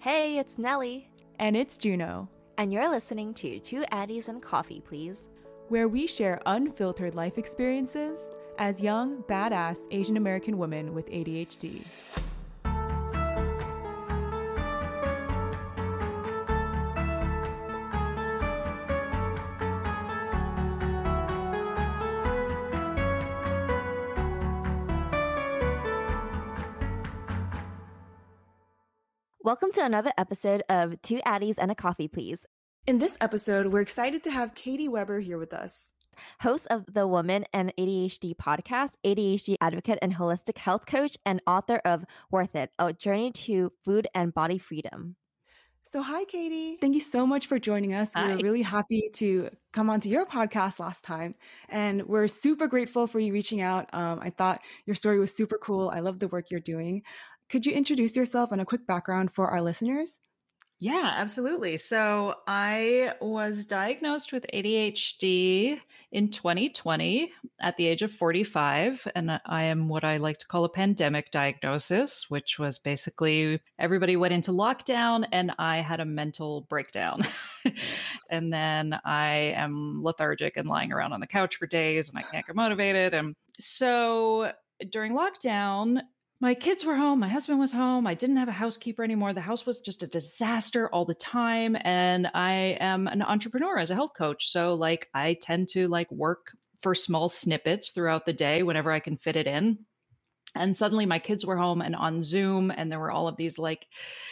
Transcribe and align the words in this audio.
Hey, 0.00 0.38
it's 0.38 0.56
Nellie. 0.56 1.10
And 1.38 1.54
it's 1.54 1.76
Juno. 1.76 2.30
And 2.56 2.72
you're 2.72 2.88
listening 2.88 3.34
to 3.34 3.58
Two 3.60 3.82
Addys 3.92 4.28
and 4.28 4.40
Coffee, 4.40 4.80
Please, 4.80 5.28
where 5.68 5.88
we 5.88 6.06
share 6.06 6.40
unfiltered 6.46 7.14
life 7.14 7.36
experiences 7.36 8.18
as 8.56 8.80
young, 8.80 9.22
badass 9.24 9.80
Asian 9.90 10.16
American 10.16 10.56
women 10.56 10.94
with 10.94 11.06
ADHD. 11.10 12.24
Welcome 29.50 29.72
to 29.72 29.84
another 29.84 30.12
episode 30.16 30.62
of 30.68 31.02
Two 31.02 31.18
Addys 31.26 31.56
and 31.58 31.72
a 31.72 31.74
Coffee, 31.74 32.06
Please. 32.06 32.46
In 32.86 33.00
this 33.00 33.16
episode, 33.20 33.66
we're 33.66 33.80
excited 33.80 34.22
to 34.22 34.30
have 34.30 34.54
Katy 34.54 34.86
Weber 34.86 35.18
here 35.18 35.38
with 35.38 35.52
us. 35.52 35.90
Host 36.38 36.68
of 36.70 36.84
the 36.86 37.08
Woman 37.08 37.44
and 37.52 37.72
ADHD 37.76 38.36
podcast, 38.36 38.92
ADHD 39.04 39.56
advocate 39.60 39.98
and 40.02 40.14
holistic 40.14 40.56
health 40.56 40.86
coach, 40.86 41.16
and 41.26 41.42
author 41.48 41.80
of 41.84 42.04
Worth 42.30 42.54
It, 42.54 42.70
A 42.78 42.92
Journey 42.92 43.32
to 43.32 43.72
Food 43.84 44.06
and 44.14 44.32
Body 44.32 44.58
Freedom. 44.58 45.16
So, 45.92 46.02
hi, 46.02 46.24
Katie. 46.26 46.76
Thank 46.80 46.94
you 46.94 47.00
so 47.00 47.26
much 47.26 47.48
for 47.48 47.58
joining 47.58 47.94
us. 47.94 48.12
Hi. 48.14 48.28
We 48.28 48.32
are 48.34 48.36
really 48.36 48.62
happy 48.62 49.10
to 49.14 49.50
come 49.72 49.90
onto 49.90 50.08
your 50.08 50.24
podcast 50.24 50.78
last 50.78 51.02
time. 51.02 51.34
And 51.68 52.06
we're 52.06 52.28
super 52.28 52.68
grateful 52.68 53.08
for 53.08 53.18
you 53.18 53.32
reaching 53.32 53.60
out. 53.60 53.92
Um, 53.92 54.20
I 54.22 54.30
thought 54.30 54.60
your 54.86 54.94
story 54.94 55.18
was 55.18 55.34
super 55.34 55.58
cool. 55.58 55.90
I 55.90 55.98
love 55.98 56.20
the 56.20 56.28
work 56.28 56.52
you're 56.52 56.60
doing. 56.60 57.02
Could 57.50 57.66
you 57.66 57.72
introduce 57.72 58.14
yourself 58.14 58.52
and 58.52 58.60
a 58.60 58.64
quick 58.64 58.86
background 58.86 59.32
for 59.32 59.48
our 59.48 59.60
listeners? 59.60 60.20
Yeah, 60.82 61.12
absolutely. 61.16 61.76
So 61.76 62.36
I 62.46 63.12
was 63.20 63.66
diagnosed 63.66 64.32
with 64.32 64.46
ADHD 64.54 65.78
in 66.10 66.30
2020 66.30 67.32
at 67.60 67.76
the 67.76 67.86
age 67.86 68.00
of 68.00 68.12
45. 68.12 69.06
And 69.14 69.40
I 69.44 69.64
am 69.64 69.88
what 69.88 70.04
I 70.04 70.16
like 70.16 70.38
to 70.38 70.46
call 70.46 70.64
a 70.64 70.70
pandemic 70.70 71.32
diagnosis, 71.32 72.30
which 72.30 72.58
was 72.58 72.78
basically 72.78 73.60
everybody 73.78 74.16
went 74.16 74.32
into 74.32 74.52
lockdown 74.52 75.26
and 75.32 75.52
I 75.58 75.78
had 75.80 76.00
a 76.00 76.06
mental 76.06 76.62
breakdown. 76.62 77.26
and 78.30 78.50
then 78.50 78.98
I 79.04 79.52
am 79.54 80.02
lethargic 80.02 80.56
and 80.56 80.66
lying 80.66 80.92
around 80.92 81.12
on 81.12 81.20
the 81.20 81.26
couch 81.26 81.56
for 81.56 81.66
days 81.66 82.08
and 82.08 82.16
I 82.16 82.22
can't 82.22 82.46
get 82.46 82.56
motivated. 82.56 83.12
And 83.12 83.34
so 83.58 84.52
during 84.88 85.12
lockdown, 85.12 86.00
my 86.40 86.54
kids 86.54 86.84
were 86.84 86.96
home 86.96 87.20
my 87.20 87.28
husband 87.28 87.58
was 87.60 87.72
home 87.72 88.06
i 88.06 88.14
didn't 88.14 88.38
have 88.38 88.48
a 88.48 88.52
housekeeper 88.52 89.04
anymore 89.04 89.32
the 89.32 89.40
house 89.40 89.66
was 89.66 89.80
just 89.80 90.02
a 90.02 90.06
disaster 90.06 90.88
all 90.92 91.04
the 91.04 91.14
time 91.14 91.76
and 91.84 92.28
i 92.34 92.76
am 92.80 93.06
an 93.06 93.22
entrepreneur 93.22 93.78
as 93.78 93.90
a 93.90 93.94
health 93.94 94.12
coach 94.16 94.50
so 94.50 94.74
like 94.74 95.08
i 95.14 95.34
tend 95.34 95.68
to 95.68 95.86
like 95.88 96.10
work 96.10 96.52
for 96.82 96.94
small 96.94 97.28
snippets 97.28 97.90
throughout 97.90 98.24
the 98.24 98.32
day 98.32 98.62
whenever 98.62 98.90
i 98.90 99.00
can 99.00 99.16
fit 99.16 99.36
it 99.36 99.46
in 99.46 99.78
and 100.56 100.76
suddenly 100.76 101.06
my 101.06 101.18
kids 101.18 101.46
were 101.46 101.56
home 101.56 101.82
and 101.82 101.94
on 101.94 102.22
zoom 102.22 102.72
and 102.74 102.90
there 102.90 102.98
were 102.98 103.12
all 103.12 103.28
of 103.28 103.36
these 103.36 103.58
like 103.58 103.86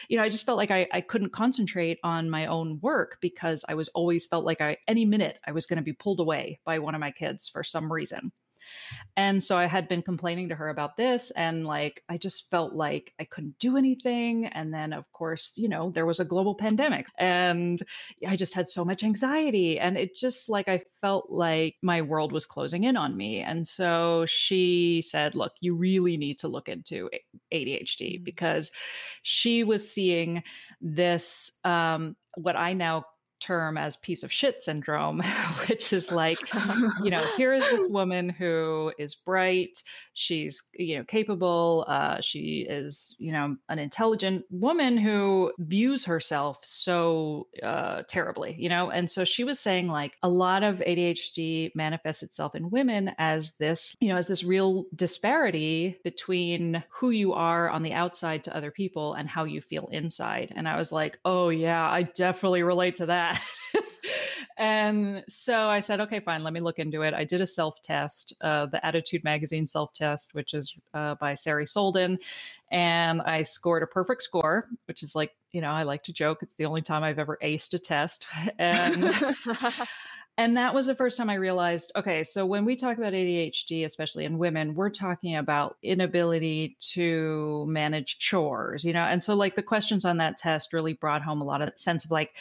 you 0.08 0.16
know 0.16 0.22
i 0.22 0.28
just 0.28 0.46
felt 0.46 0.58
like 0.58 0.70
I, 0.70 0.88
I 0.92 1.02
couldn't 1.02 1.32
concentrate 1.32 2.00
on 2.02 2.30
my 2.30 2.46
own 2.46 2.80
work 2.80 3.18
because 3.20 3.64
i 3.68 3.74
was 3.74 3.88
always 3.90 4.26
felt 4.26 4.44
like 4.44 4.60
i 4.60 4.78
any 4.88 5.04
minute 5.04 5.38
i 5.46 5.52
was 5.52 5.66
going 5.66 5.76
to 5.76 5.82
be 5.82 5.92
pulled 5.92 6.20
away 6.20 6.58
by 6.64 6.78
one 6.78 6.94
of 6.94 7.00
my 7.00 7.10
kids 7.10 7.48
for 7.48 7.62
some 7.62 7.92
reason 7.92 8.32
and 9.16 9.42
so 9.42 9.56
I 9.56 9.66
had 9.66 9.88
been 9.88 10.02
complaining 10.02 10.48
to 10.50 10.54
her 10.54 10.68
about 10.68 10.96
this. 10.96 11.32
And 11.32 11.66
like, 11.66 12.04
I 12.08 12.18
just 12.18 12.48
felt 12.50 12.74
like 12.74 13.12
I 13.18 13.24
couldn't 13.24 13.58
do 13.58 13.76
anything. 13.76 14.46
And 14.46 14.72
then, 14.72 14.92
of 14.92 15.10
course, 15.12 15.54
you 15.56 15.68
know, 15.68 15.90
there 15.90 16.06
was 16.06 16.20
a 16.20 16.24
global 16.24 16.54
pandemic 16.54 17.06
and 17.18 17.82
I 18.26 18.36
just 18.36 18.54
had 18.54 18.68
so 18.68 18.84
much 18.84 19.02
anxiety. 19.02 19.80
And 19.80 19.96
it 19.96 20.14
just 20.14 20.48
like, 20.48 20.68
I 20.68 20.82
felt 21.00 21.30
like 21.30 21.74
my 21.82 22.00
world 22.00 22.30
was 22.30 22.46
closing 22.46 22.84
in 22.84 22.96
on 22.96 23.16
me. 23.16 23.40
And 23.40 23.66
so 23.66 24.24
she 24.26 25.02
said, 25.02 25.34
look, 25.34 25.52
you 25.60 25.74
really 25.74 26.16
need 26.16 26.38
to 26.38 26.48
look 26.48 26.68
into 26.68 27.10
ADHD 27.52 28.14
mm-hmm. 28.14 28.24
because 28.24 28.70
she 29.24 29.64
was 29.64 29.90
seeing 29.90 30.44
this, 30.80 31.50
um, 31.64 32.14
what 32.36 32.54
I 32.54 32.72
now 32.72 33.04
term 33.40 33.76
as 33.76 33.96
piece 33.96 34.22
of 34.22 34.32
shit 34.32 34.62
syndrome, 34.62 35.22
which 35.68 35.92
is 35.92 36.10
like, 36.12 36.38
you 37.02 37.10
know, 37.10 37.24
here 37.36 37.52
is 37.52 37.68
this 37.70 37.86
woman 37.90 38.28
who 38.28 38.92
is 38.98 39.14
bright, 39.14 39.82
she's, 40.14 40.62
you 40.74 40.98
know, 40.98 41.04
capable, 41.04 41.84
uh, 41.88 42.20
she 42.20 42.66
is, 42.68 43.14
you 43.18 43.32
know, 43.32 43.56
an 43.68 43.78
intelligent 43.78 44.44
woman 44.50 44.96
who 44.96 45.52
views 45.58 46.04
herself 46.04 46.58
so 46.62 47.46
uh, 47.62 48.02
terribly, 48.08 48.54
you 48.58 48.68
know? 48.68 48.90
And 48.90 49.10
so 49.10 49.24
she 49.24 49.44
was 49.44 49.60
saying 49.60 49.88
like 49.88 50.14
a 50.22 50.28
lot 50.28 50.62
of 50.62 50.76
ADHD 50.76 51.70
manifests 51.74 52.22
itself 52.22 52.54
in 52.54 52.70
women 52.70 53.12
as 53.18 53.52
this, 53.56 53.96
you 54.00 54.08
know, 54.08 54.16
as 54.16 54.26
this 54.26 54.44
real 54.44 54.86
disparity 54.94 55.98
between 56.02 56.82
who 56.90 57.10
you 57.10 57.32
are 57.34 57.70
on 57.70 57.82
the 57.82 57.92
outside 57.92 58.44
to 58.44 58.56
other 58.56 58.70
people 58.70 59.14
and 59.14 59.28
how 59.28 59.44
you 59.44 59.60
feel 59.60 59.88
inside. 59.92 60.52
And 60.54 60.68
I 60.68 60.76
was 60.76 60.90
like, 60.90 61.18
oh 61.24 61.48
yeah, 61.50 61.88
I 61.88 62.02
definitely 62.02 62.62
relate 62.62 62.96
to 62.96 63.06
that 63.06 63.27
that. 63.32 63.42
and 64.58 65.24
so 65.28 65.68
I 65.68 65.80
said, 65.80 66.00
okay, 66.00 66.20
fine, 66.20 66.42
let 66.42 66.52
me 66.52 66.60
look 66.60 66.78
into 66.78 67.02
it. 67.02 67.14
I 67.14 67.24
did 67.24 67.40
a 67.40 67.46
self 67.46 67.80
test, 67.82 68.34
uh, 68.40 68.66
the 68.66 68.80
ADDitude 68.84 69.24
Magazine 69.24 69.66
self 69.66 69.92
test, 69.92 70.34
which 70.34 70.54
is 70.54 70.74
uh, 70.94 71.14
by 71.16 71.34
Sari 71.34 71.66
Solden. 71.66 72.18
And 72.70 73.22
I 73.22 73.42
scored 73.42 73.82
a 73.82 73.86
perfect 73.86 74.22
score, 74.22 74.68
which 74.86 75.02
is 75.02 75.14
like, 75.14 75.32
you 75.52 75.60
know, 75.60 75.70
I 75.70 75.84
like 75.84 76.02
to 76.04 76.12
joke. 76.12 76.42
It's 76.42 76.56
the 76.56 76.66
only 76.66 76.82
time 76.82 77.02
I've 77.02 77.18
ever 77.18 77.38
aced 77.42 77.74
a 77.74 77.78
test. 77.78 78.26
And. 78.58 79.14
And 80.38 80.56
that 80.56 80.72
was 80.72 80.86
the 80.86 80.94
first 80.94 81.16
time 81.16 81.28
I 81.30 81.34
realized 81.34 81.90
okay, 81.96 82.22
so 82.22 82.46
when 82.46 82.64
we 82.64 82.76
talk 82.76 82.96
about 82.96 83.12
ADHD, 83.12 83.84
especially 83.84 84.24
in 84.24 84.38
women, 84.38 84.76
we're 84.76 84.88
talking 84.88 85.34
about 85.34 85.76
inability 85.82 86.76
to 86.92 87.66
manage 87.66 88.20
chores, 88.20 88.84
you 88.84 88.92
know? 88.92 89.02
And 89.02 89.20
so, 89.20 89.34
like, 89.34 89.56
the 89.56 89.64
questions 89.64 90.04
on 90.04 90.18
that 90.18 90.38
test 90.38 90.72
really 90.72 90.92
brought 90.92 91.22
home 91.22 91.40
a 91.40 91.44
lot 91.44 91.60
of 91.60 91.72
sense 91.74 92.04
of 92.04 92.12
like, 92.12 92.36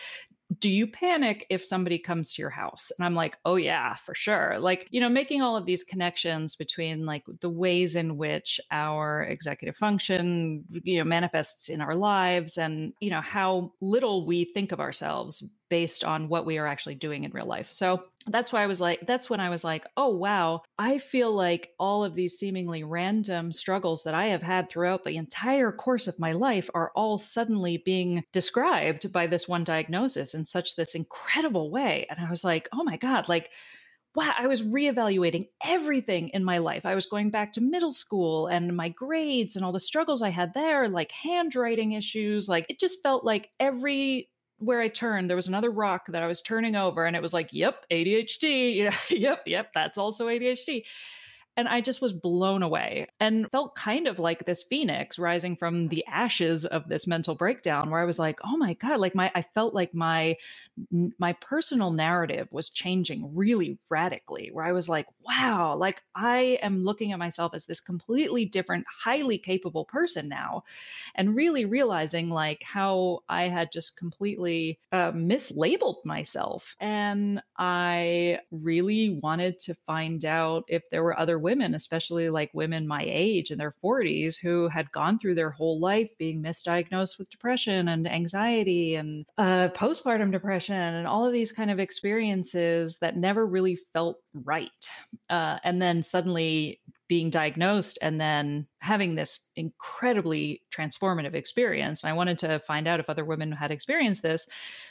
do 0.59 0.69
you 0.69 0.88
panic 0.88 1.46
if 1.50 1.66
somebody 1.66 2.00
comes 2.00 2.34
to 2.34 2.41
your 2.41 2.50
house? 2.50 2.91
And 2.97 3.06
I'm 3.06 3.16
like, 3.16 3.38
oh, 3.44 3.56
yeah, 3.56 3.96
for 3.96 4.16
sure. 4.16 4.58
Like, 4.59 4.88
you 4.91 5.02
know, 5.02 5.09
making 5.09 5.41
all 5.41 5.58
of 5.58 5.66
these 5.66 5.84
connections 5.84 6.56
between 6.56 7.06
like 7.06 7.24
the 7.41 7.50
ways 7.50 7.96
in 7.96 8.18
which 8.18 8.59
our 8.72 9.24
executive 9.24 9.75
function, 9.75 10.63
you 10.72 11.00
know, 11.00 11.03
manifests 11.03 11.68
in 11.68 11.81
our 11.81 11.96
lives 11.96 12.57
and, 12.57 12.94
you 13.02 13.09
know, 13.09 13.22
how 13.22 13.74
little 13.81 14.25
we 14.25 14.46
think 14.46 14.72
of 14.72 14.80
ourselves 14.80 15.44
based 15.70 16.04
on 16.04 16.30
what 16.30 16.46
we 16.46 16.58
are 16.58 16.68
actually 16.68 16.96
doing 16.96 17.24
in 17.24 17.32
real 17.32 17.46
life. 17.46 17.70
So 17.72 18.04
that's 18.28 18.52
why 18.52 18.64
I 18.64 18.68
was 18.68 18.82
like, 18.82 19.06
that's 19.08 19.30
when 19.30 19.40
I 19.40 19.50
was 19.50 19.64
like, 19.64 19.86
oh, 19.96 20.10
wow, 20.10 20.64
I 20.78 20.98
feel 20.98 21.34
like 21.34 21.72
all 21.80 22.04
of 22.04 22.16
these 22.16 22.38
seemingly 22.38 22.84
random 22.84 23.52
struggles 23.52 24.04
that 24.04 24.14
I 24.14 24.28
have 24.28 24.42
had 24.42 24.70
throughout 24.70 25.04
the 25.04 25.18
entire 25.18 25.72
course 25.72 26.08
of 26.08 26.20
my 26.20 26.34
life 26.34 26.70
are 26.74 26.92
all 26.96 27.18
suddenly 27.18 27.78
being 27.78 28.24
described 28.34 29.12
by 29.14 29.28
this 29.28 29.48
one 29.48 29.64
diagnosis 29.64 30.34
in 30.34 30.46
such 30.46 30.76
this 30.76 30.96
incredible 30.96 31.72
way. 31.72 32.06
And 32.10 32.20
I 32.20 32.30
was 32.30 32.44
like, 32.44 32.68
oh 32.74 32.84
my 32.84 32.98
God, 32.98 33.30
like, 33.30 33.50
wow, 34.18 34.34
I 34.36 34.48
was 34.48 34.64
reevaluating 34.64 35.48
everything 35.64 36.30
in 36.30 36.44
my 36.44 36.58
life. 36.58 36.88
I 36.88 36.96
was 36.96 37.06
going 37.06 37.30
back 37.30 37.54
to 37.54 37.62
middle 37.62 37.92
school 37.92 38.48
and 38.48 38.76
my 38.76 38.90
grades 38.90 39.56
and 39.56 39.64
all 39.64 39.72
the 39.72 39.80
struggles 39.80 40.24
I 40.24 40.30
had 40.30 40.56
there, 40.56 40.90
like 40.90 41.12
handwriting 41.12 41.92
issues. 41.92 42.50
Like 42.50 42.66
it 42.68 42.80
just 42.80 43.04
felt 43.04 43.24
like 43.24 43.52
every 43.60 44.30
where 44.59 44.79
I 44.79 44.88
turned, 44.88 45.29
there 45.29 45.35
was 45.35 45.47
another 45.47 45.72
rock 45.72 46.07
that 46.09 46.23
I 46.23 46.28
was 46.28 46.41
turning 46.41 46.75
over, 46.75 47.06
and 47.06 47.16
it 47.16 47.22
was 47.22 47.34
like, 47.34 47.50
yep, 47.51 47.85
ADHD. 47.91 48.94
yep, 49.09 49.41
yep, 49.45 49.72
that's 49.73 49.97
also 49.97 50.28
ADHD. 50.28 50.84
And 51.56 51.68
I 51.68 51.81
just 51.81 52.01
was 52.01 52.13
blown 52.13 52.62
away 52.62 53.07
and 53.19 53.50
felt 53.51 53.75
kind 53.75 54.07
of 54.07 54.19
like 54.19 54.45
this 54.45 54.62
phoenix 54.62 55.18
rising 55.18 55.56
from 55.56 55.88
the 55.88 56.06
ashes 56.06 56.66
of 56.66 56.88
this 56.88 57.07
mental 57.07 57.34
breakdown 57.34 57.90
where 57.90 58.00
I 58.00 58.06
was 58.06 58.19
like, 58.19 58.40
oh 58.44 58.57
my 58.57 58.73
God, 58.73 59.00
like 59.00 59.15
my, 59.15 59.31
I 59.33 59.42
felt 59.42 59.74
like 59.74 59.92
my, 59.92 60.36
my 61.18 61.33
personal 61.33 61.91
narrative 61.91 62.47
was 62.51 62.69
changing 62.69 63.35
really 63.35 63.79
radically 63.89 64.50
where 64.51 64.65
I 64.65 64.71
was 64.71 64.88
like, 64.88 65.07
wow, 65.25 65.75
like 65.75 66.01
I 66.15 66.59
am 66.62 66.83
looking 66.83 67.12
at 67.12 67.19
myself 67.19 67.53
as 67.56 67.65
this 67.65 67.79
completely 67.79 68.45
different, 68.45 68.85
highly 69.03 69.38
capable 69.38 69.85
person 69.85 70.29
now. 70.29 70.63
And 71.15 71.35
really 71.35 71.65
realizing 71.65 72.29
like 72.29 72.62
how 72.63 73.24
I 73.27 73.47
had 73.47 73.71
just 73.71 73.97
completely 73.97 74.79
uh, 74.91 75.12
mislabeled 75.12 76.06
myself. 76.06 76.75
And 76.79 77.41
I 77.57 78.39
really 78.51 79.19
wanted 79.21 79.59
to 79.62 79.75
find 79.88 80.24
out 80.25 80.65
if 80.68 80.83
there 80.91 81.03
were 81.03 81.19
other 81.19 81.39
women, 81.39 81.74
especially 81.74 82.29
like 82.29 82.51
women 82.53 82.88
my 82.88 83.03
age 83.07 83.50
in 83.50 83.57
their 83.57 83.74
40s, 83.83 84.38
who 84.39 84.68
had 84.68 84.91
gone 84.91 85.18
through 85.18 85.35
their 85.35 85.50
whole 85.50 85.79
life 85.79 86.12
being 86.18 86.41
misdiagnosed 86.41 87.18
with 87.18 87.29
depression 87.31 87.88
and 87.88 88.07
anxiety 88.07 88.95
and 88.95 89.25
uh, 89.38 89.69
postpartum 89.69 90.31
depression 90.31 90.67
and 90.69 91.08
all 91.08 91.25
of 91.25 91.34
these 91.34 91.52
kind 91.52 91.72
of 91.72 91.80
experiences 91.80 93.00
that 93.00 93.18
never 93.18 93.46
really 93.46 93.78
felt 93.94 94.18
right. 94.34 94.69
Uh, 95.30 95.58
and 95.64 95.81
then 95.81 96.04
suddenly 96.04 96.81
being 97.08 97.30
diagnosed 97.30 97.98
and 98.02 98.19
then 98.19 98.68
having 98.80 99.16
this 99.16 99.50
incredibly 99.56 100.62
transformative 100.72 101.34
experience. 101.34 102.04
And 102.04 102.10
I 102.10 102.14
wanted 102.14 102.38
to 102.40 102.60
find 102.60 102.88
out 102.88 103.00
if 103.00 103.10
other 103.10 103.25
women 103.25 103.52
had 103.52 103.72
experienced 103.72 104.22
this. 104.22 104.48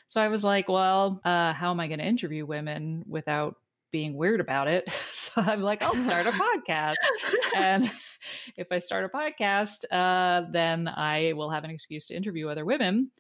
So 0.07 0.21
I 0.21 0.29
was 0.29 0.43
like, 0.43 0.69
well, 0.69 1.21
uh, 1.25 1.53
how 1.53 1.71
am 1.71 1.81
I 1.81 1.89
going 1.89 1.99
to 1.99 2.07
interview 2.07 2.47
women 2.47 3.05
without 3.07 3.57
being 3.93 4.15
weird 4.15 4.41
about 4.41 4.69
it? 4.69 4.89
So 5.37 5.43
I'm 5.43 5.61
like, 5.61 5.83
I'll 5.83 5.95
start 5.97 6.27
a 6.27 6.31
podcast. 6.69 6.95
and 7.55 7.91
if 8.57 8.69
I 8.71 8.79
start 8.79 9.05
a 9.05 9.09
podcast, 9.15 9.85
uh, 9.93 10.49
then 10.51 10.89
I 10.89 11.35
will 11.35 11.51
have 11.51 11.63
an 11.63 11.71
excuse 11.71 12.07
to 12.07 12.15
interview 12.15 12.49
other 12.49 12.65
women. 12.65 13.11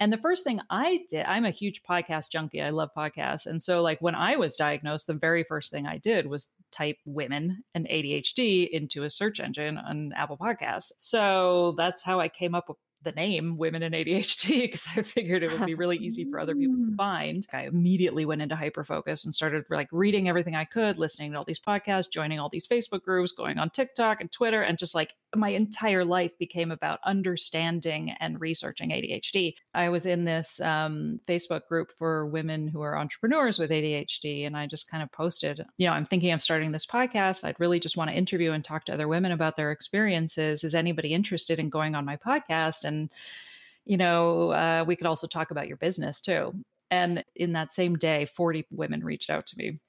And 0.00 0.12
the 0.12 0.18
first 0.18 0.44
thing 0.44 0.60
I 0.70 1.00
did, 1.08 1.24
I'm 1.26 1.44
a 1.44 1.50
huge 1.50 1.82
podcast 1.88 2.30
junkie. 2.30 2.60
I 2.60 2.70
love 2.70 2.90
podcasts. 2.96 3.46
And 3.46 3.62
so, 3.62 3.80
like, 3.80 4.00
when 4.02 4.14
I 4.14 4.36
was 4.36 4.56
diagnosed, 4.56 5.06
the 5.06 5.14
very 5.14 5.44
first 5.44 5.70
thing 5.70 5.86
I 5.86 5.98
did 5.98 6.26
was 6.26 6.50
type 6.72 6.96
women 7.04 7.62
and 7.74 7.86
ADHD 7.86 8.68
into 8.68 9.04
a 9.04 9.10
search 9.10 9.38
engine 9.38 9.78
on 9.78 10.12
Apple 10.16 10.36
Podcasts. 10.36 10.92
So 10.98 11.74
that's 11.78 12.02
how 12.02 12.18
I 12.18 12.28
came 12.28 12.54
up 12.54 12.68
with 12.68 12.78
the 13.04 13.12
name 13.12 13.56
Women 13.56 13.82
in 13.82 13.92
ADHD 13.92 14.62
because 14.62 14.84
I 14.96 15.02
figured 15.02 15.42
it 15.42 15.52
would 15.52 15.66
be 15.66 15.74
really 15.74 15.96
easy 15.96 16.24
for 16.24 16.40
other 16.40 16.54
people 16.54 16.76
to 16.76 16.92
mm. 16.92 16.96
find. 16.96 17.46
I 17.52 17.62
immediately 17.62 18.24
went 18.24 18.42
into 18.42 18.54
hyperfocus 18.54 19.24
and 19.24 19.34
started 19.34 19.64
like 19.70 19.88
reading 19.92 20.28
everything 20.28 20.54
I 20.54 20.64
could, 20.64 20.98
listening 20.98 21.32
to 21.32 21.38
all 21.38 21.44
these 21.44 21.60
podcasts, 21.60 22.10
joining 22.10 22.40
all 22.40 22.48
these 22.48 22.66
Facebook 22.66 23.02
groups, 23.02 23.32
going 23.32 23.58
on 23.58 23.70
TikTok 23.70 24.20
and 24.20 24.30
Twitter, 24.30 24.62
and 24.62 24.78
just 24.78 24.94
like 24.94 25.14
my 25.36 25.50
entire 25.50 26.04
life 26.04 26.36
became 26.38 26.70
about 26.70 27.00
understanding 27.04 28.14
and 28.20 28.40
researching 28.40 28.90
ADHD. 28.90 29.54
I 29.74 29.88
was 29.88 30.06
in 30.06 30.24
this 30.24 30.60
um, 30.60 31.20
Facebook 31.26 31.66
group 31.68 31.90
for 31.90 32.26
women 32.26 32.68
who 32.68 32.82
are 32.82 32.96
entrepreneurs 32.96 33.58
with 33.58 33.70
ADHD, 33.70 34.46
and 34.46 34.56
I 34.56 34.66
just 34.66 34.90
kind 34.90 35.02
of 35.02 35.10
posted, 35.12 35.64
you 35.76 35.86
know, 35.86 35.92
I'm 35.92 36.04
thinking 36.04 36.32
of 36.32 36.42
starting 36.42 36.72
this 36.72 36.86
podcast. 36.86 37.44
I'd 37.44 37.60
really 37.60 37.80
just 37.80 37.96
want 37.96 38.10
to 38.10 38.16
interview 38.16 38.52
and 38.52 38.64
talk 38.64 38.84
to 38.86 38.94
other 38.94 39.08
women 39.08 39.32
about 39.32 39.56
their 39.56 39.72
experiences. 39.72 40.64
Is 40.64 40.74
anybody 40.74 41.12
interested 41.12 41.58
in 41.58 41.68
going 41.68 41.94
on 41.94 42.04
my 42.04 42.16
podcast? 42.16 42.84
And 42.84 42.93
you 43.84 43.96
know, 43.96 44.50
uh, 44.52 44.84
we 44.86 44.96
could 44.96 45.06
also 45.06 45.26
talk 45.26 45.50
about 45.50 45.68
your 45.68 45.76
business 45.78 46.20
too. 46.20 46.54
And 46.90 47.24
in 47.36 47.52
that 47.54 47.72
same 47.72 47.96
day, 47.96 48.26
40 48.26 48.66
women 48.70 49.04
reached 49.04 49.30
out 49.30 49.46
to 49.48 49.56
me 49.58 49.80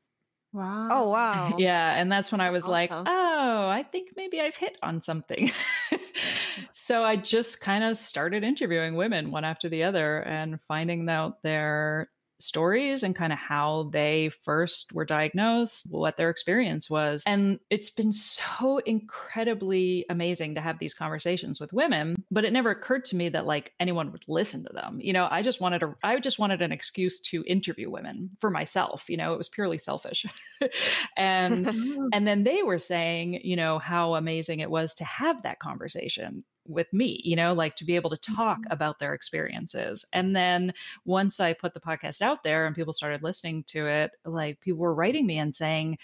Wow. 0.54 0.88
Oh, 0.90 1.10
wow. 1.10 1.58
Yeah. 1.60 1.96
And 1.96 2.12
that's 2.12 2.32
when 2.32 2.42
I 2.42 2.50
was 2.50 2.64
awesome. 2.64 2.72
like, 2.72 2.92
oh, 2.92 3.68
I 3.68 3.84
think 3.84 4.12
maybe 4.16 4.40
I've 4.40 4.56
hit 4.56 4.78
on 4.82 5.02
something. 5.02 5.52
so 6.74 7.04
I 7.04 7.18
just 7.18 7.60
kind 7.60 7.84
of 7.84 7.98
started 7.98 8.44
interviewing 8.44 8.96
women 8.96 9.32
one 9.32 9.44
after 9.44 9.68
the 9.68 9.84
other 9.84 10.22
and 10.24 10.60
finding 10.68 11.10
out 11.10 11.44
their 11.44 12.10
stories 12.46 13.04
and 13.04 13.16
kind 13.16 13.34
of 13.34 13.40
how 13.40 13.90
they 13.92 14.30
first 14.44 14.94
were 14.94 15.06
diagnosed, 15.06 15.88
what 15.90 16.18
their 16.18 16.30
experience 16.30 16.90
was. 16.90 17.24
And 17.26 17.60
it's 17.70 17.90
been 17.90 18.12
so 18.12 18.80
incredibly 18.86 20.06
amazing 20.10 20.56
to 20.56 20.62
have 20.62 20.80
these 20.80 20.94
conversations 20.94 21.60
with 21.60 21.74
women, 21.74 22.16
but 22.32 22.46
it 22.46 22.54
never 22.54 22.70
occurred 22.70 23.06
to 23.06 23.16
me 23.16 23.30
that 23.30 23.46
like 23.46 23.74
anyone 23.80 24.12
would 24.12 24.26
listen 24.28 24.64
to 24.64 24.74
them. 24.74 25.00
You 25.02 25.14
know, 25.14 25.28
I 25.30 25.42
just 25.42 25.62
wanted 25.62 25.84
a 25.84 25.96
I 26.04 26.20
just 26.20 26.40
wanted 26.40 26.62
an 26.62 26.72
excuse 26.72 27.20
to 27.22 27.44
interview 27.46 27.90
women 27.90 28.30
for 28.40 28.50
myself, 28.50 29.06
you 29.08 29.18
know, 29.18 29.34
it 29.34 29.38
was 29.38 29.50
purely 29.50 29.78
selfish. 29.78 30.26
and 31.18 31.68
and 32.14 32.28
then 32.28 32.44
they 32.44 32.64
were 32.64 32.80
saying, 32.80 33.42
you 33.44 33.56
know, 33.56 33.80
how 33.80 34.16
amazing 34.16 34.60
it 34.60 34.70
was 34.70 34.94
to 34.96 35.06
have 35.06 35.44
that 35.44 35.60
conversation 35.60 36.44
with 36.68 36.92
me, 36.94 37.22
you 37.24 37.36
know, 37.36 37.54
like 37.54 37.76
to 37.78 37.86
be 37.86 37.96
able 37.96 38.10
to 38.10 38.18
talk 38.18 38.60
mm-hmm. 38.60 38.72
about 38.72 39.00
their 39.00 39.14
experiences. 39.14 40.06
And 40.14 40.36
then 40.36 40.74
once 41.06 41.40
I 41.40 41.54
put 41.54 41.74
the 41.74 41.80
podcast 41.80 42.22
out 42.22 42.44
there 42.44 42.66
and 42.66 42.76
people 42.76 42.94
started 42.94 43.24
listening 43.24 43.64
to 43.68 43.88
it, 43.88 44.12
like 44.26 44.60
people 44.62 44.80
were 44.80 44.94
writing 44.94 45.26
me 45.26 45.38
and 45.38 45.54
saying, 45.54 45.98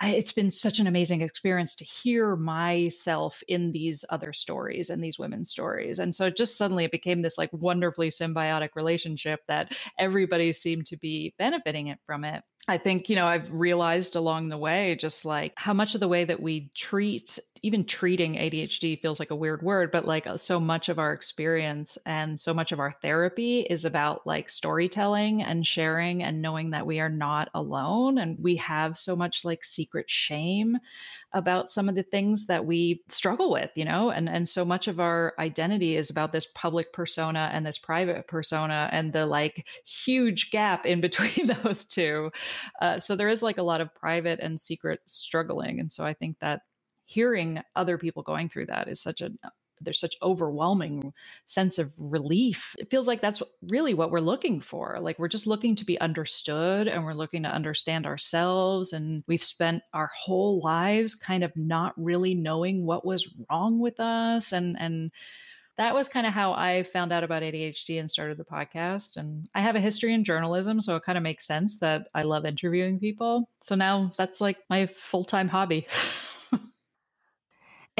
it's 0.00 0.32
been 0.32 0.50
such 0.50 0.78
an 0.78 0.86
amazing 0.86 1.20
experience 1.20 1.74
to 1.76 1.84
hear 1.84 2.34
myself 2.34 3.42
in 3.46 3.72
these 3.72 4.04
other 4.08 4.32
stories 4.32 4.90
and 4.90 5.04
these 5.04 5.18
women's 5.18 5.50
stories. 5.50 5.98
And 5.98 6.14
so 6.14 6.30
just 6.30 6.56
suddenly 6.56 6.84
it 6.84 6.90
became 6.90 7.22
this 7.22 7.36
like 7.38 7.50
wonderfully 7.52 8.08
symbiotic 8.08 8.70
relationship 8.74 9.40
that 9.48 9.72
everybody 9.98 10.52
seemed 10.52 10.86
to 10.86 10.96
be 10.96 11.34
benefiting 11.38 11.88
it 11.88 11.98
from 12.04 12.24
it. 12.24 12.42
I 12.68 12.78
think, 12.78 13.08
you 13.08 13.16
know, 13.16 13.26
I've 13.26 13.52
realized 13.52 14.16
along 14.16 14.48
the 14.48 14.58
way 14.58 14.96
just 14.98 15.24
like 15.24 15.52
how 15.56 15.74
much 15.74 15.94
of 15.94 16.00
the 16.00 16.08
way 16.08 16.24
that 16.24 16.40
we 16.40 16.70
treat, 16.74 17.38
even 17.62 17.84
treating 17.84 18.34
ADHD 18.34 19.00
feels 19.00 19.20
like 19.20 19.30
a 19.30 19.36
weird 19.36 19.62
word, 19.62 19.92
but 19.92 20.04
like 20.04 20.26
uh, 20.26 20.36
so 20.36 20.58
much 20.58 20.88
of 20.88 20.98
our 20.98 21.12
experience 21.12 21.96
and 22.04 22.40
so 22.40 22.52
much 22.52 22.72
of 22.72 22.80
our 22.80 22.92
therapy 23.02 23.60
is 23.60 23.84
about 23.84 24.26
like 24.26 24.50
storytelling 24.50 25.42
and 25.42 25.64
sharing 25.64 26.24
and 26.24 26.42
knowing 26.42 26.70
that 26.70 26.86
we 26.86 26.98
are 26.98 27.08
not 27.08 27.50
alone. 27.54 28.18
And 28.18 28.36
we 28.40 28.56
have 28.56 28.98
so 28.98 29.14
much 29.14 29.44
like 29.44 29.64
secret 29.64 30.10
shame 30.10 30.78
about 31.32 31.70
some 31.70 31.88
of 31.88 31.94
the 31.94 32.02
things 32.02 32.46
that 32.46 32.66
we 32.66 33.02
struggle 33.08 33.50
with, 33.52 33.70
you 33.76 33.84
know, 33.84 34.10
and, 34.10 34.28
and 34.28 34.48
so 34.48 34.64
much 34.64 34.88
of 34.88 34.98
our 34.98 35.32
identity 35.38 35.96
is 35.96 36.10
about 36.10 36.32
this 36.32 36.46
public 36.46 36.92
persona 36.92 37.48
and 37.52 37.64
this 37.64 37.78
private 37.78 38.26
persona 38.26 38.88
and 38.92 39.12
the 39.12 39.24
like 39.24 39.66
huge 39.84 40.50
gap 40.50 40.84
in 40.84 41.00
between 41.12 41.46
those 41.62 41.84
two. 41.84 42.32
Uh, 42.80 42.98
so 42.98 43.14
there 43.14 43.28
is 43.28 43.40
like 43.40 43.58
a 43.58 43.62
lot 43.62 43.80
of 43.80 43.94
private 43.94 44.40
and 44.40 44.60
secret 44.60 44.98
struggling. 45.06 45.78
And 45.78 45.92
so 45.92 46.04
I 46.04 46.12
think 46.12 46.40
that 46.40 46.62
hearing 47.12 47.60
other 47.76 47.98
people 47.98 48.22
going 48.22 48.48
through 48.48 48.66
that 48.66 48.88
is 48.88 49.00
such 49.00 49.20
a 49.20 49.30
there's 49.84 50.00
such 50.00 50.16
overwhelming 50.22 51.12
sense 51.44 51.78
of 51.78 51.92
relief. 51.98 52.74
It 52.78 52.90
feels 52.90 53.06
like 53.06 53.20
that's 53.20 53.42
really 53.62 53.94
what 53.94 54.10
we're 54.10 54.20
looking 54.20 54.60
for. 54.60 54.98
Like 55.00 55.18
we're 55.18 55.28
just 55.28 55.46
looking 55.46 55.74
to 55.76 55.84
be 55.84 56.00
understood 56.00 56.88
and 56.88 57.04
we're 57.04 57.14
looking 57.14 57.42
to 57.42 57.48
understand 57.48 58.06
ourselves. 58.06 58.92
And 58.92 59.24
we've 59.26 59.44
spent 59.44 59.82
our 59.92 60.10
whole 60.16 60.60
lives 60.62 61.14
kind 61.14 61.44
of 61.44 61.54
not 61.56 61.94
really 61.96 62.34
knowing 62.34 62.86
what 62.86 63.04
was 63.04 63.28
wrong 63.50 63.78
with 63.78 63.98
us 64.00 64.52
and 64.52 64.76
and 64.78 65.10
that 65.78 65.94
was 65.94 66.06
kind 66.06 66.26
of 66.26 66.34
how 66.34 66.52
I 66.52 66.82
found 66.82 67.12
out 67.12 67.24
about 67.24 67.42
ADHD 67.42 67.98
and 67.98 68.10
started 68.10 68.36
the 68.36 68.44
podcast. 68.44 69.16
And 69.16 69.48
I 69.54 69.62
have 69.62 69.74
a 69.74 69.80
history 69.80 70.12
in 70.12 70.22
journalism, 70.22 70.82
so 70.82 70.96
it 70.96 71.02
kind 71.02 71.16
of 71.16 71.24
makes 71.24 71.46
sense 71.46 71.78
that 71.78 72.08
I 72.14 72.22
love 72.22 72.44
interviewing 72.44 72.98
people. 73.00 73.48
So 73.62 73.74
now 73.74 74.12
that's 74.18 74.40
like 74.40 74.58
my 74.68 74.86
full 74.86 75.24
time 75.24 75.48
hobby. 75.48 75.86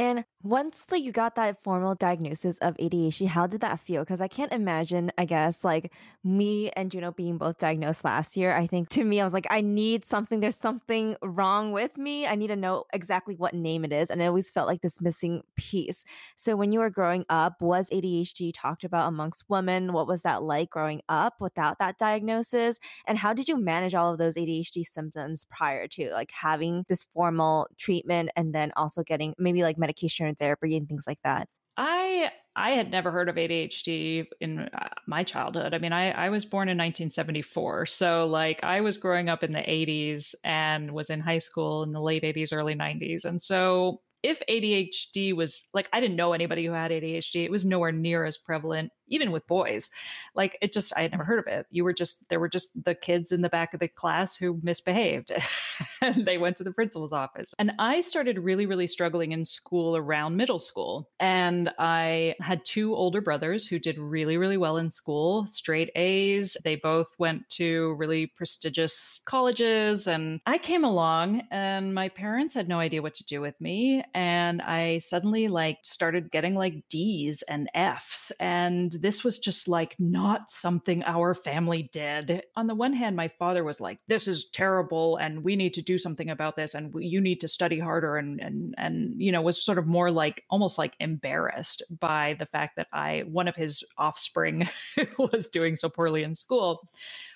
and 0.02 0.24
once 0.44 0.86
like 0.90 1.04
you 1.04 1.12
got 1.12 1.36
that 1.36 1.62
formal 1.62 1.94
diagnosis 1.94 2.58
of 2.58 2.76
ADHD, 2.76 3.28
how 3.28 3.46
did 3.46 3.60
that 3.60 3.78
feel? 3.78 4.02
Because 4.02 4.20
I 4.20 4.26
can't 4.26 4.50
imagine, 4.52 5.12
I 5.16 5.24
guess, 5.24 5.62
like 5.62 5.92
me 6.24 6.70
and 6.70 6.90
Juno 6.90 7.12
being 7.12 7.38
both 7.38 7.58
diagnosed 7.58 8.04
last 8.04 8.36
year. 8.36 8.54
I 8.54 8.66
think 8.66 8.88
to 8.90 9.04
me, 9.04 9.20
I 9.20 9.24
was 9.24 9.32
like, 9.32 9.46
I 9.50 9.60
need 9.60 10.04
something. 10.04 10.40
There's 10.40 10.56
something 10.56 11.16
wrong 11.22 11.70
with 11.70 11.96
me. 11.96 12.26
I 12.26 12.34
need 12.34 12.48
to 12.48 12.56
know 12.56 12.84
exactly 12.92 13.36
what 13.36 13.54
name 13.54 13.84
it 13.84 13.92
is. 13.92 14.10
And 14.10 14.20
I 14.20 14.26
always 14.26 14.50
felt 14.50 14.66
like 14.66 14.82
this 14.82 15.00
missing 15.00 15.42
piece. 15.56 16.04
So 16.34 16.56
when 16.56 16.72
you 16.72 16.80
were 16.80 16.90
growing 16.90 17.24
up, 17.28 17.60
was 17.60 17.88
ADHD 17.90 18.52
talked 18.52 18.82
about 18.82 19.08
amongst 19.08 19.44
women? 19.48 19.92
What 19.92 20.08
was 20.08 20.22
that 20.22 20.42
like 20.42 20.70
growing 20.70 21.02
up 21.08 21.34
without 21.40 21.78
that 21.78 21.98
diagnosis? 21.98 22.80
And 23.06 23.16
how 23.16 23.32
did 23.32 23.48
you 23.48 23.56
manage 23.56 23.94
all 23.94 24.10
of 24.10 24.18
those 24.18 24.34
ADHD 24.34 24.84
symptoms 24.84 25.46
prior 25.50 25.86
to 25.88 26.10
like 26.12 26.32
having 26.32 26.84
this 26.88 27.04
formal 27.04 27.68
treatment 27.78 28.30
and 28.34 28.52
then 28.52 28.72
also 28.76 29.04
getting 29.04 29.34
maybe 29.38 29.62
like 29.62 29.78
medication 29.78 30.31
therapy 30.38 30.76
and 30.76 30.88
things 30.88 31.04
like 31.06 31.18
that? 31.24 31.48
I 31.76 32.30
I 32.54 32.70
had 32.72 32.90
never 32.90 33.10
heard 33.10 33.28
of 33.28 33.36
ADHD 33.36 34.26
in 34.40 34.58
uh, 34.60 34.88
my 35.06 35.24
childhood. 35.24 35.72
I 35.72 35.78
mean, 35.78 35.92
I, 35.92 36.10
I 36.10 36.28
was 36.28 36.44
born 36.44 36.68
in 36.68 36.76
1974. 36.76 37.86
So, 37.86 38.26
like, 38.26 38.62
I 38.62 38.82
was 38.82 38.98
growing 38.98 39.30
up 39.30 39.42
in 39.42 39.52
the 39.52 39.60
80s 39.60 40.34
and 40.44 40.92
was 40.92 41.08
in 41.08 41.20
high 41.20 41.38
school 41.38 41.82
in 41.82 41.92
the 41.92 42.00
late 42.00 42.22
80s, 42.22 42.52
early 42.52 42.74
90s. 42.74 43.24
And 43.24 43.40
so, 43.40 44.02
if 44.22 44.40
ADHD 44.48 45.34
was 45.34 45.66
like, 45.74 45.88
I 45.92 46.00
didn't 46.00 46.16
know 46.16 46.32
anybody 46.32 46.66
who 46.66 46.72
had 46.72 46.90
ADHD, 46.90 47.44
it 47.44 47.50
was 47.50 47.64
nowhere 47.64 47.90
near 47.90 48.24
as 48.24 48.38
prevalent 48.38 48.92
even 49.12 49.30
with 49.30 49.46
boys. 49.46 49.90
Like 50.34 50.58
it 50.60 50.72
just, 50.72 50.92
I 50.96 51.02
had 51.02 51.12
never 51.12 51.24
heard 51.24 51.38
of 51.38 51.46
it. 51.46 51.66
You 51.70 51.84
were 51.84 51.92
just, 51.92 52.28
there 52.28 52.40
were 52.40 52.48
just 52.48 52.70
the 52.84 52.94
kids 52.94 53.30
in 53.30 53.42
the 53.42 53.48
back 53.48 53.74
of 53.74 53.80
the 53.80 53.88
class 53.88 54.36
who 54.36 54.58
misbehaved 54.62 55.32
and 56.00 56.26
they 56.26 56.38
went 56.38 56.56
to 56.56 56.64
the 56.64 56.72
principal's 56.72 57.12
office. 57.12 57.54
And 57.58 57.72
I 57.78 58.00
started 58.00 58.38
really, 58.38 58.66
really 58.66 58.86
struggling 58.86 59.32
in 59.32 59.44
school 59.44 59.96
around 59.96 60.36
middle 60.36 60.58
school. 60.58 61.10
And 61.20 61.70
I 61.78 62.34
had 62.40 62.64
two 62.64 62.94
older 62.94 63.20
brothers 63.20 63.66
who 63.66 63.78
did 63.78 63.98
really, 63.98 64.36
really 64.36 64.56
well 64.56 64.78
in 64.78 64.90
school, 64.90 65.46
straight 65.46 65.90
A's. 65.94 66.56
They 66.64 66.76
both 66.76 67.14
went 67.18 67.48
to 67.50 67.94
really 67.94 68.26
prestigious 68.26 69.20
colleges. 69.24 70.06
And 70.06 70.40
I 70.46 70.58
came 70.58 70.84
along 70.84 71.42
and 71.50 71.94
my 71.94 72.08
parents 72.08 72.54
had 72.54 72.68
no 72.68 72.78
idea 72.78 73.02
what 73.02 73.14
to 73.16 73.24
do 73.24 73.40
with 73.40 73.60
me. 73.60 74.04
And 74.14 74.62
I 74.62 74.98
suddenly 74.98 75.48
like 75.48 75.78
started 75.82 76.30
getting 76.30 76.54
like 76.54 76.88
D's 76.88 77.42
and 77.42 77.68
F's. 77.74 78.32
And 78.40 78.92
this 79.02 79.24
was 79.24 79.38
just 79.40 79.66
like 79.66 79.96
not 79.98 80.48
something 80.48 81.02
our 81.02 81.34
family 81.34 81.90
did. 81.92 82.44
On 82.56 82.68
the 82.68 82.74
one 82.74 82.92
hand, 82.92 83.16
my 83.16 83.26
father 83.26 83.64
was 83.64 83.80
like, 83.80 83.98
"This 84.06 84.28
is 84.28 84.48
terrible, 84.50 85.16
and 85.16 85.42
we 85.42 85.56
need 85.56 85.74
to 85.74 85.82
do 85.82 85.98
something 85.98 86.30
about 86.30 86.54
this, 86.54 86.74
and 86.74 86.94
you 86.96 87.20
need 87.20 87.40
to 87.40 87.48
study 87.48 87.80
harder," 87.80 88.16
and 88.16 88.40
and 88.40 88.74
and 88.78 89.20
you 89.20 89.32
know 89.32 89.42
was 89.42 89.62
sort 89.62 89.78
of 89.78 89.88
more 89.88 90.12
like 90.12 90.44
almost 90.50 90.78
like 90.78 90.94
embarrassed 91.00 91.82
by 91.98 92.36
the 92.38 92.46
fact 92.46 92.76
that 92.76 92.86
I 92.92 93.24
one 93.26 93.48
of 93.48 93.56
his 93.56 93.82
offspring 93.98 94.68
was 95.18 95.48
doing 95.48 95.74
so 95.74 95.88
poorly 95.88 96.22
in 96.22 96.36
school. 96.36 96.88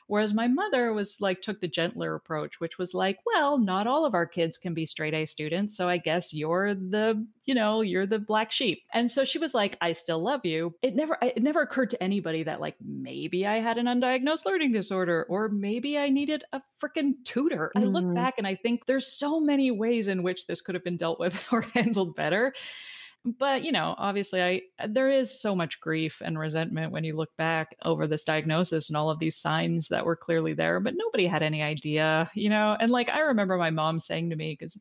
Whereas 0.09 0.33
my 0.33 0.47
mother 0.47 0.93
was 0.93 1.21
like, 1.21 1.41
took 1.41 1.61
the 1.61 1.69
gentler 1.69 2.15
approach, 2.15 2.61
which 2.61 2.79
was 2.79 2.95
like, 2.95 3.19
well, 3.27 3.59
not 3.59 3.87
all 3.87 4.05
of 4.05 4.15
our 4.15 4.27
kids 4.27 4.57
can 4.57 4.75
be 4.75 4.87
straight 4.87 5.15
A 5.15 5.27
students. 5.27 5.77
So 5.77 5.89
I 5.89 5.97
guess 5.97 6.33
you're 6.33 6.75
the, 6.75 7.27
you 7.45 7.55
know, 7.55 7.81
you're 7.81 8.07
the 8.07 8.19
black 8.19 8.53
sheep. 8.53 8.83
And 8.93 9.11
so 9.11 9.25
she 9.25 9.39
was 9.39 9.55
like, 9.55 9.77
I 9.81 9.93
still 9.93 10.21
love 10.21 10.45
you. 10.45 10.75
It 10.83 10.95
never, 10.95 11.19
it 11.21 11.43
never 11.43 11.63
occurred 11.63 11.91
to 11.91 12.03
anybody 12.03 12.45
that 12.45 12.61
like 12.61 12.77
maybe 12.85 13.47
I 13.47 13.61
had 13.61 13.79
an 13.79 13.87
undiagnosed 13.87 14.45
learning 14.45 14.73
disorder 14.73 15.27
or 15.29 15.49
maybe 15.49 15.99
I 15.99 16.09
needed 16.09 16.45
a 16.53 16.63
freaking 16.83 17.15
tutor. 17.25 17.73
Mm-hmm. 17.77 17.87
I 17.87 17.91
look 17.91 18.05
mm-hmm. 18.05 18.15
back 18.15 18.35
and 18.39 18.47
I 18.47 18.55
think 18.55 18.87
there's 18.87 19.07
so 19.07 19.41
many 19.41 19.71
ways 19.71 20.09
in 20.09 20.23
which 20.23 20.47
this 20.47 20.61
could 20.61 20.75
have 20.75 20.85
been 20.85 20.97
dealt 20.97 21.19
with 21.19 21.45
or 21.53 21.63
handled 21.63 22.15
better 22.15 22.55
but 23.39 23.65
you 23.65 23.73
know 23.73 23.95
obviously 23.99 24.43
i 24.43 24.61
uh, 24.79 24.87
there 24.89 25.11
is 25.11 25.41
so 25.41 25.55
much 25.55 25.81
grief 25.81 26.23
and 26.25 26.39
resentment 26.39 26.93
when 26.93 27.03
you 27.05 27.17
look 27.17 27.37
back 27.37 27.77
over 27.85 28.07
this 28.07 28.25
diagnosis 28.25 28.89
and 28.89 28.97
all 28.97 29.11
of 29.11 29.19
these 29.19 29.37
signs 29.37 29.89
that 29.89 30.05
were 30.05 30.17
clearly 30.17 30.55
there 30.55 30.79
but 30.79 30.95
nobody 30.97 31.27
had 31.27 31.43
any 31.43 31.63
idea 31.63 32.31
you 32.35 32.49
know 32.49 32.77
and 32.79 32.91
like 32.91 33.09
i 33.11 33.21
remember 33.21 33.57
my 33.57 33.71
mom 33.71 33.99
saying 33.99 34.31
to 34.31 34.37
me 34.37 34.57
because 34.59 34.79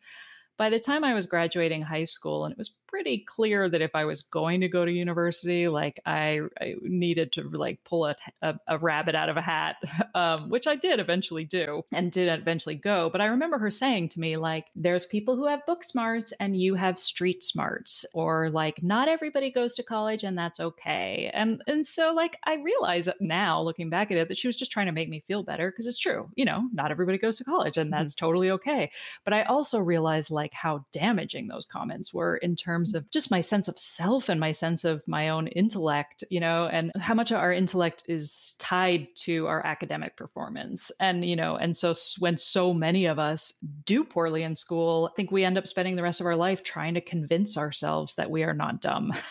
by 0.58 0.70
the 0.70 0.80
time 0.80 1.04
I 1.04 1.14
was 1.14 1.26
graduating 1.26 1.82
high 1.82 2.04
school, 2.06 2.46
and 2.46 2.52
it 2.52 2.58
was 2.58 2.72
pretty 2.96 3.26
clear 3.28 3.68
that 3.68 3.82
if 3.82 3.94
I 3.94 4.06
was 4.06 4.22
going 4.22 4.62
to 4.62 4.70
go 4.70 4.86
to 4.86 4.92
university, 4.92 5.68
like 5.68 6.00
I, 6.06 6.40
I 6.62 6.76
needed 6.82 7.34
to 7.34 7.50
like 7.50 7.84
pull 7.84 8.06
a, 8.06 8.16
a, 8.42 8.56
a, 8.70 8.78
rabbit 8.78 9.16
out 9.16 9.28
of 9.28 9.36
a 9.36 9.42
hat, 9.42 9.76
um, 10.16 10.50
which 10.50 10.66
I 10.66 10.78
did 10.78 11.02
eventually 11.02 11.44
do 11.44 11.82
and 11.92 12.10
did 12.10 12.30
eventually 12.30 12.76
go. 12.76 13.10
But 13.10 13.20
I 13.20 13.26
remember 13.26 13.58
her 13.58 13.70
saying 13.70 14.10
to 14.10 14.20
me, 14.22 14.38
like, 14.38 14.68
there's 14.76 15.06
people 15.08 15.36
who 15.36 15.46
have 15.46 15.66
book 15.66 15.84
smarts 15.84 16.32
and 16.40 16.56
you 16.56 16.76
have 16.76 16.98
street 16.98 17.44
smarts, 17.44 18.06
or 18.14 18.50
like, 18.50 18.82
not 18.82 19.10
everybody 19.10 19.52
goes 19.52 19.74
to 19.76 19.84
college 19.84 20.24
and 20.24 20.38
that's 20.38 20.62
okay. 20.62 21.30
And, 21.34 21.62
and 21.68 21.86
so, 21.86 22.14
like, 22.14 22.38
I 22.46 22.56
realize 22.56 23.10
now 23.20 23.62
looking 23.62 23.90
back 23.90 24.10
at 24.10 24.18
it 24.18 24.30
that 24.30 24.38
she 24.38 24.48
was 24.48 24.56
just 24.56 24.72
trying 24.72 24.86
to 24.86 24.94
make 24.94 25.10
me 25.10 25.24
feel 25.28 25.44
better 25.44 25.70
because 25.70 25.88
it's 25.88 26.00
true, 26.00 26.30
you 26.36 26.46
know, 26.46 26.70
not 26.72 26.92
everybody 26.92 27.18
goes 27.18 27.36
to 27.38 27.44
college 27.44 27.78
and 27.78 27.92
mm-hmm. 27.92 28.00
that's 28.00 28.16
mm-hmm. 28.16 28.26
totally 28.26 28.52
okay. 28.52 28.90
But 29.26 29.34
I 29.34 29.44
also 29.44 29.80
realized, 29.80 30.32
like, 30.32 30.45
like 30.46 30.54
how 30.54 30.86
damaging 30.94 31.48
those 31.48 31.66
comments 31.66 32.14
were 32.14 32.38
in 32.38 32.56
terms 32.56 32.94
of 32.94 33.10
just 33.10 33.32
my 33.32 33.42
sense 33.42 33.68
of 33.68 33.80
self 33.80 34.30
and 34.30 34.40
my 34.40 34.52
sense 34.52 34.84
of 34.84 35.02
my 35.08 35.30
own 35.30 35.48
intellect, 35.48 36.24
you 36.30 36.40
know, 36.40 36.68
and 36.68 36.92
how 37.00 37.16
much 37.16 37.32
our 37.32 37.52
intellect 37.52 38.04
is 38.08 38.54
tied 38.60 39.08
to 39.16 39.48
our 39.48 39.66
academic 39.66 40.16
performance. 40.16 40.92
And, 41.00 41.26
you 41.26 41.36
know, 41.36 41.56
and 41.56 41.76
so 41.76 41.96
when 42.20 42.38
so 42.38 42.76
many 42.76 43.08
of 43.08 43.18
us 43.18 43.54
do 43.88 44.04
poorly 44.04 44.44
in 44.44 44.56
school, 44.56 45.10
I 45.12 45.16
think 45.16 45.32
we 45.32 45.44
end 45.44 45.58
up 45.58 45.66
spending 45.66 45.96
the 45.96 46.04
rest 46.04 46.20
of 46.20 46.28
our 46.28 46.36
life 46.36 46.62
trying 46.62 46.94
to 46.94 47.02
convince 47.02 47.58
ourselves 47.58 48.14
that 48.14 48.30
we 48.30 48.44
are 48.44 48.54
not 48.54 48.82
dumb. 48.82 49.14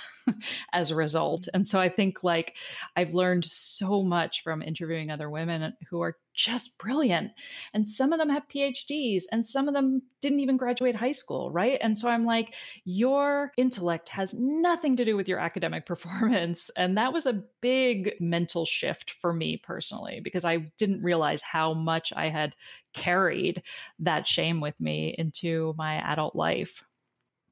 as 0.72 0.90
a 0.90 0.94
result. 0.94 1.42
Mm-hmm. 1.42 1.50
And 1.56 1.68
so 1.68 1.78
I 1.78 1.90
think 1.90 2.24
like 2.24 2.54
I've 2.96 3.12
learned 3.12 3.44
so 3.44 4.02
much 4.02 4.42
from 4.42 4.62
interviewing 4.62 5.10
other 5.10 5.28
women 5.28 5.74
who 5.90 6.00
are 6.00 6.16
just 6.34 6.76
brilliant. 6.78 7.32
And 7.72 7.88
some 7.88 8.12
of 8.12 8.18
them 8.18 8.28
have 8.28 8.48
PhDs 8.48 9.24
and 9.30 9.46
some 9.46 9.68
of 9.68 9.74
them 9.74 10.02
didn't 10.20 10.40
even 10.40 10.56
graduate 10.56 10.96
high 10.96 11.12
school, 11.12 11.50
right? 11.50 11.78
And 11.80 11.96
so 11.96 12.08
I'm 12.08 12.26
like, 12.26 12.54
your 12.84 13.52
intellect 13.56 14.08
has 14.10 14.34
nothing 14.34 14.96
to 14.96 15.04
do 15.04 15.16
with 15.16 15.28
your 15.28 15.38
academic 15.38 15.86
performance. 15.86 16.70
And 16.76 16.98
that 16.98 17.12
was 17.12 17.26
a 17.26 17.42
big 17.60 18.14
mental 18.20 18.66
shift 18.66 19.12
for 19.20 19.32
me 19.32 19.56
personally, 19.56 20.20
because 20.20 20.44
I 20.44 20.72
didn't 20.78 21.02
realize 21.02 21.42
how 21.42 21.72
much 21.74 22.12
I 22.14 22.28
had 22.28 22.54
carried 22.92 23.62
that 24.00 24.26
shame 24.26 24.60
with 24.60 24.78
me 24.80 25.14
into 25.16 25.74
my 25.76 25.96
adult 26.12 26.34
life. 26.34 26.82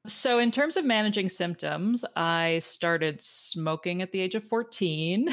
So, 0.06 0.40
in 0.40 0.50
terms 0.50 0.76
of 0.76 0.84
managing 0.84 1.28
symptoms, 1.28 2.04
I 2.16 2.58
started 2.58 3.22
smoking 3.22 4.02
at 4.02 4.10
the 4.10 4.20
age 4.20 4.34
of 4.34 4.42
14. 4.42 5.28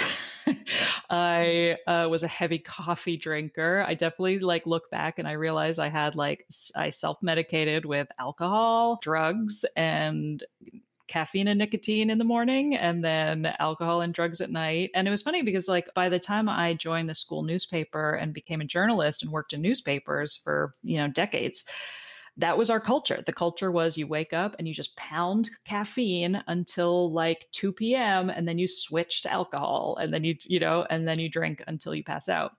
I 1.09 1.77
uh, 1.87 2.07
was 2.07 2.21
a 2.21 2.27
heavy 2.27 2.59
coffee 2.59 3.17
drinker. 3.17 3.83
I 3.87 3.95
definitely 3.95 4.37
like 4.37 4.67
look 4.67 4.91
back 4.91 5.17
and 5.17 5.27
I 5.27 5.31
realize 5.31 5.79
I 5.79 5.89
had 5.89 6.15
like, 6.15 6.45
I 6.75 6.91
self 6.91 7.17
medicated 7.23 7.83
with 7.85 8.09
alcohol, 8.19 8.99
drugs, 9.01 9.65
and 9.75 10.43
caffeine 11.07 11.47
and 11.47 11.57
nicotine 11.57 12.11
in 12.11 12.19
the 12.19 12.23
morning 12.23 12.75
and 12.75 13.03
then 13.03 13.47
alcohol 13.57 14.01
and 14.01 14.13
drugs 14.13 14.39
at 14.39 14.51
night. 14.51 14.91
And 14.93 15.07
it 15.07 15.11
was 15.11 15.23
funny 15.23 15.41
because 15.41 15.67
like 15.67 15.91
by 15.95 16.09
the 16.09 16.19
time 16.19 16.47
I 16.47 16.75
joined 16.75 17.09
the 17.09 17.15
school 17.15 17.41
newspaper 17.41 18.11
and 18.11 18.35
became 18.35 18.61
a 18.61 18.65
journalist 18.65 19.23
and 19.23 19.31
worked 19.31 19.53
in 19.53 19.63
newspapers 19.63 20.35
for, 20.35 20.71
you 20.83 20.97
know, 20.97 21.07
decades, 21.07 21.65
that 22.39 22.57
was 22.57 22.69
our 22.69 22.79
culture. 22.79 23.21
The 23.25 23.33
culture 23.33 23.71
was 23.71 23.97
you 23.97 24.07
wake 24.07 24.33
up 24.33 24.55
and 24.57 24.67
you 24.67 24.73
just 24.73 24.95
pound 24.95 25.49
caffeine 25.65 26.41
until 26.47 27.11
like 27.11 27.47
2 27.51 27.73
p.m. 27.73 28.29
and 28.29 28.47
then 28.47 28.57
you 28.57 28.67
switch 28.67 29.21
to 29.23 29.31
alcohol 29.31 29.97
and 30.01 30.13
then 30.13 30.23
you, 30.23 30.35
you 30.45 30.59
know, 30.59 30.85
and 30.89 31.07
then 31.07 31.19
you 31.19 31.29
drink 31.29 31.61
until 31.67 31.93
you 31.93 32.03
pass 32.03 32.29
out 32.29 32.53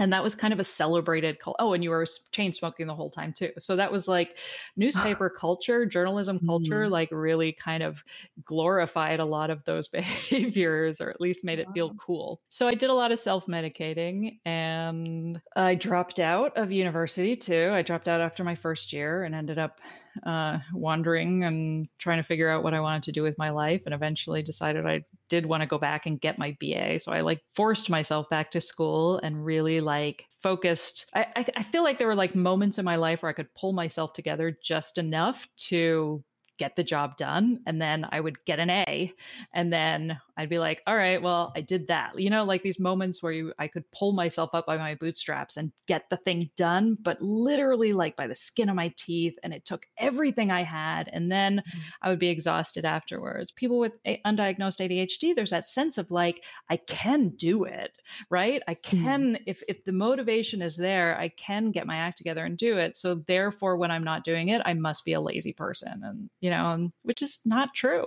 and 0.00 0.14
that 0.14 0.22
was 0.22 0.34
kind 0.34 0.52
of 0.52 0.58
a 0.58 0.64
celebrated 0.64 1.38
cult. 1.38 1.56
Oh, 1.58 1.74
and 1.74 1.84
you 1.84 1.90
were 1.90 2.06
chain 2.32 2.54
smoking 2.54 2.86
the 2.86 2.94
whole 2.94 3.10
time 3.10 3.34
too. 3.34 3.50
So 3.58 3.76
that 3.76 3.92
was 3.92 4.08
like 4.08 4.38
newspaper 4.74 5.28
culture, 5.28 5.84
journalism 5.84 6.40
culture, 6.44 6.86
mm. 6.86 6.90
like 6.90 7.10
really 7.12 7.52
kind 7.52 7.82
of 7.82 8.02
glorified 8.42 9.20
a 9.20 9.24
lot 9.24 9.50
of 9.50 9.62
those 9.64 9.88
behaviors, 9.88 11.02
or 11.02 11.10
at 11.10 11.20
least 11.20 11.44
made 11.44 11.58
it 11.58 11.68
feel 11.74 11.92
cool. 11.94 12.40
So 12.48 12.66
I 12.66 12.74
did 12.74 12.88
a 12.88 12.94
lot 12.94 13.12
of 13.12 13.20
self 13.20 13.46
medicating, 13.46 14.38
and 14.46 15.38
I 15.54 15.74
dropped 15.74 16.18
out 16.18 16.56
of 16.56 16.72
university 16.72 17.36
too. 17.36 17.70
I 17.72 17.82
dropped 17.82 18.08
out 18.08 18.22
after 18.22 18.42
my 18.42 18.54
first 18.54 18.94
year 18.94 19.24
and 19.24 19.34
ended 19.34 19.58
up 19.58 19.80
uh, 20.24 20.58
wandering 20.72 21.44
and 21.44 21.88
trying 21.98 22.18
to 22.18 22.22
figure 22.22 22.48
out 22.48 22.62
what 22.62 22.74
I 22.74 22.80
wanted 22.80 23.04
to 23.04 23.12
do 23.12 23.22
with 23.22 23.38
my 23.38 23.50
life, 23.50 23.82
and 23.84 23.94
eventually 23.94 24.42
decided 24.42 24.86
I 24.86 25.04
did 25.28 25.46
want 25.46 25.62
to 25.62 25.66
go 25.66 25.78
back 25.78 26.06
and 26.06 26.20
get 26.20 26.38
my 26.38 26.56
BA. 26.60 26.98
So 26.98 27.12
I 27.12 27.20
like 27.20 27.42
forced 27.54 27.90
myself 27.90 28.28
back 28.28 28.50
to 28.52 28.60
school 28.60 29.18
and 29.22 29.44
really 29.44 29.80
like 29.80 30.24
focused. 30.42 31.06
I, 31.14 31.26
I, 31.36 31.46
I 31.56 31.62
feel 31.62 31.82
like 31.82 31.98
there 31.98 32.08
were 32.08 32.14
like 32.14 32.34
moments 32.34 32.78
in 32.78 32.84
my 32.84 32.96
life 32.96 33.22
where 33.22 33.30
I 33.30 33.34
could 33.34 33.52
pull 33.54 33.72
myself 33.72 34.12
together 34.12 34.56
just 34.62 34.98
enough 34.98 35.46
to 35.68 36.24
get 36.60 36.76
the 36.76 36.84
job 36.84 37.16
done 37.16 37.58
and 37.64 37.80
then 37.80 38.06
I 38.12 38.20
would 38.20 38.44
get 38.44 38.58
an 38.58 38.68
A 38.68 39.14
and 39.54 39.72
then 39.72 40.20
I'd 40.36 40.50
be 40.50 40.58
like 40.58 40.82
all 40.86 40.94
right 40.94 41.22
well 41.22 41.54
I 41.56 41.62
did 41.62 41.88
that 41.88 42.20
you 42.20 42.28
know 42.28 42.44
like 42.44 42.62
these 42.62 42.78
moments 42.78 43.22
where 43.22 43.32
you 43.32 43.54
I 43.58 43.66
could 43.66 43.90
pull 43.92 44.12
myself 44.12 44.50
up 44.52 44.66
by 44.66 44.76
my 44.76 44.94
bootstraps 44.94 45.56
and 45.56 45.72
get 45.88 46.10
the 46.10 46.18
thing 46.18 46.50
done 46.58 46.98
but 47.00 47.22
literally 47.22 47.94
like 47.94 48.14
by 48.14 48.26
the 48.26 48.36
skin 48.36 48.68
of 48.68 48.76
my 48.76 48.92
teeth 48.98 49.38
and 49.42 49.54
it 49.54 49.64
took 49.64 49.86
everything 49.96 50.50
I 50.50 50.62
had 50.62 51.08
and 51.10 51.32
then 51.32 51.62
mm-hmm. 51.66 51.78
I 52.02 52.10
would 52.10 52.18
be 52.18 52.28
exhausted 52.28 52.84
afterwards 52.84 53.52
people 53.52 53.78
with 53.78 53.94
a- 54.06 54.20
undiagnosed 54.26 54.86
ADHD 54.86 55.34
there's 55.34 55.48
that 55.48 55.66
sense 55.66 55.96
of 55.96 56.10
like 56.10 56.42
I 56.68 56.76
can 56.76 57.30
do 57.30 57.64
it 57.64 57.92
right 58.28 58.62
I 58.68 58.74
mm-hmm. 58.74 59.02
can 59.02 59.32
mm-hmm. 59.32 59.44
if 59.46 59.62
if 59.66 59.82
the 59.86 59.92
motivation 59.92 60.60
is 60.60 60.76
there 60.76 61.18
I 61.18 61.30
can 61.30 61.70
get 61.70 61.86
my 61.86 61.96
act 61.96 62.18
together 62.18 62.44
and 62.44 62.58
do 62.58 62.76
it 62.76 62.98
so 62.98 63.14
therefore 63.26 63.78
when 63.78 63.90
I'm 63.90 64.04
not 64.04 64.24
doing 64.24 64.50
it 64.50 64.60
I 64.66 64.74
must 64.74 65.06
be 65.06 65.14
a 65.14 65.22
lazy 65.22 65.54
person 65.54 66.02
and 66.04 66.28
you 66.42 66.49
you 66.50 66.56
know, 66.56 66.90
which 67.02 67.22
is 67.22 67.38
not 67.44 67.74
true. 67.74 68.06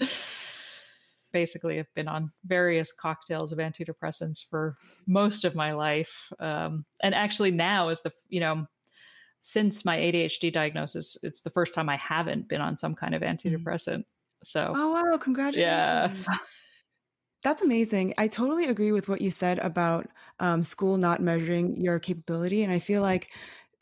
Basically, 1.32 1.78
I've 1.78 1.92
been 1.94 2.08
on 2.08 2.30
various 2.46 2.92
cocktails 2.92 3.52
of 3.52 3.58
antidepressants 3.58 4.48
for 4.48 4.76
most 5.06 5.44
of 5.44 5.54
my 5.54 5.72
life. 5.72 6.32
Um, 6.38 6.84
and 7.02 7.14
actually, 7.14 7.50
now 7.50 7.88
is 7.88 8.00
the, 8.00 8.12
you 8.28 8.40
know, 8.40 8.66
since 9.40 9.84
my 9.84 9.96
ADHD 9.96 10.52
diagnosis, 10.52 11.18
it's 11.22 11.42
the 11.42 11.50
first 11.50 11.74
time 11.74 11.88
I 11.88 11.96
haven't 11.96 12.48
been 12.48 12.60
on 12.60 12.78
some 12.78 12.94
kind 12.94 13.14
of 13.14 13.22
mm. 13.22 13.28
antidepressant. 13.28 14.04
So, 14.44 14.72
oh, 14.74 14.92
wow, 14.92 15.18
congratulations. 15.18 16.24
Yeah. 16.26 16.36
That's 17.42 17.62
amazing. 17.62 18.14
I 18.18 18.28
totally 18.28 18.66
agree 18.66 18.92
with 18.92 19.08
what 19.08 19.20
you 19.20 19.30
said 19.30 19.58
about 19.58 20.08
um, 20.40 20.64
school 20.64 20.96
not 20.96 21.20
measuring 21.20 21.80
your 21.80 21.98
capability. 21.98 22.62
And 22.62 22.72
I 22.72 22.78
feel 22.78 23.02
like 23.02 23.32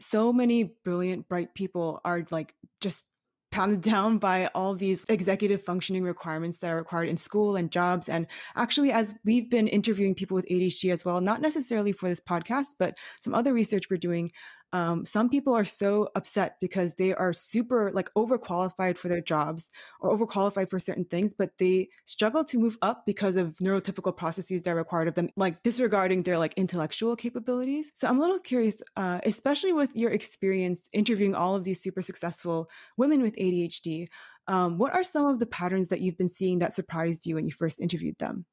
so 0.00 0.32
many 0.32 0.64
brilliant, 0.64 1.28
bright 1.28 1.54
people 1.54 2.00
are 2.04 2.26
like 2.30 2.54
just 2.80 3.04
pounded 3.50 3.80
down 3.92 4.18
by 4.18 4.46
all 4.54 4.74
these 4.74 5.04
executive 5.08 5.62
functioning 5.62 6.02
requirements 6.02 6.58
that 6.58 6.70
are 6.70 6.76
required 6.76 7.08
in 7.08 7.16
school 7.16 7.56
and 7.56 7.70
jobs. 7.70 8.08
And 8.08 8.26
actually, 8.54 8.92
as 8.92 9.14
we've 9.24 9.50
been 9.50 9.68
interviewing 9.68 10.14
people 10.14 10.34
with 10.34 10.48
ADHD 10.48 10.92
as 10.92 11.04
well, 11.04 11.20
not 11.20 11.40
necessarily 11.40 11.92
for 11.92 12.08
this 12.08 12.20
podcast, 12.20 12.74
but 12.78 12.96
some 13.20 13.34
other 13.34 13.52
research 13.52 13.84
we're 13.90 13.96
doing, 13.96 14.30
um, 14.72 15.06
some 15.06 15.28
people 15.28 15.54
are 15.54 15.64
so 15.64 16.10
upset 16.14 16.56
because 16.60 16.94
they 16.96 17.14
are 17.14 17.32
super 17.32 17.90
like 17.92 18.12
overqualified 18.14 18.98
for 18.98 19.08
their 19.08 19.20
jobs 19.20 19.70
or 20.00 20.16
overqualified 20.16 20.68
for 20.68 20.78
certain 20.78 21.04
things, 21.04 21.34
but 21.34 21.50
they 21.58 21.88
struggle 22.04 22.44
to 22.44 22.58
move 22.58 22.76
up 22.82 23.06
because 23.06 23.36
of 23.36 23.56
neurotypical 23.58 24.16
processes 24.16 24.62
that 24.62 24.72
are 24.72 24.76
required 24.76 25.08
of 25.08 25.14
them, 25.14 25.30
like 25.36 25.62
disregarding 25.62 26.22
their 26.22 26.38
like 26.38 26.54
intellectual 26.56 27.16
capabilities. 27.16 27.90
So 27.94 28.08
I'm 28.08 28.18
a 28.18 28.20
little 28.20 28.40
curious, 28.40 28.82
uh, 28.96 29.20
especially 29.24 29.72
with 29.72 29.94
your 29.94 30.10
experience 30.10 30.88
interviewing 30.92 31.34
all 31.34 31.54
of 31.54 31.64
these 31.64 31.80
super 31.80 32.02
successful 32.02 32.68
women 32.96 33.22
with 33.22 33.36
ADHD. 33.36 34.08
Um, 34.48 34.78
what 34.78 34.92
are 34.92 35.04
some 35.04 35.26
of 35.26 35.40
the 35.40 35.46
patterns 35.46 35.88
that 35.88 36.00
you've 36.00 36.18
been 36.18 36.30
seeing 36.30 36.58
that 36.58 36.74
surprised 36.74 37.26
you 37.26 37.36
when 37.36 37.46
you 37.46 37.52
first 37.52 37.80
interviewed 37.80 38.18
them? 38.18 38.46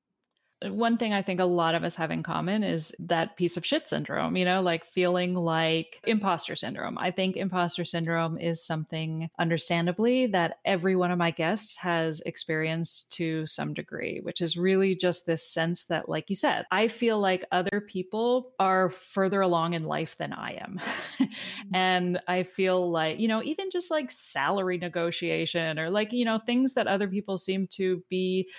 One 0.71 0.97
thing 0.97 1.13
I 1.13 1.21
think 1.21 1.39
a 1.39 1.45
lot 1.45 1.75
of 1.75 1.83
us 1.83 1.95
have 1.95 2.11
in 2.11 2.23
common 2.23 2.63
is 2.63 2.93
that 2.99 3.35
piece 3.37 3.57
of 3.57 3.65
shit 3.65 3.89
syndrome, 3.89 4.35
you 4.35 4.45
know, 4.45 4.61
like 4.61 4.85
feeling 4.85 5.33
like 5.33 5.99
imposter 6.05 6.55
syndrome. 6.55 6.97
I 6.97 7.11
think 7.11 7.35
imposter 7.35 7.85
syndrome 7.85 8.37
is 8.37 8.65
something 8.65 9.29
understandably 9.39 10.27
that 10.27 10.59
every 10.65 10.95
one 10.95 11.11
of 11.11 11.17
my 11.17 11.31
guests 11.31 11.77
has 11.77 12.21
experienced 12.21 13.11
to 13.13 13.45
some 13.47 13.73
degree, 13.73 14.19
which 14.21 14.41
is 14.41 14.57
really 14.57 14.95
just 14.95 15.25
this 15.25 15.47
sense 15.47 15.85
that, 15.85 16.09
like 16.09 16.29
you 16.29 16.35
said, 16.35 16.65
I 16.71 16.87
feel 16.87 17.19
like 17.19 17.45
other 17.51 17.81
people 17.87 18.51
are 18.59 18.89
further 18.89 19.41
along 19.41 19.73
in 19.73 19.83
life 19.83 20.15
than 20.17 20.33
I 20.33 20.59
am. 20.61 20.79
Mm-hmm. 21.23 21.75
and 21.75 22.19
I 22.27 22.43
feel 22.43 22.91
like, 22.91 23.19
you 23.19 23.27
know, 23.27 23.41
even 23.43 23.69
just 23.71 23.91
like 23.91 24.11
salary 24.11 24.77
negotiation 24.77 25.79
or 25.79 25.89
like, 25.89 26.11
you 26.11 26.25
know, 26.25 26.39
things 26.45 26.73
that 26.73 26.87
other 26.87 27.07
people 27.07 27.37
seem 27.37 27.67
to 27.67 28.03
be 28.09 28.49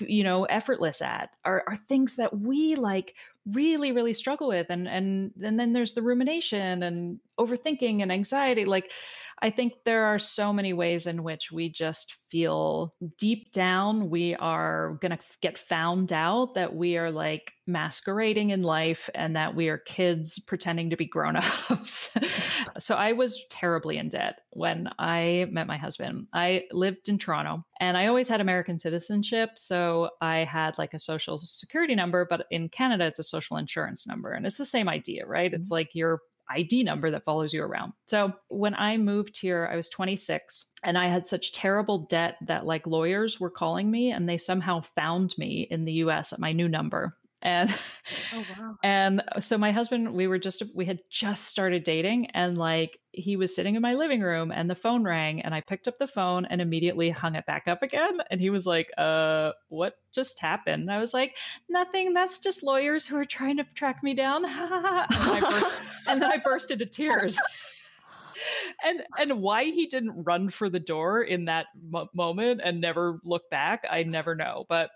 you 0.00 0.24
know 0.24 0.44
effortless 0.44 1.00
at 1.00 1.30
are, 1.44 1.64
are 1.66 1.76
things 1.76 2.16
that 2.16 2.36
we 2.38 2.74
like 2.74 3.14
really 3.46 3.92
really 3.92 4.14
struggle 4.14 4.48
with 4.48 4.66
and 4.70 4.86
and 4.88 5.32
and 5.42 5.58
then 5.58 5.72
there's 5.72 5.92
the 5.92 6.02
rumination 6.02 6.82
and 6.82 7.18
overthinking 7.38 8.02
and 8.02 8.12
anxiety 8.12 8.64
like 8.64 8.90
I 9.42 9.50
think 9.50 9.72
there 9.84 10.06
are 10.06 10.20
so 10.20 10.52
many 10.52 10.72
ways 10.72 11.08
in 11.08 11.24
which 11.24 11.50
we 11.50 11.68
just 11.68 12.16
feel 12.30 12.94
deep 13.18 13.52
down 13.52 14.08
we 14.08 14.34
are 14.36 14.98
going 15.02 15.10
to 15.10 15.18
get 15.42 15.58
found 15.58 16.12
out 16.12 16.54
that 16.54 16.74
we 16.74 16.96
are 16.96 17.10
like 17.10 17.52
masquerading 17.66 18.50
in 18.50 18.62
life 18.62 19.10
and 19.14 19.36
that 19.36 19.54
we 19.54 19.68
are 19.68 19.78
kids 19.78 20.38
pretending 20.38 20.90
to 20.90 20.96
be 20.96 21.04
grown-ups. 21.06 22.16
so 22.80 22.94
I 22.94 23.12
was 23.12 23.44
terribly 23.50 23.98
in 23.98 24.08
debt 24.08 24.40
when 24.52 24.88
I 24.98 25.46
met 25.50 25.66
my 25.66 25.76
husband. 25.76 26.28
I 26.32 26.64
lived 26.70 27.08
in 27.08 27.18
Toronto 27.18 27.64
and 27.80 27.96
I 27.96 28.06
always 28.06 28.28
had 28.28 28.40
American 28.40 28.78
citizenship, 28.78 29.50
so 29.56 30.10
I 30.20 30.38
had 30.38 30.78
like 30.78 30.94
a 30.94 30.98
social 30.98 31.38
security 31.38 31.94
number, 31.94 32.26
but 32.28 32.46
in 32.50 32.68
Canada 32.68 33.06
it's 33.06 33.18
a 33.18 33.24
social 33.24 33.56
insurance 33.56 34.06
number 34.06 34.30
and 34.30 34.46
it's 34.46 34.56
the 34.56 34.64
same 34.64 34.88
idea, 34.88 35.26
right? 35.26 35.52
Mm-hmm. 35.52 35.60
It's 35.60 35.70
like 35.70 35.90
you're 35.94 36.20
ID 36.50 36.82
number 36.82 37.10
that 37.10 37.24
follows 37.24 37.52
you 37.52 37.62
around. 37.62 37.92
So 38.06 38.32
when 38.48 38.74
I 38.74 38.96
moved 38.96 39.38
here, 39.40 39.68
I 39.70 39.76
was 39.76 39.88
26 39.88 40.66
and 40.82 40.98
I 40.98 41.06
had 41.06 41.26
such 41.26 41.52
terrible 41.52 42.06
debt 42.10 42.36
that 42.46 42.66
like 42.66 42.86
lawyers 42.86 43.40
were 43.40 43.50
calling 43.50 43.90
me 43.90 44.10
and 44.10 44.28
they 44.28 44.38
somehow 44.38 44.80
found 44.80 45.34
me 45.38 45.66
in 45.70 45.84
the 45.84 45.92
US 45.94 46.32
at 46.32 46.38
my 46.38 46.52
new 46.52 46.68
number 46.68 47.16
and 47.42 47.74
oh, 48.34 48.44
wow. 48.58 48.76
and 48.84 49.22
so 49.40 49.58
my 49.58 49.72
husband 49.72 50.12
we 50.12 50.26
were 50.26 50.38
just 50.38 50.62
we 50.74 50.84
had 50.84 51.00
just 51.10 51.44
started 51.44 51.84
dating 51.84 52.26
and 52.30 52.56
like 52.56 52.98
he 53.12 53.36
was 53.36 53.54
sitting 53.54 53.74
in 53.74 53.82
my 53.82 53.94
living 53.94 54.22
room 54.22 54.50
and 54.50 54.70
the 54.70 54.74
phone 54.74 55.04
rang 55.04 55.42
and 55.42 55.54
i 55.54 55.60
picked 55.60 55.86
up 55.86 55.94
the 55.98 56.06
phone 56.06 56.44
and 56.46 56.60
immediately 56.60 57.10
hung 57.10 57.34
it 57.34 57.44
back 57.46 57.68
up 57.68 57.82
again 57.82 58.18
and 58.30 58.40
he 58.40 58.50
was 58.50 58.66
like 58.66 58.88
uh 58.96 59.50
what 59.68 59.94
just 60.14 60.38
happened? 60.40 60.82
And 60.82 60.92
i 60.92 60.98
was 60.98 61.14
like 61.14 61.36
nothing. 61.68 62.12
That's 62.12 62.38
just 62.38 62.62
lawyers 62.62 63.06
who 63.06 63.16
are 63.16 63.24
trying 63.24 63.56
to 63.56 63.64
track 63.74 64.02
me 64.02 64.14
down. 64.14 64.44
And, 65.22 65.42
then 65.42 65.42
burst, 65.42 65.82
and 66.06 66.22
then 66.22 66.30
i 66.30 66.36
burst 66.38 66.70
into 66.70 66.86
tears. 66.86 67.38
And 68.84 69.02
and 69.18 69.40
why 69.40 69.64
he 69.64 69.86
didn't 69.86 70.24
run 70.24 70.50
for 70.50 70.68
the 70.68 70.80
door 70.80 71.22
in 71.22 71.46
that 71.46 71.66
moment 72.14 72.60
and 72.64 72.80
never 72.80 73.20
look 73.24 73.48
back 73.50 73.84
i 73.88 74.02
never 74.02 74.34
know 74.34 74.64
but 74.68 74.90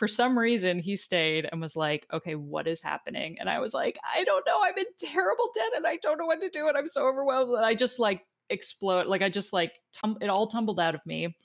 for 0.00 0.08
some 0.08 0.38
reason 0.38 0.78
he 0.78 0.96
stayed 0.96 1.46
and 1.52 1.60
was 1.60 1.76
like 1.76 2.06
okay 2.10 2.34
what 2.34 2.66
is 2.66 2.80
happening 2.80 3.36
and 3.38 3.50
i 3.50 3.58
was 3.58 3.74
like 3.74 3.98
i 4.16 4.24
don't 4.24 4.46
know 4.46 4.58
i'm 4.64 4.78
in 4.78 4.86
terrible 4.98 5.50
debt 5.54 5.72
and 5.76 5.86
i 5.86 5.98
don't 5.98 6.16
know 6.16 6.24
what 6.24 6.40
to 6.40 6.48
do 6.48 6.68
and 6.68 6.76
i'm 6.78 6.88
so 6.88 7.06
overwhelmed 7.06 7.52
and 7.52 7.66
i 7.66 7.74
just 7.74 7.98
like 7.98 8.22
explode 8.48 9.06
like 9.06 9.20
i 9.20 9.28
just 9.28 9.52
like 9.52 9.72
tum- 9.92 10.16
it 10.22 10.30
all 10.30 10.46
tumbled 10.46 10.80
out 10.80 10.94
of 10.94 11.04
me 11.04 11.36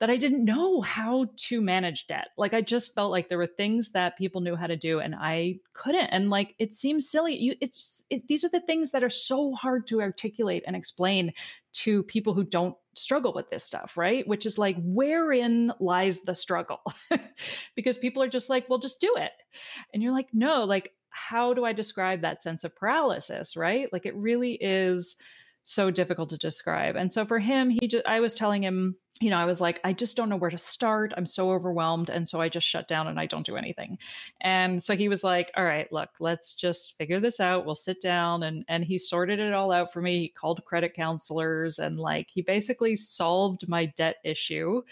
that 0.00 0.10
I 0.10 0.16
didn't 0.16 0.44
know 0.44 0.80
how 0.80 1.26
to 1.48 1.60
manage 1.60 2.06
debt. 2.06 2.28
Like 2.36 2.54
I 2.54 2.60
just 2.60 2.94
felt 2.94 3.10
like 3.10 3.28
there 3.28 3.38
were 3.38 3.48
things 3.48 3.90
that 3.90 4.16
people 4.16 4.40
knew 4.40 4.54
how 4.54 4.68
to 4.68 4.76
do 4.76 5.00
and 5.00 5.12
I 5.18 5.56
couldn't. 5.72 6.06
And 6.06 6.30
like 6.30 6.54
it 6.60 6.72
seems 6.72 7.10
silly. 7.10 7.36
You 7.36 7.56
it's 7.60 8.04
it, 8.08 8.28
these 8.28 8.44
are 8.44 8.48
the 8.48 8.60
things 8.60 8.92
that 8.92 9.02
are 9.02 9.10
so 9.10 9.54
hard 9.54 9.88
to 9.88 10.00
articulate 10.00 10.62
and 10.68 10.76
explain 10.76 11.32
to 11.72 12.04
people 12.04 12.32
who 12.32 12.44
don't 12.44 12.76
struggle 12.98 13.32
with 13.32 13.50
this 13.50 13.64
stuff, 13.64 13.96
right? 13.96 14.26
Which 14.26 14.46
is 14.46 14.58
like, 14.58 14.76
wherein 14.80 15.72
lies 15.80 16.22
the 16.22 16.34
struggle? 16.34 16.80
because 17.76 17.98
people 17.98 18.22
are 18.22 18.28
just 18.28 18.50
like, 18.50 18.68
well, 18.68 18.78
just 18.78 19.00
do 19.00 19.14
it. 19.16 19.32
And 19.92 20.02
you're 20.02 20.12
like, 20.12 20.28
no, 20.32 20.64
like, 20.64 20.92
how 21.10 21.54
do 21.54 21.64
I 21.64 21.72
describe 21.72 22.22
that 22.22 22.42
sense 22.42 22.64
of 22.64 22.76
paralysis, 22.76 23.56
right? 23.56 23.92
Like, 23.92 24.06
it 24.06 24.14
really 24.16 24.52
is 24.52 25.16
so 25.68 25.90
difficult 25.90 26.30
to 26.30 26.38
describe. 26.38 26.96
And 26.96 27.12
so 27.12 27.26
for 27.26 27.38
him, 27.38 27.68
he 27.68 27.88
just, 27.88 28.06
I 28.06 28.20
was 28.20 28.34
telling 28.34 28.62
him, 28.62 28.96
you 29.20 29.28
know, 29.28 29.36
I 29.36 29.44
was 29.44 29.60
like, 29.60 29.80
I 29.84 29.92
just 29.92 30.16
don't 30.16 30.30
know 30.30 30.36
where 30.36 30.48
to 30.48 30.56
start. 30.56 31.12
I'm 31.16 31.26
so 31.26 31.50
overwhelmed. 31.50 32.08
And 32.08 32.26
so 32.26 32.40
I 32.40 32.48
just 32.48 32.66
shut 32.66 32.88
down 32.88 33.06
and 33.06 33.20
I 33.20 33.26
don't 33.26 33.44
do 33.44 33.56
anything. 33.56 33.98
And 34.40 34.82
so 34.82 34.96
he 34.96 35.08
was 35.08 35.22
like, 35.22 35.50
all 35.56 35.64
right, 35.64 35.92
look, 35.92 36.08
let's 36.20 36.54
just 36.54 36.96
figure 36.96 37.20
this 37.20 37.38
out. 37.38 37.66
We'll 37.66 37.74
sit 37.74 38.00
down. 38.00 38.44
And, 38.44 38.64
and 38.68 38.82
he 38.82 38.96
sorted 38.96 39.40
it 39.40 39.52
all 39.52 39.70
out 39.70 39.92
for 39.92 40.00
me. 40.00 40.20
He 40.20 40.28
called 40.28 40.64
credit 40.64 40.94
counselors 40.94 41.78
and 41.78 41.96
like, 41.96 42.28
he 42.32 42.40
basically 42.40 42.96
solved 42.96 43.68
my 43.68 43.86
debt 43.96 44.16
issue. 44.24 44.82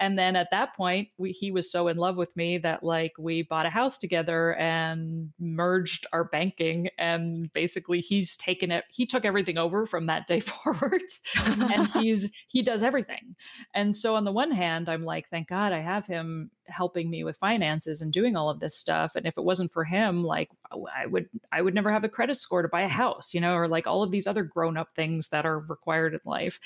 And 0.00 0.18
then 0.18 0.34
at 0.34 0.50
that 0.50 0.74
point, 0.74 1.08
we, 1.18 1.32
he 1.32 1.50
was 1.50 1.70
so 1.70 1.88
in 1.88 1.98
love 1.98 2.16
with 2.16 2.34
me 2.34 2.58
that 2.58 2.82
like 2.82 3.12
we 3.18 3.42
bought 3.42 3.66
a 3.66 3.70
house 3.70 3.98
together 3.98 4.54
and 4.54 5.30
merged 5.38 6.06
our 6.12 6.24
banking. 6.24 6.88
And 6.98 7.52
basically, 7.52 8.00
he's 8.00 8.36
taken 8.36 8.70
it, 8.70 8.84
he 8.88 9.06
took 9.06 9.26
everything 9.26 9.58
over 9.58 9.86
from 9.86 10.06
that 10.06 10.26
day 10.26 10.40
forward. 10.40 11.02
and 11.36 11.88
he's, 11.92 12.30
he 12.48 12.62
does 12.62 12.82
everything. 12.82 13.36
And 13.74 13.94
so 13.94 14.16
on 14.16 14.24
the 14.24 14.32
one 14.32 14.50
hand, 14.50 14.88
I'm 14.88 15.04
like, 15.04 15.28
thank 15.28 15.48
God 15.48 15.72
I 15.72 15.80
have 15.80 16.06
him 16.06 16.50
helping 16.70 17.10
me 17.10 17.24
with 17.24 17.36
finances 17.38 18.00
and 18.00 18.12
doing 18.12 18.36
all 18.36 18.50
of 18.50 18.60
this 18.60 18.76
stuff 18.76 19.12
and 19.16 19.26
if 19.26 19.36
it 19.36 19.44
wasn't 19.44 19.72
for 19.72 19.84
him 19.84 20.22
like 20.24 20.50
i 20.96 21.06
would 21.06 21.28
i 21.52 21.60
would 21.60 21.74
never 21.74 21.90
have 21.92 22.04
a 22.04 22.08
credit 22.08 22.36
score 22.36 22.62
to 22.62 22.68
buy 22.68 22.82
a 22.82 22.88
house 22.88 23.34
you 23.34 23.40
know 23.40 23.54
or 23.54 23.68
like 23.68 23.86
all 23.86 24.02
of 24.02 24.10
these 24.10 24.26
other 24.26 24.42
grown 24.42 24.76
up 24.76 24.90
things 24.92 25.28
that 25.28 25.46
are 25.46 25.60
required 25.60 26.14
in 26.14 26.20
life. 26.24 26.60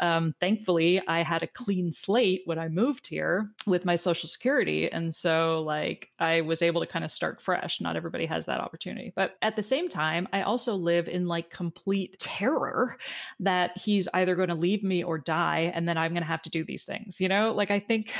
Um, 0.00 0.34
thankfully 0.40 1.00
i 1.08 1.22
had 1.22 1.42
a 1.42 1.46
clean 1.46 1.92
slate 1.92 2.42
when 2.44 2.58
i 2.58 2.68
moved 2.68 3.06
here 3.06 3.50
with 3.66 3.84
my 3.84 3.96
social 3.96 4.28
security 4.28 4.90
and 4.90 5.14
so 5.14 5.62
like 5.62 6.10
i 6.18 6.40
was 6.40 6.62
able 6.62 6.80
to 6.80 6.86
kind 6.86 7.04
of 7.04 7.12
start 7.12 7.40
fresh. 7.40 7.80
Not 7.80 7.96
everybody 7.96 8.26
has 8.26 8.46
that 8.46 8.60
opportunity. 8.60 9.12
But 9.14 9.36
at 9.42 9.56
the 9.56 9.62
same 9.62 9.88
time 9.88 10.28
i 10.32 10.42
also 10.42 10.74
live 10.74 11.08
in 11.08 11.26
like 11.26 11.50
complete 11.50 12.18
terror 12.18 12.98
that 13.40 13.76
he's 13.76 14.08
either 14.14 14.34
going 14.34 14.48
to 14.48 14.54
leave 14.54 14.82
me 14.82 15.02
or 15.02 15.18
die 15.18 15.72
and 15.74 15.88
then 15.88 15.96
i'm 15.96 16.12
going 16.12 16.22
to 16.22 16.28
have 16.28 16.42
to 16.42 16.50
do 16.50 16.64
these 16.64 16.84
things 16.84 17.20
you 17.20 17.28
know? 17.28 17.52
Like 17.52 17.70
i 17.70 17.80
think 17.80 18.12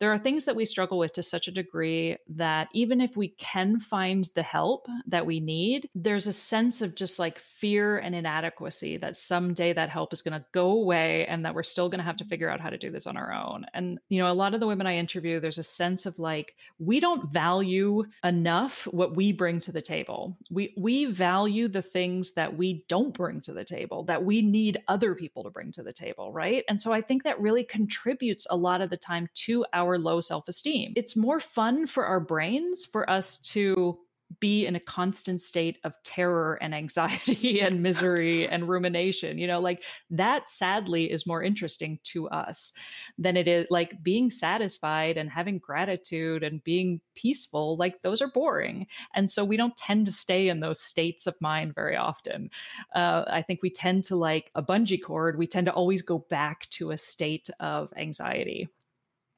there 0.00 0.12
are 0.12 0.18
things 0.18 0.44
that 0.44 0.56
we 0.56 0.64
struggle 0.76 0.98
with 0.98 1.14
to 1.14 1.22
such 1.22 1.48
a 1.48 1.50
degree 1.50 2.18
that 2.28 2.68
even 2.74 3.00
if 3.00 3.16
we 3.16 3.28
can 3.28 3.80
find 3.80 4.28
the 4.34 4.42
help 4.42 4.86
that 5.06 5.24
we 5.24 5.40
need, 5.40 5.88
there's 5.94 6.26
a 6.26 6.34
sense 6.34 6.82
of 6.82 6.94
just 6.94 7.18
like 7.18 7.38
fear 7.38 7.96
and 7.96 8.14
inadequacy 8.14 8.98
that 8.98 9.16
someday 9.16 9.72
that 9.72 9.88
help 9.88 10.12
is 10.12 10.20
going 10.20 10.38
to 10.38 10.44
go 10.52 10.72
away 10.72 11.24
and 11.28 11.46
that 11.46 11.54
we're 11.54 11.62
still 11.62 11.88
going 11.88 11.98
to 11.98 12.04
have 12.04 12.18
to 12.18 12.24
mm-hmm. 12.24 12.28
figure 12.28 12.50
out 12.50 12.60
how 12.60 12.68
to 12.68 12.76
do 12.76 12.90
this 12.90 13.06
on 13.06 13.16
our 13.16 13.32
own. 13.32 13.64
And, 13.72 13.98
you 14.10 14.18
know, 14.18 14.30
a 14.30 14.34
lot 14.34 14.52
of 14.52 14.60
the 14.60 14.66
women 14.66 14.86
I 14.86 14.96
interview, 14.96 15.40
there's 15.40 15.56
a 15.56 15.62
sense 15.64 16.04
of 16.04 16.18
like, 16.18 16.54
we 16.78 17.00
don't 17.00 17.32
value 17.32 18.04
enough 18.22 18.86
what 18.90 19.16
we 19.16 19.32
bring 19.32 19.60
to 19.60 19.72
the 19.72 19.80
table. 19.80 20.36
We, 20.50 20.74
we 20.76 21.06
value 21.06 21.68
the 21.68 21.80
things 21.80 22.32
that 22.34 22.54
we 22.54 22.84
don't 22.86 23.14
bring 23.14 23.40
to 23.42 23.54
the 23.54 23.64
table, 23.64 24.04
that 24.04 24.22
we 24.22 24.42
need 24.42 24.82
other 24.88 25.14
people 25.14 25.42
to 25.44 25.50
bring 25.50 25.72
to 25.72 25.82
the 25.82 25.94
table. 25.94 26.34
Right. 26.34 26.64
And 26.68 26.78
so 26.78 26.92
I 26.92 27.00
think 27.00 27.22
that 27.22 27.40
really 27.40 27.64
contributes 27.64 28.46
a 28.50 28.56
lot 28.56 28.82
of 28.82 28.90
the 28.90 28.98
time 28.98 29.30
to 29.46 29.64
our 29.72 29.98
low 29.98 30.20
self 30.20 30.48
esteem 30.48 30.55
esteem. 30.56 30.92
It's 30.96 31.16
more 31.16 31.40
fun 31.40 31.86
for 31.86 32.06
our 32.06 32.20
brains 32.20 32.84
for 32.84 33.08
us 33.08 33.38
to 33.38 33.98
be 34.40 34.66
in 34.66 34.74
a 34.74 34.80
constant 34.80 35.40
state 35.40 35.78
of 35.84 35.92
terror 36.02 36.58
and 36.60 36.74
anxiety 36.74 37.60
and 37.62 37.82
misery 37.82 38.48
and 38.48 38.68
rumination. 38.68 39.38
You 39.38 39.46
know, 39.46 39.60
like 39.60 39.82
that 40.10 40.48
sadly 40.48 41.10
is 41.10 41.26
more 41.26 41.42
interesting 41.42 42.00
to 42.04 42.28
us 42.30 42.72
than 43.18 43.36
it 43.36 43.46
is 43.46 43.66
like 43.70 44.02
being 44.02 44.30
satisfied 44.30 45.16
and 45.16 45.30
having 45.30 45.58
gratitude 45.58 46.42
and 46.42 46.62
being 46.64 47.00
peaceful. 47.14 47.76
Like 47.76 48.02
those 48.02 48.20
are 48.20 48.30
boring. 48.32 48.86
And 49.14 49.30
so 49.30 49.44
we 49.44 49.56
don't 49.56 49.76
tend 49.76 50.06
to 50.06 50.12
stay 50.12 50.48
in 50.48 50.60
those 50.60 50.80
states 50.80 51.26
of 51.26 51.40
mind 51.40 51.74
very 51.74 51.96
often. 51.96 52.50
Uh, 52.94 53.24
I 53.28 53.42
think 53.42 53.60
we 53.62 53.70
tend 53.70 54.04
to 54.04 54.16
like 54.16 54.50
a 54.54 54.62
bungee 54.62 55.02
cord, 55.02 55.38
we 55.38 55.46
tend 55.46 55.66
to 55.66 55.72
always 55.72 56.02
go 56.02 56.18
back 56.18 56.68
to 56.70 56.90
a 56.90 56.98
state 56.98 57.48
of 57.60 57.92
anxiety. 57.96 58.68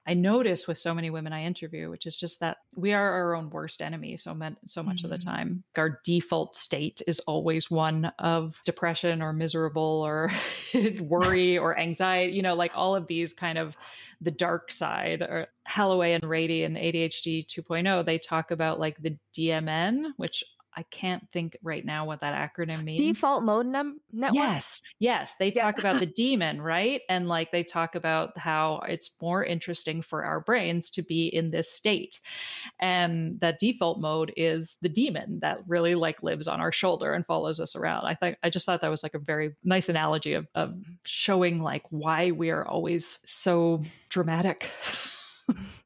I 0.08 0.14
notice 0.14 0.66
with 0.66 0.78
so 0.78 0.94
many 0.94 1.10
women 1.10 1.34
I 1.34 1.44
interview, 1.44 1.90
which 1.90 2.06
is 2.06 2.16
just 2.16 2.40
that 2.40 2.56
we 2.74 2.94
are 2.94 3.12
our 3.12 3.34
own 3.34 3.50
worst 3.50 3.82
enemy 3.82 4.16
so, 4.16 4.34
so 4.64 4.82
much 4.82 4.96
mm-hmm. 4.96 5.04
of 5.04 5.10
the 5.10 5.18
mm-hmm. 5.18 5.28
time. 5.28 5.64
Our 5.76 6.00
default 6.02 6.56
state 6.56 7.02
is 7.06 7.20
always 7.20 7.70
one 7.70 8.10
of 8.18 8.58
depression 8.64 9.20
or 9.20 9.34
miserable 9.34 10.02
or 10.02 10.32
worry 11.00 11.58
or 11.58 11.78
anxiety, 11.78 12.32
you 12.32 12.40
know, 12.40 12.54
like 12.54 12.72
all 12.74 12.96
of 12.96 13.06
these 13.06 13.34
kind 13.34 13.58
of 13.58 13.76
the 14.22 14.30
dark 14.30 14.72
side 14.72 15.20
or 15.20 15.48
Hallowell 15.64 16.14
and 16.14 16.24
Ratey 16.24 16.64
and 16.64 16.78
ADHD 16.78 17.46
2.0, 17.46 18.06
they 18.06 18.18
talk 18.18 18.50
about 18.50 18.80
like 18.80 18.96
the 19.02 19.14
DMN, 19.36 20.12
which 20.16 20.42
I 20.78 20.84
can't 20.84 21.28
think 21.32 21.56
right 21.60 21.84
now 21.84 22.06
what 22.06 22.20
that 22.20 22.54
acronym 22.54 22.84
means. 22.84 23.00
Default 23.00 23.42
mode 23.42 23.66
num- 23.66 24.00
network. 24.12 24.36
Yes, 24.36 24.80
yes. 25.00 25.34
They 25.36 25.52
Yeah. 25.52 25.64
talk 25.64 25.78
about 25.80 25.98
the 25.98 26.06
demon, 26.06 26.62
right? 26.62 27.00
And 27.08 27.26
like 27.26 27.50
they 27.50 27.64
talk 27.64 27.96
about 27.96 28.38
how 28.38 28.82
it's 28.88 29.10
more 29.20 29.44
interesting 29.44 30.02
for 30.02 30.24
our 30.24 30.38
brains 30.38 30.88
to 30.90 31.02
be 31.02 31.26
in 31.26 31.50
this 31.50 31.68
state. 31.68 32.20
And 32.78 33.40
that 33.40 33.58
default 33.58 33.98
mode 33.98 34.32
is 34.36 34.76
the 34.80 34.88
demon 34.88 35.40
that 35.40 35.58
really 35.66 35.96
like 35.96 36.22
lives 36.22 36.46
on 36.46 36.60
our 36.60 36.70
shoulder 36.70 37.12
and 37.12 37.26
follows 37.26 37.58
us 37.58 37.74
around. 37.74 38.06
I 38.06 38.14
think 38.14 38.38
I 38.44 38.48
just 38.50 38.64
thought 38.64 38.80
that 38.82 38.88
was 38.90 39.02
like 39.02 39.14
a 39.14 39.18
very 39.18 39.56
nice 39.64 39.88
analogy 39.88 40.34
of, 40.34 40.46
of 40.54 40.76
showing 41.04 41.60
like 41.60 41.82
why 41.90 42.30
we 42.30 42.50
are 42.50 42.64
always 42.64 43.18
so 43.26 43.82
dramatic. 44.10 44.70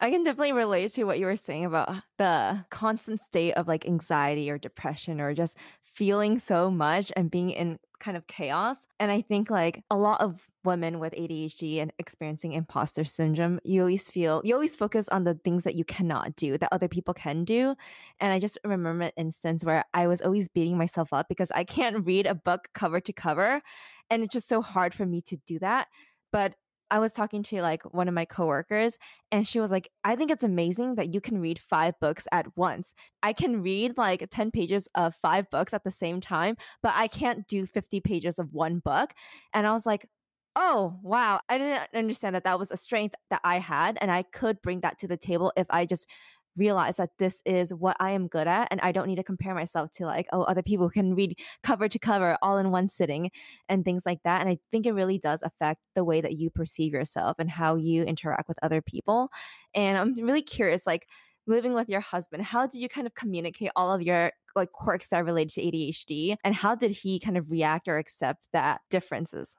I 0.00 0.10
can 0.10 0.24
definitely 0.24 0.52
relate 0.52 0.92
to 0.94 1.04
what 1.04 1.18
you 1.18 1.26
were 1.26 1.36
saying 1.36 1.64
about 1.64 1.90
the 2.18 2.64
constant 2.70 3.22
state 3.22 3.52
of 3.52 3.68
like 3.68 3.86
anxiety 3.86 4.50
or 4.50 4.58
depression 4.58 5.20
or 5.20 5.34
just 5.34 5.56
feeling 5.82 6.38
so 6.38 6.70
much 6.70 7.12
and 7.16 7.30
being 7.30 7.50
in 7.50 7.78
kind 7.98 8.16
of 8.16 8.26
chaos. 8.26 8.86
And 9.00 9.10
I 9.10 9.22
think 9.22 9.50
like 9.50 9.82
a 9.90 9.96
lot 9.96 10.20
of 10.20 10.48
women 10.64 10.98
with 10.98 11.14
ADHD 11.14 11.80
and 11.80 11.92
experiencing 11.98 12.52
imposter 12.52 13.04
syndrome, 13.04 13.60
you 13.64 13.80
always 13.80 14.10
feel, 14.10 14.42
you 14.44 14.52
always 14.54 14.76
focus 14.76 15.08
on 15.08 15.24
the 15.24 15.34
things 15.34 15.64
that 15.64 15.74
you 15.74 15.84
cannot 15.84 16.36
do 16.36 16.58
that 16.58 16.68
other 16.72 16.88
people 16.88 17.14
can 17.14 17.44
do. 17.44 17.74
And 18.20 18.32
I 18.32 18.38
just 18.38 18.58
remember 18.64 19.06
an 19.06 19.12
instance 19.16 19.64
where 19.64 19.84
I 19.94 20.06
was 20.06 20.20
always 20.20 20.48
beating 20.48 20.76
myself 20.76 21.12
up 21.12 21.28
because 21.28 21.50
I 21.52 21.64
can't 21.64 22.04
read 22.06 22.26
a 22.26 22.34
book 22.34 22.68
cover 22.74 23.00
to 23.00 23.12
cover. 23.12 23.62
And 24.10 24.22
it's 24.22 24.32
just 24.32 24.48
so 24.48 24.60
hard 24.60 24.92
for 24.92 25.06
me 25.06 25.22
to 25.22 25.36
do 25.46 25.58
that. 25.60 25.88
But 26.32 26.54
I 26.90 26.98
was 26.98 27.12
talking 27.12 27.42
to 27.44 27.62
like 27.62 27.82
one 27.94 28.08
of 28.08 28.14
my 28.14 28.24
coworkers 28.24 28.96
and 29.32 29.46
she 29.46 29.58
was 29.60 29.70
like, 29.70 29.90
I 30.04 30.16
think 30.16 30.30
it's 30.30 30.44
amazing 30.44 30.94
that 30.96 31.12
you 31.12 31.20
can 31.20 31.38
read 31.40 31.58
five 31.58 31.94
books 32.00 32.26
at 32.30 32.56
once. 32.56 32.94
I 33.22 33.32
can 33.32 33.62
read 33.62 33.96
like 33.96 34.28
10 34.30 34.50
pages 34.50 34.88
of 34.94 35.14
five 35.14 35.50
books 35.50 35.74
at 35.74 35.84
the 35.84 35.90
same 35.90 36.20
time, 36.20 36.56
but 36.82 36.92
I 36.94 37.08
can't 37.08 37.46
do 37.46 37.66
50 37.66 38.00
pages 38.00 38.38
of 38.38 38.52
one 38.52 38.78
book. 38.78 39.12
And 39.52 39.66
I 39.66 39.72
was 39.72 39.86
like, 39.86 40.06
oh, 40.54 40.98
wow. 41.02 41.40
I 41.48 41.58
didn't 41.58 41.88
understand 41.94 42.34
that 42.34 42.44
that 42.44 42.58
was 42.58 42.70
a 42.70 42.76
strength 42.76 43.14
that 43.30 43.40
I 43.44 43.58
had. 43.58 43.98
And 44.00 44.10
I 44.10 44.22
could 44.22 44.62
bring 44.62 44.80
that 44.80 44.98
to 44.98 45.08
the 45.08 45.16
table 45.16 45.52
if 45.56 45.66
I 45.70 45.84
just 45.84 46.08
realize 46.56 46.96
that 46.96 47.10
this 47.18 47.42
is 47.44 47.72
what 47.72 47.96
I 48.00 48.12
am 48.12 48.28
good 48.28 48.46
at 48.46 48.68
and 48.70 48.80
I 48.80 48.92
don't 48.92 49.06
need 49.06 49.16
to 49.16 49.22
compare 49.22 49.54
myself 49.54 49.90
to 49.92 50.04
like 50.04 50.26
oh 50.32 50.42
other 50.42 50.62
people 50.62 50.90
can 50.96 51.14
read 51.14 51.38
cover 51.62 51.88
to 51.88 51.98
cover 51.98 52.36
all 52.42 52.58
in 52.58 52.70
one 52.70 52.88
sitting 52.88 53.30
and 53.68 53.84
things 53.84 54.04
like 54.06 54.20
that 54.24 54.40
and 54.40 54.50
I 54.50 54.58
think 54.70 54.86
it 54.86 54.92
really 54.92 55.18
does 55.18 55.42
affect 55.42 55.80
the 55.94 56.04
way 56.04 56.20
that 56.20 56.36
you 56.36 56.50
perceive 56.50 56.92
yourself 56.92 57.36
and 57.38 57.50
how 57.50 57.76
you 57.76 58.04
interact 58.04 58.48
with 58.48 58.58
other 58.62 58.80
people 58.80 59.30
and 59.74 59.98
I'm 59.98 60.14
really 60.14 60.42
curious 60.42 60.86
like 60.86 61.06
living 61.46 61.74
with 61.74 61.88
your 61.88 62.00
husband 62.00 62.42
how 62.42 62.66
did 62.66 62.80
you 62.80 62.88
kind 62.88 63.06
of 63.06 63.14
communicate 63.14 63.70
all 63.76 63.92
of 63.92 64.02
your 64.02 64.32
like 64.54 64.72
quirks 64.72 65.08
that 65.08 65.20
are 65.20 65.24
related 65.24 65.54
to 65.54 65.62
ADHD 65.62 66.36
and 66.42 66.54
how 66.54 66.74
did 66.74 66.90
he 66.90 67.20
kind 67.20 67.36
of 67.36 67.50
react 67.50 67.88
or 67.88 67.98
accept 67.98 68.48
that 68.52 68.80
differences 68.90 69.56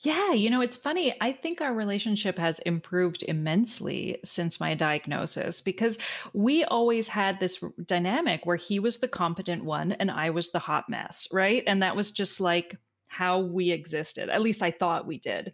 Yeah, 0.00 0.32
you 0.32 0.50
know, 0.50 0.60
it's 0.60 0.76
funny. 0.76 1.14
I 1.20 1.32
think 1.32 1.60
our 1.60 1.72
relationship 1.72 2.36
has 2.38 2.58
improved 2.60 3.22
immensely 3.22 4.18
since 4.24 4.60
my 4.60 4.74
diagnosis 4.74 5.60
because 5.60 5.98
we 6.34 6.64
always 6.64 7.08
had 7.08 7.40
this 7.40 7.62
r- 7.62 7.72
dynamic 7.86 8.44
where 8.44 8.56
he 8.56 8.78
was 8.80 8.98
the 8.98 9.08
competent 9.08 9.64
one 9.64 9.92
and 9.92 10.10
I 10.10 10.30
was 10.30 10.50
the 10.50 10.58
hot 10.58 10.90
mess, 10.90 11.26
right? 11.32 11.62
And 11.66 11.82
that 11.82 11.96
was 11.96 12.10
just 12.12 12.40
like 12.40 12.76
how 13.06 13.40
we 13.40 13.70
existed. 13.70 14.28
At 14.28 14.42
least 14.42 14.62
I 14.62 14.72
thought 14.72 15.06
we 15.06 15.18
did. 15.18 15.52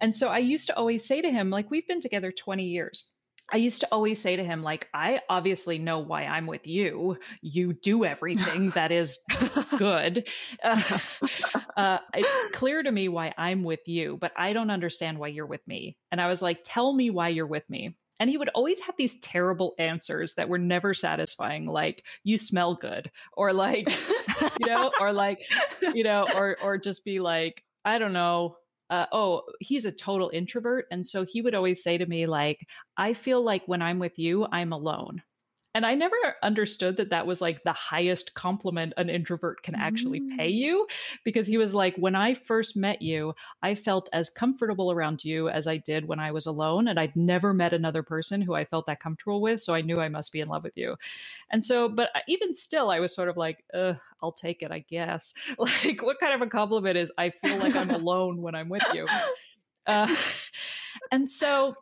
And 0.00 0.16
so 0.16 0.28
I 0.28 0.38
used 0.38 0.68
to 0.68 0.76
always 0.76 1.06
say 1.06 1.20
to 1.20 1.30
him, 1.30 1.50
like, 1.50 1.70
we've 1.70 1.86
been 1.86 2.00
together 2.00 2.32
20 2.32 2.64
years. 2.64 3.10
I 3.52 3.56
used 3.56 3.80
to 3.80 3.88
always 3.90 4.20
say 4.20 4.36
to 4.36 4.44
him, 4.44 4.62
like, 4.62 4.88
I 4.94 5.20
obviously 5.28 5.78
know 5.78 5.98
why 5.98 6.24
I'm 6.24 6.46
with 6.46 6.66
you. 6.66 7.18
You 7.42 7.72
do 7.72 8.04
everything 8.04 8.70
that 8.74 8.92
is 8.92 9.18
good. 9.76 10.28
Uh, 10.62 10.98
uh, 11.76 11.98
it's 12.14 12.56
clear 12.56 12.82
to 12.82 12.90
me 12.90 13.08
why 13.08 13.34
I'm 13.36 13.62
with 13.62 13.86
you, 13.86 14.16
but 14.20 14.32
I 14.36 14.52
don't 14.52 14.70
understand 14.70 15.18
why 15.18 15.28
you're 15.28 15.46
with 15.46 15.66
me. 15.66 15.96
And 16.10 16.20
I 16.20 16.28
was 16.28 16.42
like, 16.42 16.60
tell 16.64 16.92
me 16.92 17.10
why 17.10 17.28
you're 17.28 17.46
with 17.46 17.68
me. 17.68 17.96
And 18.18 18.28
he 18.28 18.36
would 18.36 18.50
always 18.50 18.80
have 18.82 18.94
these 18.98 19.18
terrible 19.20 19.74
answers 19.78 20.34
that 20.34 20.50
were 20.50 20.58
never 20.58 20.92
satisfying, 20.92 21.66
like, 21.66 22.04
you 22.22 22.36
smell 22.36 22.74
good, 22.74 23.10
or 23.32 23.54
like, 23.54 23.88
you 24.60 24.66
know, 24.66 24.92
or 25.00 25.10
like, 25.10 25.40
you 25.94 26.04
know, 26.04 26.26
or 26.34 26.58
or 26.62 26.76
just 26.76 27.02
be 27.02 27.18
like, 27.18 27.64
I 27.82 27.98
don't 27.98 28.12
know. 28.12 28.56
Uh, 28.90 29.06
oh, 29.12 29.42
he's 29.60 29.84
a 29.86 29.92
total 29.92 30.30
introvert. 30.34 30.86
And 30.90 31.06
so 31.06 31.24
he 31.24 31.42
would 31.42 31.54
always 31.54 31.82
say 31.82 31.96
to 31.98 32.06
me, 32.06 32.26
like, 32.26 32.66
I 32.96 33.14
feel 33.14 33.42
like 33.42 33.62
when 33.66 33.82
I'm 33.82 33.98
with 34.00 34.18
you, 34.18 34.46
I'm 34.52 34.72
alone. 34.72 35.22
And 35.74 35.86
I 35.86 35.94
never 35.94 36.16
understood 36.42 36.96
that 36.96 37.10
that 37.10 37.26
was 37.26 37.40
like 37.40 37.62
the 37.62 37.72
highest 37.72 38.34
compliment 38.34 38.92
an 38.96 39.08
introvert 39.08 39.62
can 39.62 39.76
actually 39.76 40.20
pay 40.36 40.50
Mm. 40.50 40.54
you 40.54 40.86
because 41.24 41.46
he 41.46 41.58
was 41.58 41.74
like, 41.74 41.94
when 41.96 42.16
I 42.16 42.34
first 42.34 42.76
met 42.76 43.00
you, 43.00 43.34
I 43.62 43.76
felt 43.76 44.08
as 44.12 44.30
comfortable 44.30 44.90
around 44.90 45.24
you 45.24 45.48
as 45.48 45.68
I 45.68 45.76
did 45.76 46.08
when 46.08 46.18
I 46.18 46.32
was 46.32 46.46
alone. 46.46 46.88
And 46.88 46.98
I'd 46.98 47.14
never 47.14 47.54
met 47.54 47.72
another 47.72 48.02
person 48.02 48.42
who 48.42 48.54
I 48.54 48.64
felt 48.64 48.86
that 48.86 49.00
comfortable 49.00 49.40
with. 49.40 49.60
So 49.60 49.72
I 49.72 49.80
knew 49.80 50.00
I 50.00 50.08
must 50.08 50.32
be 50.32 50.40
in 50.40 50.48
love 50.48 50.64
with 50.64 50.76
you. 50.76 50.96
And 51.50 51.64
so, 51.64 51.88
but 51.88 52.10
even 52.26 52.54
still, 52.54 52.90
I 52.90 52.98
was 52.98 53.14
sort 53.14 53.28
of 53.28 53.36
like, 53.36 53.64
Ugh, 53.72 53.96
I'll 54.22 54.32
take 54.32 54.62
it, 54.62 54.72
I 54.72 54.80
guess. 54.80 55.34
Like, 55.58 56.02
what 56.02 56.18
kind 56.18 56.34
of 56.34 56.42
a 56.42 56.50
compliment 56.50 56.96
is 56.96 57.12
I 57.16 57.30
feel 57.30 57.58
like 57.58 57.76
I'm 57.76 57.90
alone 58.00 58.42
when 58.42 58.54
I'm 58.54 58.68
with 58.68 58.84
you? 58.92 59.06
Uh, 59.86 60.14
and 61.12 61.30
so, 61.30 61.76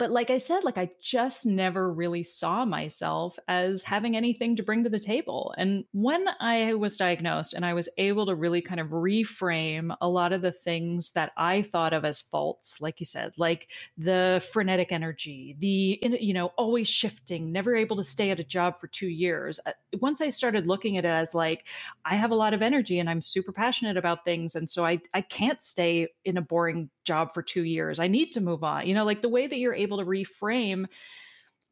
but 0.00 0.10
like 0.10 0.30
I 0.30 0.38
said, 0.38 0.64
like 0.64 0.78
I 0.78 0.92
just 1.02 1.44
never 1.44 1.92
really 1.92 2.22
saw 2.22 2.64
myself 2.64 3.38
as 3.48 3.82
having 3.84 4.16
anything 4.16 4.56
to 4.56 4.62
bring 4.62 4.82
to 4.84 4.88
the 4.88 4.98
table. 4.98 5.54
And 5.58 5.84
when 5.92 6.26
I 6.40 6.72
was 6.72 6.96
diagnosed 6.96 7.52
and 7.52 7.66
I 7.66 7.74
was 7.74 7.86
able 7.98 8.24
to 8.24 8.34
really 8.34 8.62
kind 8.62 8.80
of 8.80 8.88
reframe 8.88 9.94
a 10.00 10.08
lot 10.08 10.32
of 10.32 10.40
the 10.40 10.52
things 10.52 11.10
that 11.10 11.32
I 11.36 11.60
thought 11.60 11.92
of 11.92 12.06
as 12.06 12.22
faults, 12.22 12.80
like 12.80 12.98
you 12.98 13.04
said, 13.04 13.34
like 13.36 13.68
the 13.98 14.42
frenetic 14.50 14.90
energy, 14.90 15.54
the, 15.58 15.98
you 16.18 16.32
know, 16.32 16.46
always 16.56 16.88
shifting, 16.88 17.52
never 17.52 17.76
able 17.76 17.96
to 17.96 18.02
stay 18.02 18.30
at 18.30 18.40
a 18.40 18.44
job 18.44 18.80
for 18.80 18.86
two 18.86 19.08
years. 19.08 19.60
uh, 19.66 19.72
Once 20.00 20.22
I 20.22 20.30
started 20.30 20.66
looking 20.66 20.96
at 20.96 21.04
it 21.04 21.08
as 21.08 21.34
like, 21.34 21.66
I 22.06 22.16
have 22.16 22.30
a 22.30 22.36
lot 22.36 22.54
of 22.54 22.62
energy 22.62 23.00
and 23.00 23.10
I'm 23.10 23.20
super 23.20 23.52
passionate 23.52 23.98
about 23.98 24.24
things. 24.24 24.54
And 24.54 24.70
so 24.70 24.86
I, 24.86 25.02
I 25.12 25.20
can't 25.20 25.60
stay 25.60 26.08
in 26.24 26.38
a 26.38 26.42
boring 26.42 26.88
job 27.04 27.34
for 27.34 27.42
two 27.42 27.64
years. 27.64 27.98
I 27.98 28.06
need 28.06 28.30
to 28.32 28.40
move 28.40 28.64
on. 28.64 28.86
You 28.86 28.94
know, 28.94 29.04
like 29.04 29.20
the 29.20 29.28
way 29.28 29.46
that 29.46 29.58
you're 29.58 29.74
able 29.74 29.89
to 29.98 30.04
reframe 30.04 30.86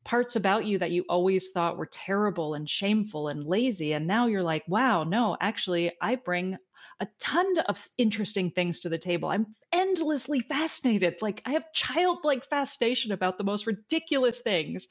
parts 0.04 0.36
about 0.36 0.64
you 0.64 0.78
that 0.78 0.90
you 0.90 1.04
always 1.08 1.50
thought 1.50 1.76
were 1.76 1.86
terrible 1.86 2.54
and 2.54 2.68
shameful 2.68 3.28
and 3.28 3.46
lazy. 3.46 3.92
And 3.92 4.06
now 4.06 4.26
you're 4.26 4.42
like, 4.42 4.64
wow, 4.66 5.04
no, 5.04 5.36
actually, 5.40 5.92
I 6.00 6.14
bring 6.16 6.56
a 7.00 7.06
ton 7.20 7.58
of 7.68 7.86
interesting 7.98 8.50
things 8.50 8.80
to 8.80 8.88
the 8.88 8.98
table. 8.98 9.28
I'm 9.28 9.54
endlessly 9.72 10.40
fascinated. 10.40 11.16
Like, 11.20 11.42
I 11.44 11.52
have 11.52 11.72
childlike 11.74 12.44
fascination 12.44 13.12
about 13.12 13.38
the 13.38 13.44
most 13.44 13.66
ridiculous 13.66 14.40
things. 14.40 14.88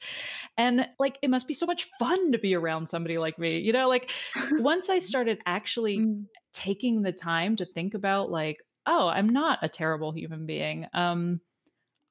And 0.56 0.88
like, 0.98 1.18
it 1.22 1.30
must 1.30 1.48
be 1.48 1.54
so 1.54 1.66
much 1.66 1.84
fun 1.98 2.32
to 2.32 2.38
be 2.38 2.54
around 2.54 2.88
somebody 2.88 3.18
like 3.18 3.38
me. 3.38 3.58
You 3.58 3.72
know, 3.72 3.88
like, 3.88 4.10
once 4.58 4.88
I 4.88 4.98
started 5.00 5.40
actually 5.46 6.06
Mm. 6.06 6.28
taking 6.52 7.02
the 7.02 7.12
time 7.12 7.56
to 7.56 7.66
think 7.66 7.92
about 7.94 8.30
like 8.30 8.56
oh 8.86 9.06
i'm 9.08 9.28
not 9.28 9.58
a 9.62 9.68
terrible 9.68 10.12
human 10.12 10.46
being 10.46 10.86
um 10.94 11.40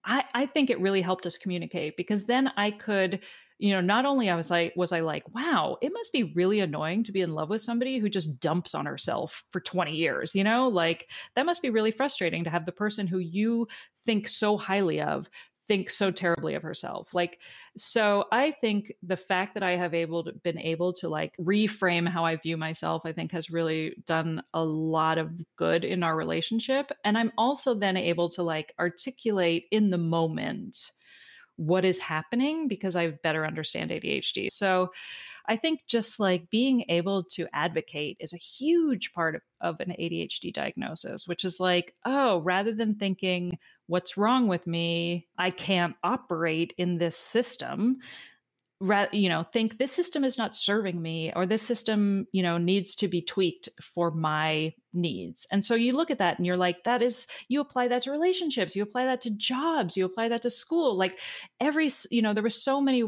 i 0.07 0.23
i 0.33 0.45
think 0.45 0.69
it 0.69 0.81
really 0.81 1.01
helped 1.01 1.25
us 1.25 1.37
communicate 1.37 1.95
because 1.97 2.25
then 2.25 2.49
i 2.57 2.71
could 2.71 3.19
you 3.59 3.71
know 3.71 3.81
not 3.81 4.05
only 4.05 4.29
i 4.29 4.35
was 4.35 4.49
like 4.49 4.73
was 4.75 4.91
i 4.91 4.99
like 4.99 5.23
wow 5.33 5.77
it 5.81 5.91
must 5.93 6.11
be 6.11 6.31
really 6.35 6.59
annoying 6.59 7.03
to 7.03 7.11
be 7.11 7.21
in 7.21 7.33
love 7.33 7.49
with 7.49 7.61
somebody 7.61 7.99
who 7.99 8.09
just 8.09 8.39
dumps 8.39 8.73
on 8.73 8.85
herself 8.85 9.43
for 9.51 9.59
20 9.59 9.93
years 9.95 10.33
you 10.33 10.43
know? 10.43 10.67
Like 10.67 11.09
that 11.35 11.45
must 11.45 11.61
be 11.61 11.69
really 11.69 11.91
frustrating 11.91 12.43
to 12.43 12.49
have 12.49 12.65
the 12.65 12.71
person 12.71 13.07
who 13.07 13.19
you 13.19 13.67
think 14.05 14.27
so 14.27 14.57
highly 14.57 15.01
of 15.01 15.29
think 15.67 15.89
so 15.89 16.12
terribly 16.12 16.56
of 16.56 16.63
herself 16.63 17.13
like 17.13 17.39
so 17.75 18.25
i 18.32 18.51
think 18.62 18.93
the 19.03 19.17
fact 19.17 19.53
that 19.53 19.63
i 19.63 19.71
have 19.71 19.93
able 19.93 20.23
to, 20.23 20.32
been 20.43 20.58
able 20.60 20.93
to 20.93 21.10
like 21.10 21.36
reframe 21.38 22.08
how 22.08 22.25
i 22.25 22.36
view 22.36 22.58
myself 22.58 23.01
i 23.06 23.12
think 23.12 23.32
has 23.32 23.49
really 23.49 23.95
done 24.06 24.41
a 24.53 24.63
lot 24.63 25.17
of 25.17 25.32
good 25.58 25.84
in 25.84 26.03
our 26.03 26.15
relationship 26.15 26.91
and 27.03 27.17
i'm 27.17 27.32
also 27.38 27.73
then 27.73 27.97
able 27.97 28.30
to 28.30 28.43
like 28.43 28.73
articulate 28.80 29.65
in 29.71 29.89
the 29.89 29.97
moment 29.97 30.91
what 31.58 31.86
is 31.86 31.99
happening 31.99 32.67
because 32.67 32.95
i 32.95 33.08
better 33.23 33.45
understand 33.45 33.91
adhd 33.91 34.47
so 34.51 34.89
I 35.49 35.56
think 35.56 35.82
just 35.88 36.19
like 36.19 36.49
being 36.49 36.84
able 36.89 37.23
to 37.23 37.47
advocate 37.53 38.17
is 38.19 38.34
a 38.34 38.38
huge 38.38 39.13
part 39.13 39.36
of, 39.36 39.41
of 39.62 39.80
an 39.80 39.95
ADHD 39.97 40.53
diagnosis, 40.53 41.27
which 41.27 41.45
is 41.45 41.60
like, 41.60 41.95
oh, 42.06 42.39
rather 42.39 42.73
than 42.73 42.95
thinking, 42.95 43.58
what's 43.88 44.17
wrong 44.17 44.47
with 44.47 44.67
me? 44.67 45.28
I 45.38 45.50
can't 45.50 45.95
operate 46.04 46.73
in 46.78 46.97
this 46.97 47.17
system. 47.17 47.97
You 49.12 49.30
know, 49.30 49.43
think 49.52 49.80
this 49.80 49.91
system 49.91 50.23
is 50.23 50.38
not 50.38 50.56
serving 50.56 51.02
me, 51.02 51.34
or 51.36 51.47
this 51.47 51.63
system, 51.63 52.28
you 52.32 52.43
know, 52.43 52.60
needs 52.60 52.93
to 52.97 53.08
be 53.08 53.23
tweaked 53.23 53.69
for 53.82 54.12
my 54.12 54.73
needs. 54.93 55.47
And 55.52 55.65
so 55.65 55.73
you 55.73 55.93
look 55.93 56.12
at 56.12 56.19
that 56.19 56.38
and 56.38 56.45
you're 56.45 56.58
like, 56.58 56.84
that 56.84 57.02
is, 57.02 57.26
you 57.47 57.60
apply 57.60 57.88
that 57.88 58.04
to 58.04 58.12
relationships, 58.12 58.76
you 58.76 58.84
apply 58.84 59.06
that 59.06 59.21
to 59.21 59.32
jobs, 59.32 59.97
you 59.97 60.06
apply 60.06 60.30
that 60.30 60.43
to 60.43 60.52
school. 60.52 60.95
Like 60.95 61.17
every, 61.60 61.89
you 62.12 62.21
know, 62.21 62.36
there 62.36 62.43
were 62.43 62.52
so 62.52 62.80
many 62.80 63.04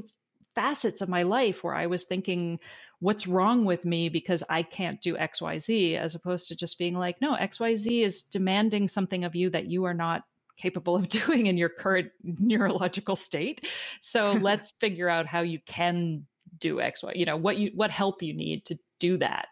facets 0.55 1.01
of 1.01 1.09
my 1.09 1.21
life 1.21 1.63
where 1.63 1.75
I 1.75 1.85
was 1.85 2.03
thinking, 2.03 2.59
what's 2.99 3.27
wrong 3.27 3.63
with 3.63 3.85
me 3.85 4.09
because 4.09 4.43
I 4.49 4.63
can't 4.63 4.99
do 5.01 5.15
XYZ, 5.15 5.97
as 5.99 6.15
opposed 6.15 6.47
to 6.47 6.55
just 6.55 6.79
being 6.79 6.95
like, 6.95 7.21
no, 7.21 7.35
XYZ 7.35 8.03
is 8.03 8.23
demanding 8.23 8.87
something 8.87 9.23
of 9.23 9.35
you 9.35 9.51
that 9.51 9.67
you 9.67 9.85
are 9.85 9.93
not 9.93 10.23
capable 10.59 10.95
of 10.95 11.09
doing 11.09 11.47
in 11.47 11.57
your 11.57 11.69
current 11.69 12.11
neurological 12.23 13.15
state. 13.15 13.67
So 14.01 14.31
let's 14.41 14.71
figure 14.71 15.09
out 15.09 15.25
how 15.25 15.41
you 15.41 15.59
can 15.65 16.25
do 16.57 16.81
X, 16.81 17.03
Y, 17.03 17.13
you 17.15 17.25
know, 17.25 17.37
what 17.37 17.57
you 17.57 17.71
what 17.75 17.91
help 17.91 18.21
you 18.21 18.33
need 18.33 18.65
to 18.65 18.77
do 18.99 19.17
that. 19.17 19.47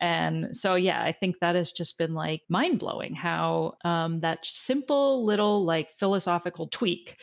And 0.00 0.56
so, 0.56 0.76
yeah, 0.76 1.02
I 1.02 1.12
think 1.12 1.40
that 1.40 1.56
has 1.56 1.72
just 1.72 1.98
been 1.98 2.14
like 2.14 2.40
mind 2.48 2.78
blowing 2.78 3.14
how 3.14 3.74
um, 3.84 4.20
that 4.20 4.38
simple 4.44 5.26
little 5.26 5.64
like 5.66 5.88
philosophical 5.98 6.68
tweak 6.68 7.20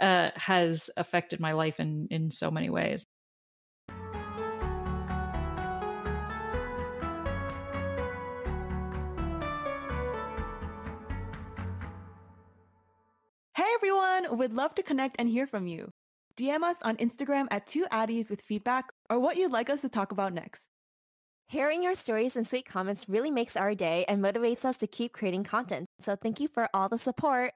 uh, 0.00 0.30
has 0.34 0.88
affected 0.96 1.38
my 1.38 1.52
life 1.52 1.78
in 1.78 2.08
in 2.10 2.30
so 2.30 2.50
many 2.50 2.70
ways. 2.70 3.06
Everyone, 13.84 14.38
we'd 14.38 14.54
love 14.54 14.74
to 14.76 14.82
connect 14.82 15.16
and 15.18 15.28
hear 15.28 15.46
from 15.46 15.66
you. 15.66 15.90
DM 16.38 16.62
us 16.62 16.76
on 16.80 16.96
Instagram 16.96 17.46
at 17.50 17.66
twoaddys 17.66 18.30
with 18.30 18.40
feedback 18.40 18.90
or 19.10 19.18
what 19.18 19.36
you'd 19.36 19.52
like 19.52 19.68
us 19.68 19.82
to 19.82 19.90
talk 19.90 20.10
about 20.10 20.32
next. 20.32 20.62
Hearing 21.48 21.82
your 21.82 21.94
stories 21.94 22.34
and 22.34 22.48
sweet 22.48 22.64
comments 22.64 23.10
really 23.10 23.30
makes 23.30 23.58
our 23.58 23.74
day 23.74 24.06
and 24.08 24.24
motivates 24.24 24.64
us 24.64 24.78
to 24.78 24.86
keep 24.86 25.12
creating 25.12 25.44
content. 25.44 25.84
So 26.00 26.16
thank 26.16 26.40
you 26.40 26.48
for 26.48 26.70
all 26.72 26.88
the 26.88 26.96
support. 26.96 27.52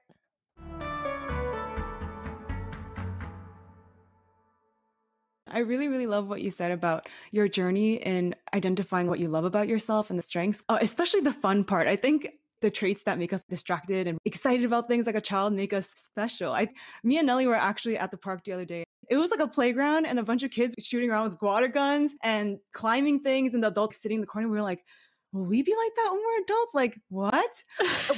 I 5.47 5.59
really, 5.65 5.87
really 5.87 6.05
love 6.05 6.29
what 6.29 6.41
you 6.41 6.51
said 6.51 6.69
about 6.69 7.09
your 7.31 7.47
journey 7.47 7.95
in 7.95 8.35
identifying 8.53 9.07
what 9.07 9.17
you 9.17 9.29
love 9.29 9.45
about 9.45 9.67
yourself 9.67 10.11
and 10.11 10.19
the 10.19 10.23
strengths, 10.23 10.61
uh, 10.69 10.77
especially 10.79 11.21
the 11.21 11.33
fun 11.33 11.63
part. 11.63 11.87
I 11.87 11.95
think 11.95 12.33
the 12.61 12.69
traits 12.71 13.03
that 13.03 13.17
make 13.17 13.33
us 13.33 13.43
distracted 13.49 14.07
and 14.07 14.17
excited 14.25 14.65
about 14.65 14.87
things 14.87 15.05
like 15.05 15.15
a 15.15 15.21
child 15.21 15.53
make 15.53 15.73
us 15.73 15.89
special. 15.95 16.51
I, 16.51 16.67
me 17.03 17.17
and 17.17 17.27
Nellie 17.27 17.47
were 17.47 17.55
actually 17.55 17.97
at 17.97 18.11
the 18.11 18.17
park 18.17 18.43
the 18.43 18.53
other 18.53 18.65
day. 18.65 18.83
It 19.09 19.17
was 19.17 19.31
like 19.31 19.39
a 19.39 19.47
playground 19.47 20.05
and 20.05 20.19
a 20.19 20.23
bunch 20.23 20.43
of 20.43 20.51
kids 20.51 20.75
shooting 20.79 21.09
around 21.09 21.29
with 21.29 21.41
water 21.41 21.67
guns 21.67 22.11
and 22.21 22.59
climbing 22.73 23.21
things, 23.21 23.53
and 23.53 23.63
the 23.63 23.69
adults 23.69 24.01
sitting 24.01 24.17
in 24.17 24.21
the 24.21 24.27
corner. 24.27 24.47
We 24.47 24.57
were 24.57 24.61
like, 24.61 24.83
will 25.31 25.45
we 25.45 25.61
be 25.61 25.73
like 25.75 25.95
that 25.95 26.11
when 26.11 26.21
we're 26.21 26.43
adults? 26.43 26.73
Like, 26.73 26.99
what? 27.09 27.49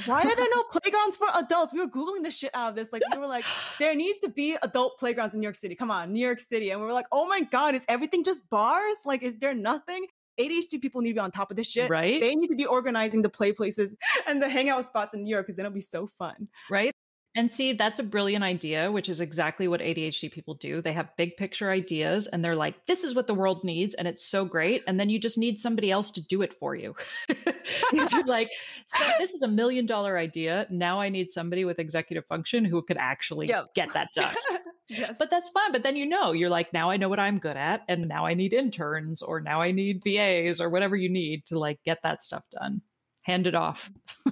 Why 0.06 0.22
are 0.22 0.36
there 0.36 0.46
no 0.54 0.62
playgrounds 0.70 1.16
for 1.16 1.28
adults? 1.34 1.72
We 1.72 1.80
were 1.80 1.88
Googling 1.88 2.24
the 2.24 2.30
shit 2.30 2.50
out 2.54 2.70
of 2.70 2.74
this. 2.74 2.88
Like, 2.92 3.02
we 3.10 3.18
were 3.18 3.26
like, 3.26 3.44
there 3.78 3.94
needs 3.94 4.20
to 4.20 4.28
be 4.28 4.56
adult 4.62 4.98
playgrounds 4.98 5.34
in 5.34 5.40
New 5.40 5.46
York 5.46 5.56
City. 5.56 5.74
Come 5.74 5.90
on, 5.90 6.12
New 6.12 6.24
York 6.24 6.40
City. 6.40 6.70
And 6.70 6.80
we 6.80 6.86
were 6.86 6.92
like, 6.92 7.06
oh 7.12 7.26
my 7.26 7.40
God, 7.40 7.74
is 7.74 7.82
everything 7.88 8.24
just 8.24 8.42
bars? 8.50 8.96
Like, 9.04 9.22
is 9.22 9.38
there 9.38 9.54
nothing? 9.54 10.06
ADHD 10.40 10.80
people 10.80 11.00
need 11.00 11.10
to 11.10 11.14
be 11.14 11.20
on 11.20 11.30
top 11.30 11.50
of 11.50 11.56
this 11.56 11.70
shit. 11.70 11.90
Right. 11.90 12.20
They 12.20 12.34
need 12.34 12.48
to 12.48 12.56
be 12.56 12.66
organizing 12.66 13.22
the 13.22 13.28
play 13.28 13.52
places 13.52 13.92
and 14.26 14.42
the 14.42 14.48
hangout 14.48 14.86
spots 14.86 15.14
in 15.14 15.22
New 15.22 15.30
York 15.30 15.46
because 15.46 15.56
then 15.56 15.66
it'll 15.66 15.74
be 15.74 15.80
so 15.80 16.06
fun. 16.18 16.48
Right. 16.70 16.92
And 17.34 17.50
see, 17.50 17.72
that's 17.72 17.98
a 17.98 18.02
brilliant 18.02 18.44
idea, 18.44 18.92
which 18.92 19.08
is 19.08 19.22
exactly 19.22 19.66
what 19.66 19.80
ADHD 19.80 20.30
people 20.30 20.52
do. 20.54 20.82
They 20.82 20.92
have 20.92 21.16
big 21.16 21.38
picture 21.38 21.70
ideas 21.70 22.26
and 22.26 22.44
they're 22.44 22.56
like, 22.56 22.84
this 22.84 23.04
is 23.04 23.14
what 23.14 23.26
the 23.26 23.32
world 23.32 23.64
needs. 23.64 23.94
And 23.94 24.06
it's 24.06 24.22
so 24.22 24.44
great. 24.44 24.82
And 24.86 25.00
then 25.00 25.08
you 25.08 25.18
just 25.18 25.38
need 25.38 25.58
somebody 25.58 25.90
else 25.90 26.10
to 26.10 26.20
do 26.20 26.42
it 26.42 26.52
for 26.52 26.74
you. 26.74 26.94
you're 27.92 28.24
like, 28.26 28.50
so 28.94 29.04
this 29.18 29.30
is 29.30 29.42
a 29.42 29.48
million 29.48 29.86
dollar 29.86 30.18
idea. 30.18 30.66
Now 30.68 31.00
I 31.00 31.08
need 31.08 31.30
somebody 31.30 31.64
with 31.64 31.78
executive 31.78 32.26
function 32.26 32.66
who 32.66 32.82
could 32.82 32.98
actually 32.98 33.48
yep. 33.48 33.72
get 33.74 33.94
that 33.94 34.08
done. 34.12 34.34
Yes. 34.98 35.16
But 35.18 35.30
that's 35.30 35.50
fine. 35.50 35.72
But 35.72 35.82
then 35.82 35.96
you 35.96 36.06
know, 36.06 36.32
you're 36.32 36.50
like, 36.50 36.72
now 36.72 36.90
I 36.90 36.96
know 36.96 37.08
what 37.08 37.20
I'm 37.20 37.38
good 37.38 37.56
at. 37.56 37.82
And 37.88 38.08
now 38.08 38.26
I 38.26 38.34
need 38.34 38.52
interns 38.52 39.22
or 39.22 39.40
now 39.40 39.60
I 39.60 39.72
need 39.72 40.02
VAs 40.04 40.60
or 40.60 40.70
whatever 40.70 40.96
you 40.96 41.08
need 41.08 41.46
to 41.46 41.58
like 41.58 41.78
get 41.84 41.98
that 42.02 42.22
stuff 42.22 42.44
done. 42.50 42.82
Hand 43.22 43.46
it 43.46 43.54
off. 43.54 43.90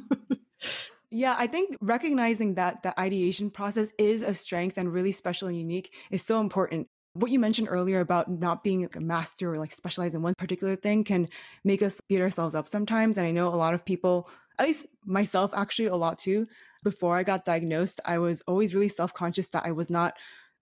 Yeah, 1.11 1.35
I 1.37 1.49
think 1.49 1.77
recognizing 1.81 2.55
that 2.55 2.83
the 2.83 2.99
ideation 2.99 3.51
process 3.51 3.93
is 3.99 4.23
a 4.23 4.35
strength 4.35 4.79
and 4.79 4.93
really 4.93 5.11
special 5.11 5.49
and 5.49 5.59
unique 5.59 5.93
is 6.13 6.25
so 6.25 6.41
important. 6.41 6.87
What 7.15 7.33
you 7.33 7.41
mentioned 7.41 7.67
earlier 7.69 7.99
about 7.99 8.31
not 8.31 8.63
being 8.63 8.83
like 8.83 8.95
a 8.95 9.01
master 9.01 9.53
or 9.53 9.57
like 9.57 9.73
specialized 9.73 10.15
in 10.15 10.23
one 10.23 10.35
particular 10.39 10.77
thing 10.77 11.03
can 11.03 11.29
make 11.65 11.83
us 11.83 12.01
beat 12.09 12.21
ourselves 12.21 12.55
up 12.55 12.69
sometimes. 12.69 13.19
And 13.19 13.27
I 13.27 13.33
know 13.33 13.49
a 13.49 13.57
lot 13.57 13.75
of 13.75 13.85
people, 13.85 14.31
at 14.61 14.69
least 14.69 14.87
myself 15.05 15.51
actually 15.53 15.87
a 15.87 15.97
lot 15.97 16.21
too, 16.21 16.47
before 16.85 17.17
I 17.17 17.25
got 17.25 17.45
diagnosed, 17.45 18.01
I 18.05 18.19
was 18.19 18.43
always 18.47 18.73
really 18.73 18.89
self 18.89 19.13
conscious 19.13 19.49
that 19.49 19.67
I 19.67 19.73
was 19.73 19.91
not 19.91 20.15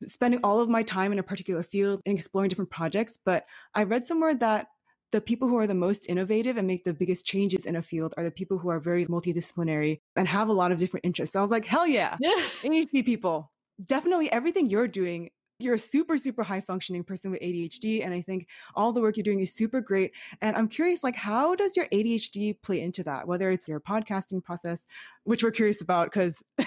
spending 0.06 0.40
all 0.42 0.60
of 0.60 0.68
my 0.68 0.82
time 0.82 1.12
in 1.12 1.18
a 1.18 1.22
particular 1.22 1.62
field 1.62 2.00
and 2.06 2.14
exploring 2.16 2.48
different 2.48 2.70
projects. 2.70 3.18
But 3.24 3.44
I 3.74 3.84
read 3.84 4.04
somewhere 4.04 4.34
that 4.36 4.68
the 5.10 5.20
people 5.20 5.48
who 5.48 5.56
are 5.58 5.66
the 5.66 5.74
most 5.74 6.06
innovative 6.08 6.56
and 6.56 6.66
make 6.66 6.84
the 6.84 6.92
biggest 6.92 7.24
changes 7.24 7.64
in 7.64 7.76
a 7.76 7.82
field 7.82 8.14
are 8.16 8.24
the 8.24 8.30
people 8.30 8.58
who 8.58 8.68
are 8.68 8.78
very 8.78 9.06
multidisciplinary 9.06 10.00
and 10.16 10.28
have 10.28 10.48
a 10.48 10.52
lot 10.52 10.70
of 10.70 10.78
different 10.78 11.06
interests. 11.06 11.32
So 11.32 11.38
I 11.38 11.42
was 11.42 11.50
like, 11.50 11.64
hell 11.64 11.86
yeah, 11.86 12.16
yeah. 12.20 12.42
ADHD 12.62 13.04
people. 13.04 13.50
Definitely 13.82 14.30
everything 14.30 14.68
you're 14.68 14.88
doing, 14.88 15.30
you're 15.58 15.74
a 15.74 15.78
super, 15.78 16.18
super 16.18 16.42
high 16.42 16.60
functioning 16.60 17.04
person 17.04 17.30
with 17.30 17.40
ADHD. 17.40 18.04
And 18.04 18.12
I 18.12 18.20
think 18.20 18.48
all 18.74 18.92
the 18.92 19.00
work 19.00 19.16
you're 19.16 19.24
doing 19.24 19.40
is 19.40 19.54
super 19.54 19.80
great. 19.80 20.12
And 20.42 20.56
I'm 20.56 20.68
curious, 20.68 21.02
like, 21.02 21.16
how 21.16 21.54
does 21.54 21.76
your 21.76 21.86
ADHD 21.92 22.60
play 22.62 22.80
into 22.80 23.02
that? 23.04 23.26
Whether 23.26 23.50
it's 23.50 23.66
your 23.66 23.80
podcasting 23.80 24.42
process, 24.42 24.80
which 25.24 25.42
we're 25.42 25.52
curious 25.52 25.80
about 25.80 26.12
because 26.12 26.42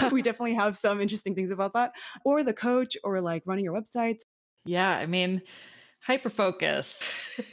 we 0.12 0.22
definitely 0.22 0.54
have 0.54 0.76
some 0.76 1.00
interesting 1.00 1.34
things 1.34 1.50
about 1.50 1.72
that, 1.74 1.92
or 2.24 2.42
the 2.42 2.54
coach, 2.54 2.96
or 3.04 3.20
like 3.20 3.42
running 3.46 3.64
your 3.64 3.80
websites. 3.80 4.20
Yeah. 4.64 4.90
I 4.90 5.06
mean, 5.06 5.42
hyper 6.00 6.30
focus. 6.30 7.02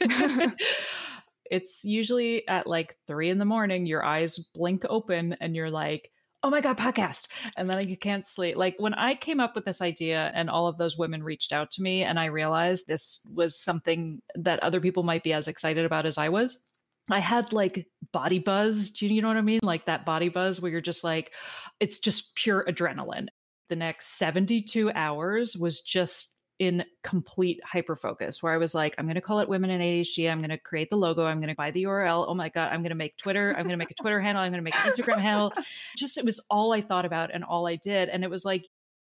it's 1.50 1.84
usually 1.84 2.46
at 2.48 2.66
like 2.66 2.96
three 3.06 3.30
in 3.30 3.38
the 3.38 3.44
morning, 3.44 3.86
your 3.86 4.04
eyes 4.04 4.38
blink 4.54 4.84
open 4.88 5.36
and 5.40 5.54
you're 5.54 5.70
like, 5.70 6.10
oh 6.42 6.50
my 6.50 6.60
God, 6.60 6.76
podcast. 6.76 7.26
And 7.56 7.68
then 7.68 7.88
you 7.88 7.96
can't 7.96 8.24
sleep. 8.24 8.56
Like 8.56 8.76
when 8.78 8.94
I 8.94 9.14
came 9.14 9.40
up 9.40 9.54
with 9.54 9.64
this 9.64 9.80
idea 9.80 10.30
and 10.34 10.48
all 10.48 10.68
of 10.68 10.78
those 10.78 10.98
women 10.98 11.22
reached 11.22 11.52
out 11.52 11.70
to 11.72 11.82
me 11.82 12.02
and 12.02 12.20
I 12.20 12.26
realized 12.26 12.86
this 12.86 13.20
was 13.32 13.58
something 13.58 14.20
that 14.36 14.62
other 14.62 14.80
people 14.80 15.02
might 15.02 15.24
be 15.24 15.32
as 15.32 15.48
excited 15.48 15.84
about 15.84 16.06
as 16.06 16.18
I 16.18 16.28
was. 16.28 16.60
I 17.10 17.20
had 17.20 17.52
like 17.52 17.86
body 18.12 18.38
buzz. 18.38 18.90
Do 18.90 19.06
you 19.06 19.22
know 19.22 19.28
what 19.28 19.36
I 19.36 19.42
mean? 19.42 19.60
Like 19.62 19.86
that 19.86 20.04
body 20.04 20.28
buzz 20.28 20.60
where 20.60 20.70
you're 20.70 20.80
just 20.80 21.04
like, 21.04 21.32
it's 21.80 21.98
just 21.98 22.34
pure 22.34 22.64
adrenaline. 22.68 23.28
The 23.68 23.76
next 23.76 24.18
72 24.18 24.90
hours 24.92 25.56
was 25.56 25.80
just 25.80 26.36
in 26.58 26.84
complete 27.04 27.60
hyper 27.64 27.96
focus 27.96 28.42
where 28.42 28.52
I 28.52 28.56
was 28.56 28.74
like, 28.74 28.94
I'm 28.96 29.04
going 29.04 29.16
to 29.16 29.20
call 29.20 29.40
it 29.40 29.48
Women 29.48 29.70
in 29.70 29.80
ADHD. 29.80 30.30
I'm 30.30 30.38
going 30.38 30.50
to 30.50 30.58
create 30.58 30.88
the 30.90 30.96
logo. 30.96 31.24
I'm 31.24 31.38
going 31.38 31.48
to 31.48 31.54
buy 31.54 31.70
the 31.70 31.84
URL. 31.84 32.24
Oh 32.26 32.34
my 32.34 32.48
God. 32.48 32.72
I'm 32.72 32.80
going 32.80 32.90
to 32.90 32.96
make 32.96 33.16
Twitter. 33.16 33.50
I'm 33.50 33.64
going 33.64 33.70
to 33.70 33.76
make 33.76 33.90
a 33.90 33.94
Twitter 33.94 34.20
handle. 34.20 34.42
I'm 34.42 34.52
going 34.52 34.64
to 34.64 34.64
make 34.64 34.74
an 34.74 34.90
Instagram 34.90 35.20
handle. 35.20 35.52
Just, 35.96 36.16
it 36.16 36.24
was 36.24 36.40
all 36.50 36.72
I 36.72 36.80
thought 36.80 37.04
about 37.04 37.34
and 37.34 37.44
all 37.44 37.66
I 37.66 37.76
did. 37.76 38.08
And 38.08 38.24
it 38.24 38.30
was 38.30 38.44
like, 38.44 38.66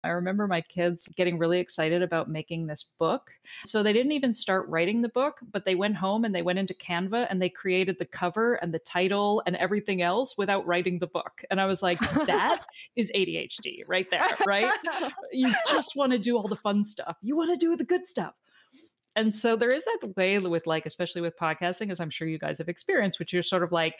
I 0.02 0.08
remember 0.08 0.46
my 0.46 0.60
kids 0.62 1.08
getting 1.16 1.38
really 1.38 1.60
excited 1.60 2.02
about 2.02 2.30
making 2.30 2.66
this 2.66 2.90
book. 2.98 3.30
So 3.64 3.82
they 3.82 3.92
didn't 3.92 4.12
even 4.12 4.32
start 4.32 4.68
writing 4.68 5.02
the 5.02 5.08
book, 5.08 5.38
but 5.52 5.64
they 5.64 5.74
went 5.74 5.96
home 5.96 6.24
and 6.24 6.34
they 6.34 6.42
went 6.42 6.58
into 6.58 6.74
Canva 6.74 7.26
and 7.28 7.40
they 7.40 7.48
created 7.48 7.96
the 7.98 8.06
cover 8.06 8.54
and 8.54 8.72
the 8.72 8.78
title 8.78 9.42
and 9.46 9.56
everything 9.56 10.02
else 10.02 10.38
without 10.38 10.66
writing 10.66 10.98
the 10.98 11.06
book. 11.06 11.42
And 11.50 11.60
I 11.60 11.66
was 11.66 11.82
like, 11.82 11.98
that 12.00 12.64
is 12.96 13.10
ADHD 13.14 13.82
right 13.86 14.10
there, 14.10 14.28
right? 14.46 14.72
you 15.32 15.52
just 15.68 15.96
want 15.96 16.12
to 16.12 16.18
do 16.18 16.36
all 16.36 16.48
the 16.48 16.56
fun 16.56 16.84
stuff. 16.84 17.16
You 17.22 17.36
want 17.36 17.50
to 17.50 17.56
do 17.56 17.76
the 17.76 17.84
good 17.84 18.06
stuff. 18.06 18.34
And 19.16 19.34
so 19.34 19.56
there 19.56 19.70
is 19.70 19.84
that 19.84 20.16
way 20.16 20.38
with 20.38 20.66
like, 20.66 20.86
especially 20.86 21.20
with 21.20 21.36
podcasting, 21.36 21.90
as 21.90 22.00
I'm 22.00 22.10
sure 22.10 22.28
you 22.28 22.38
guys 22.38 22.58
have 22.58 22.68
experienced, 22.68 23.18
which 23.18 23.32
you're 23.32 23.42
sort 23.42 23.62
of 23.62 23.72
like, 23.72 23.96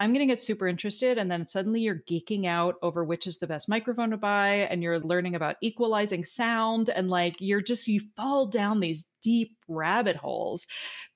I'm 0.00 0.14
going 0.14 0.26
to 0.26 0.32
get 0.32 0.40
super 0.40 0.66
interested. 0.66 1.18
And 1.18 1.30
then 1.30 1.46
suddenly 1.46 1.80
you're 1.80 2.02
geeking 2.10 2.46
out 2.46 2.76
over 2.82 3.04
which 3.04 3.26
is 3.26 3.38
the 3.38 3.46
best 3.46 3.68
microphone 3.68 4.10
to 4.10 4.16
buy. 4.16 4.66
And 4.70 4.82
you're 4.82 4.98
learning 4.98 5.34
about 5.34 5.56
equalizing 5.60 6.24
sound. 6.24 6.88
And 6.88 7.10
like 7.10 7.36
you're 7.38 7.60
just, 7.60 7.86
you 7.86 8.00
fall 8.16 8.46
down 8.46 8.80
these 8.80 9.10
deep 9.22 9.58
rabbit 9.68 10.16
holes 10.16 10.66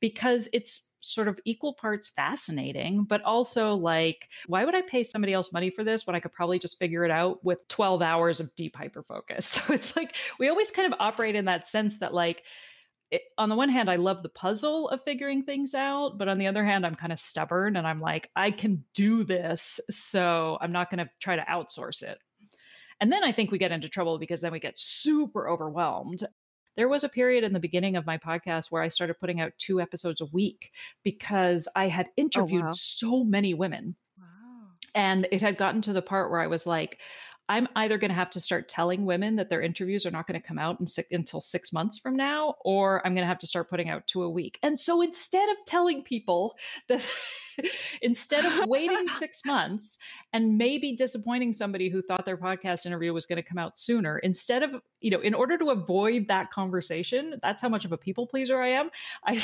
because 0.00 0.48
it's 0.52 0.90
sort 1.00 1.28
of 1.28 1.38
equal 1.44 1.74
parts 1.74 2.10
fascinating, 2.10 3.04
but 3.04 3.22
also 3.22 3.74
like, 3.74 4.28
why 4.46 4.64
would 4.64 4.74
I 4.74 4.82
pay 4.82 5.02
somebody 5.02 5.32
else 5.32 5.52
money 5.52 5.70
for 5.70 5.82
this 5.82 6.06
when 6.06 6.16
I 6.16 6.20
could 6.20 6.32
probably 6.32 6.58
just 6.58 6.78
figure 6.78 7.04
it 7.04 7.10
out 7.10 7.44
with 7.44 7.66
12 7.68 8.02
hours 8.02 8.40
of 8.40 8.54
deep 8.54 8.76
hyper 8.76 9.02
focus? 9.02 9.58
So 9.66 9.72
it's 9.72 9.96
like, 9.96 10.14
we 10.38 10.48
always 10.48 10.70
kind 10.70 10.92
of 10.92 10.98
operate 11.00 11.36
in 11.36 11.46
that 11.46 11.66
sense 11.66 11.98
that 12.00 12.12
like, 12.12 12.42
it, 13.14 13.22
on 13.38 13.48
the 13.48 13.54
one 13.54 13.68
hand, 13.68 13.88
I 13.88 13.96
love 13.96 14.22
the 14.22 14.28
puzzle 14.28 14.88
of 14.88 15.04
figuring 15.04 15.44
things 15.44 15.72
out, 15.72 16.18
but 16.18 16.28
on 16.28 16.38
the 16.38 16.48
other 16.48 16.64
hand, 16.64 16.84
I'm 16.84 16.96
kind 16.96 17.12
of 17.12 17.20
stubborn 17.20 17.76
and 17.76 17.86
I'm 17.86 18.00
like, 18.00 18.28
I 18.34 18.50
can 18.50 18.84
do 18.92 19.22
this. 19.22 19.78
So 19.88 20.58
I'm 20.60 20.72
not 20.72 20.90
going 20.90 20.98
to 20.98 21.10
try 21.20 21.36
to 21.36 21.42
outsource 21.42 22.02
it. 22.02 22.18
And 23.00 23.12
then 23.12 23.22
I 23.22 23.30
think 23.30 23.52
we 23.52 23.58
get 23.58 23.70
into 23.70 23.88
trouble 23.88 24.18
because 24.18 24.40
then 24.40 24.50
we 24.50 24.58
get 24.58 24.78
super 24.78 25.48
overwhelmed. 25.48 26.26
There 26.76 26.88
was 26.88 27.04
a 27.04 27.08
period 27.08 27.44
in 27.44 27.52
the 27.52 27.60
beginning 27.60 27.94
of 27.94 28.04
my 28.04 28.18
podcast 28.18 28.72
where 28.72 28.82
I 28.82 28.88
started 28.88 29.20
putting 29.20 29.40
out 29.40 29.52
two 29.58 29.80
episodes 29.80 30.20
a 30.20 30.26
week 30.26 30.72
because 31.04 31.68
I 31.76 31.86
had 31.86 32.08
oh, 32.08 32.12
interviewed 32.16 32.62
oh, 32.62 32.66
wow. 32.66 32.72
so 32.74 33.22
many 33.22 33.54
women. 33.54 33.94
Wow. 34.18 34.70
And 34.92 35.28
it 35.30 35.40
had 35.40 35.56
gotten 35.56 35.82
to 35.82 35.92
the 35.92 36.02
part 36.02 36.32
where 36.32 36.40
I 36.40 36.48
was 36.48 36.66
like, 36.66 36.98
I'm 37.48 37.68
either 37.76 37.98
going 37.98 38.08
to 38.08 38.14
have 38.14 38.30
to 38.30 38.40
start 38.40 38.70
telling 38.70 39.04
women 39.04 39.36
that 39.36 39.50
their 39.50 39.60
interviews 39.60 40.06
are 40.06 40.10
not 40.10 40.26
going 40.26 40.40
to 40.40 40.46
come 40.46 40.58
out 40.58 40.80
in 40.80 40.86
six, 40.86 41.08
until 41.10 41.42
six 41.42 41.74
months 41.74 41.98
from 41.98 42.16
now, 42.16 42.54
or 42.64 43.06
I'm 43.06 43.14
going 43.14 43.22
to 43.22 43.28
have 43.28 43.38
to 43.40 43.46
start 43.46 43.68
putting 43.68 43.90
out 43.90 44.06
two 44.06 44.22
a 44.22 44.30
week. 44.30 44.58
And 44.62 44.80
so 44.80 45.02
instead 45.02 45.46
of 45.50 45.56
telling 45.66 46.02
people 46.02 46.56
that, 46.88 47.02
instead 48.02 48.46
of 48.46 48.66
waiting 48.66 49.06
six 49.18 49.42
months 49.44 49.98
and 50.32 50.56
maybe 50.56 50.96
disappointing 50.96 51.52
somebody 51.52 51.90
who 51.90 52.00
thought 52.00 52.24
their 52.24 52.38
podcast 52.38 52.86
interview 52.86 53.12
was 53.12 53.26
going 53.26 53.36
to 53.36 53.42
come 53.42 53.58
out 53.58 53.76
sooner, 53.76 54.18
instead 54.18 54.62
of, 54.62 54.70
you 55.02 55.10
know, 55.10 55.20
in 55.20 55.34
order 55.34 55.58
to 55.58 55.68
avoid 55.68 56.28
that 56.28 56.50
conversation, 56.50 57.38
that's 57.42 57.60
how 57.60 57.68
much 57.68 57.84
of 57.84 57.92
a 57.92 57.98
people 57.98 58.26
pleaser 58.26 58.58
I 58.58 58.68
am. 58.68 58.88
I, 59.26 59.42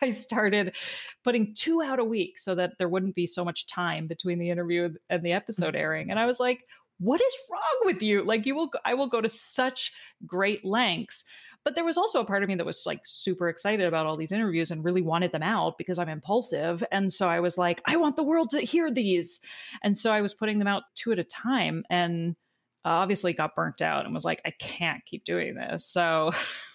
I 0.00 0.10
started 0.10 0.74
putting 1.22 1.54
two 1.54 1.82
out 1.82 1.98
a 1.98 2.04
week 2.04 2.38
so 2.38 2.54
that 2.54 2.78
there 2.78 2.88
wouldn't 2.88 3.14
be 3.14 3.26
so 3.26 3.44
much 3.44 3.66
time 3.66 4.06
between 4.06 4.38
the 4.38 4.48
interview 4.48 4.88
and 5.10 5.22
the 5.22 5.32
episode 5.32 5.74
mm-hmm. 5.74 5.76
airing. 5.76 6.10
And 6.10 6.18
I 6.18 6.24
was 6.24 6.40
like, 6.40 6.64
what 6.98 7.20
is 7.20 7.36
wrong 7.50 7.92
with 7.92 8.02
you? 8.02 8.22
Like 8.22 8.46
you 8.46 8.54
will, 8.54 8.70
I 8.84 8.94
will 8.94 9.08
go 9.08 9.20
to 9.20 9.28
such 9.28 9.92
great 10.26 10.64
lengths. 10.64 11.24
But 11.64 11.76
there 11.76 11.84
was 11.84 11.96
also 11.96 12.20
a 12.20 12.24
part 12.24 12.42
of 12.42 12.48
me 12.48 12.56
that 12.56 12.66
was 12.66 12.82
like 12.86 13.02
super 13.04 13.48
excited 13.48 13.86
about 13.86 14.06
all 14.06 14.16
these 14.16 14.32
interviews 14.32 14.70
and 14.70 14.84
really 14.84 15.02
wanted 15.02 15.30
them 15.30 15.44
out 15.44 15.78
because 15.78 15.98
I'm 15.98 16.08
impulsive. 16.08 16.82
And 16.90 17.12
so 17.12 17.28
I 17.28 17.38
was 17.38 17.56
like, 17.56 17.80
I 17.86 17.96
want 17.96 18.16
the 18.16 18.24
world 18.24 18.50
to 18.50 18.60
hear 18.60 18.90
these. 18.90 19.38
And 19.82 19.96
so 19.96 20.12
I 20.12 20.22
was 20.22 20.34
putting 20.34 20.58
them 20.58 20.66
out 20.66 20.82
two 20.96 21.12
at 21.12 21.20
a 21.20 21.24
time 21.24 21.84
and 21.88 22.34
uh, 22.84 22.88
obviously 22.88 23.32
got 23.32 23.54
burnt 23.54 23.80
out 23.80 24.04
and 24.04 24.12
was 24.12 24.24
like, 24.24 24.42
I 24.44 24.50
can't 24.50 25.04
keep 25.06 25.24
doing 25.24 25.54
this. 25.54 25.86
So 25.86 26.32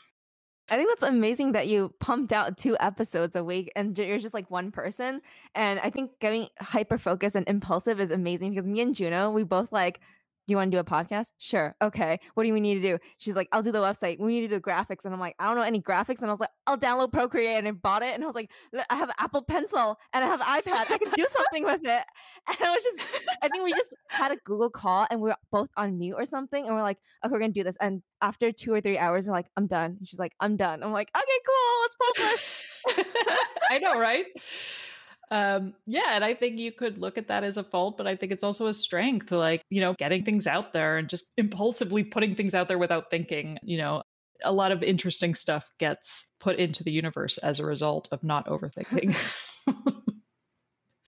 I 0.69 0.75
think 0.75 0.89
that's 0.89 1.03
amazing 1.03 1.53
that 1.53 1.67
you 1.67 1.93
pumped 1.99 2.33
out 2.33 2.57
two 2.57 2.75
episodes 2.79 3.35
a 3.35 3.43
week 3.43 3.71
and 3.75 3.97
you're 3.97 4.19
just 4.19 4.33
like 4.33 4.51
one 4.51 4.71
person. 4.71 5.21
And 5.55 5.79
I 5.79 5.89
think 5.89 6.19
getting 6.19 6.49
hyper 6.59 6.97
focused 6.97 7.35
and 7.35 7.47
impulsive 7.47 7.99
is 8.01 8.11
amazing 8.11 8.51
because 8.51 8.65
me 8.65 8.81
and 8.81 8.93
Juno, 8.93 9.29
we 9.29 9.43
both 9.43 9.71
like 9.71 10.01
do 10.47 10.53
you 10.53 10.57
want 10.57 10.71
to 10.71 10.75
do 10.77 10.79
a 10.79 10.83
podcast? 10.85 11.33
Sure. 11.37 11.75
Okay. 11.81 12.19
What 12.33 12.45
do 12.45 12.53
we 12.53 12.61
need 12.61 12.75
to 12.75 12.81
do? 12.81 12.97
She's 13.17 13.35
like, 13.35 13.49
I'll 13.51 13.61
do 13.61 13.73
the 13.73 13.79
website. 13.79 14.17
We 14.17 14.31
need 14.31 14.47
to 14.47 14.55
do 14.55 14.61
graphics. 14.61 15.03
And 15.03 15.13
I'm 15.13 15.19
like, 15.19 15.35
I 15.39 15.45
don't 15.45 15.57
know 15.57 15.61
any 15.61 15.81
graphics. 15.81 16.19
And 16.19 16.27
I 16.27 16.29
was 16.29 16.39
like, 16.39 16.51
I'll 16.65 16.77
download 16.77 17.11
Procreate 17.11 17.57
and 17.57 17.67
I 17.67 17.71
bought 17.71 18.01
it. 18.01 18.13
And 18.13 18.23
I 18.23 18.25
was 18.25 18.35
like, 18.35 18.49
I 18.89 18.95
have 18.95 19.11
Apple 19.19 19.41
Pencil 19.41 19.97
and 20.13 20.23
I 20.23 20.27
have 20.27 20.39
iPad. 20.39 20.89
I 20.89 20.97
can 20.97 21.11
do 21.13 21.27
something 21.35 21.65
with 21.65 21.81
it. 21.83 22.03
And 22.49 22.57
I 22.61 22.69
was 22.69 22.81
just, 22.81 22.99
I 23.41 23.49
think 23.49 23.65
we 23.65 23.73
just 23.73 23.93
had 24.07 24.31
a 24.31 24.37
Google 24.45 24.69
call 24.69 25.05
and 25.11 25.19
we 25.19 25.29
were 25.29 25.35
both 25.51 25.67
on 25.75 25.97
mute 25.99 26.15
or 26.17 26.25
something. 26.25 26.65
And 26.65 26.73
we're 26.73 26.81
like, 26.81 26.97
okay, 27.25 27.31
we're 27.31 27.39
going 27.39 27.51
to 27.51 27.59
do 27.59 27.63
this. 27.65 27.75
And 27.81 28.01
after 28.21 28.53
two 28.53 28.73
or 28.73 28.79
three 28.79 28.97
hours, 28.97 29.27
we're 29.27 29.33
like, 29.33 29.47
I'm 29.57 29.67
done. 29.67 29.97
And 29.99 30.07
she's 30.07 30.19
like, 30.19 30.33
I'm 30.39 30.55
done. 30.55 30.81
I'm 30.81 30.93
like, 30.93 31.11
okay, 31.13 31.25
cool. 31.45 31.81
Let's 31.81 32.95
publish. 32.95 33.15
I 33.69 33.79
know, 33.79 33.99
right? 33.99 34.25
Um, 35.29 35.73
yeah, 35.85 36.11
and 36.11 36.23
I 36.23 36.33
think 36.33 36.57
you 36.57 36.71
could 36.71 36.97
look 36.97 37.17
at 37.17 37.27
that 37.27 37.43
as 37.43 37.57
a 37.57 37.63
fault, 37.63 37.97
but 37.97 38.07
I 38.07 38.15
think 38.15 38.31
it's 38.31 38.43
also 38.43 38.67
a 38.67 38.73
strength, 38.73 39.31
like, 39.31 39.61
you 39.69 39.81
know, 39.81 39.93
getting 39.93 40.23
things 40.23 40.47
out 40.47 40.71
there 40.71 40.97
and 40.97 41.09
just 41.09 41.31
impulsively 41.37 42.03
putting 42.03 42.35
things 42.35 42.55
out 42.55 42.67
there 42.67 42.77
without 42.77 43.09
thinking, 43.09 43.57
you 43.61 43.77
know, 43.77 44.01
a 44.43 44.51
lot 44.51 44.71
of 44.71 44.83
interesting 44.83 45.35
stuff 45.35 45.69
gets 45.79 46.31
put 46.39 46.57
into 46.57 46.83
the 46.83 46.91
universe 46.91 47.37
as 47.39 47.59
a 47.59 47.65
result 47.65 48.07
of 48.11 48.23
not 48.23 48.47
overthinking. 48.47 49.15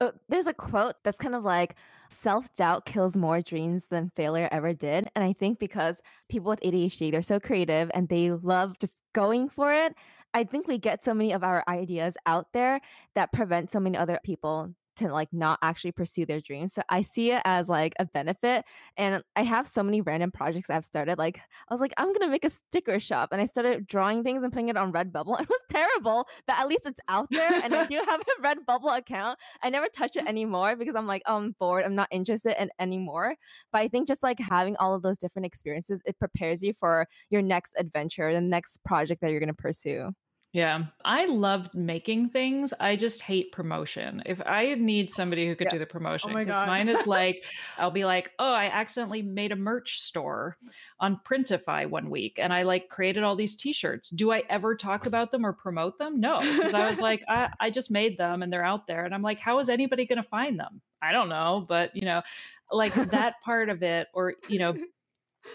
oh, 0.02 0.12
there's 0.28 0.48
a 0.48 0.54
quote 0.54 0.96
that's 1.04 1.20
kind 1.20 1.36
of 1.36 1.44
like 1.44 1.76
self 2.10 2.54
doubt 2.56 2.86
kills 2.86 3.16
more 3.16 3.42
dreams 3.42 3.84
than 3.90 4.12
failure 4.16 4.50
ever 4.52 4.74
did. 4.74 5.10
And 5.16 5.24
I 5.24 5.34
think 5.34 5.60
because 5.60 6.02
people 6.28 6.50
with 6.50 6.62
ADHD, 6.62 7.12
they're 7.12 7.22
so 7.22 7.40
creative 7.40 7.92
and 7.94 8.10
they 8.10 8.32
love 8.32 8.78
just 8.80 8.94
going 9.14 9.50
for 9.50 9.74
it. 9.74 9.94
I 10.34 10.44
think 10.44 10.68
we 10.68 10.78
get 10.78 11.04
so 11.04 11.14
many 11.14 11.32
of 11.32 11.44
our 11.44 11.64
ideas 11.68 12.16
out 12.26 12.48
there 12.54 12.82
that 13.16 13.34
prevent 13.34 13.72
so 13.72 13.80
many 13.80 13.98
other 13.98 14.20
people 14.24 14.74
to 15.00 15.12
like 15.12 15.30
not 15.32 15.60
actually 15.62 15.92
pursue 15.92 16.26
their 16.26 16.42
dreams. 16.42 16.74
So 16.74 16.82
I 16.90 17.02
see 17.02 17.32
it 17.32 17.42
as 17.46 17.68
like 17.70 17.94
a 18.00 18.06
benefit. 18.06 18.66
And 18.98 19.24
I 19.36 19.44
have 19.44 19.68
so 19.68 19.84
many 19.84 20.02
random 20.02 20.32
projects 20.32 20.70
I've 20.70 20.86
started. 20.86 21.18
Like 21.18 21.40
I 21.70 21.74
was 21.74 21.82
like, 21.82 21.94
I'm 21.98 22.14
gonna 22.14 22.32
make 22.32 22.46
a 22.46 22.50
sticker 22.50 23.00
shop. 23.00 23.30
And 23.32 23.42
I 23.42 23.46
started 23.46 23.88
drawing 23.88 24.24
things 24.24 24.44
and 24.44 24.52
putting 24.52 24.70
it 24.70 24.78
on 24.78 24.94
Redbubble. 24.94 25.40
It 25.40 25.48
was 25.48 25.62
terrible, 25.70 26.28
but 26.48 26.58
at 26.58 26.68
least 26.68 26.82
it's 26.86 27.00
out 27.08 27.28
there. 27.32 27.50
And 27.64 27.74
I 27.74 27.86
do 27.88 28.02
have 28.08 28.22
a 28.22 28.42
Redbubble 28.42 28.98
account. 28.98 29.40
I 29.64 29.70
never 29.70 29.88
touch 29.88 30.16
it 30.16 30.26
mm. 30.26 30.30
anymore 30.30 30.76
because 30.76 30.96
I'm 30.96 31.08
like, 31.08 31.22
oh, 31.26 31.38
I'm 31.38 31.56
bored. 31.60 31.86
I'm 31.86 31.96
not 31.96 32.10
interested 32.12 32.62
in 32.62 32.70
anymore. 32.80 33.36
But 33.72 33.80
I 33.80 33.88
think 33.88 34.08
just 34.08 34.22
like 34.22 34.40
having 34.40 34.76
all 34.78 34.94
of 34.94 35.02
those 35.02 35.18
different 35.18 35.46
experiences, 35.46 36.02
it 36.06 36.20
prepares 36.20 36.62
you 36.62 36.74
for 36.74 37.08
your 37.30 37.42
next 37.42 37.74
adventure, 37.78 38.34
the 38.34 38.42
next 38.42 38.84
project 38.84 39.22
that 39.22 39.32
you're 39.32 39.40
gonna 39.40 39.54
pursue. 39.54 40.14
Yeah, 40.52 40.86
I 41.06 41.28
loved 41.28 41.76
making 41.76 42.30
things. 42.30 42.74
I 42.80 42.96
just 42.96 43.22
hate 43.22 43.52
promotion. 43.52 44.24
If 44.26 44.42
I 44.44 44.74
need 44.74 45.12
somebody 45.12 45.48
who 45.48 45.56
could 45.56 45.66
yeah. 45.66 45.74
do 45.74 45.80
the 45.80 45.86
oh 45.86 45.90
promotion, 45.90 46.34
because 46.34 46.64
oh 46.64 46.66
mine 46.66 46.90
is 46.90 47.06
like, 47.08 47.44
I'll 47.78 47.92
be 47.92 48.04
like, 48.04 48.32
oh, 48.40 48.52
I 48.52 48.66
accidentally 48.66 49.22
made 49.22 49.52
a 49.52 49.56
merch 49.56 50.02
store 50.02 50.58
on 51.00 51.20
Printify 51.24 51.88
one 51.88 52.10
week 52.10 52.40
and 52.42 52.52
I 52.52 52.64
like 52.64 52.90
created 52.90 53.22
all 53.22 53.36
these 53.36 53.56
t 53.56 53.74
shirts. 53.74 54.10
Do 54.10 54.32
I 54.32 54.42
ever 54.50 54.76
talk 54.76 55.06
about 55.06 55.32
them 55.32 55.46
or 55.46 55.54
promote 55.54 56.00
them? 56.00 56.20
No, 56.20 56.40
because 56.40 56.74
I 56.74 56.90
was 56.90 57.00
like, 57.02 57.22
I, 57.30 57.50
I 57.60 57.70
just 57.70 57.92
made 57.92 58.18
them 58.18 58.42
and 58.42 58.52
they're 58.52 58.66
out 58.66 58.88
there. 58.88 59.06
And 59.06 59.14
I'm 59.14 59.22
like, 59.22 59.40
how 59.40 59.60
is 59.60 59.70
anybody 59.70 60.08
going 60.08 60.22
to 60.22 60.28
find 60.28 60.60
them? 60.60 60.82
I 61.00 61.12
don't 61.12 61.30
know. 61.30 61.64
But, 61.68 61.96
you 61.96 62.06
know, 62.06 62.24
like 62.72 62.96
that 62.96 63.36
part 63.46 63.70
of 63.70 63.84
it, 63.84 64.08
or, 64.16 64.34
you 64.48 64.58
know, 64.58 64.76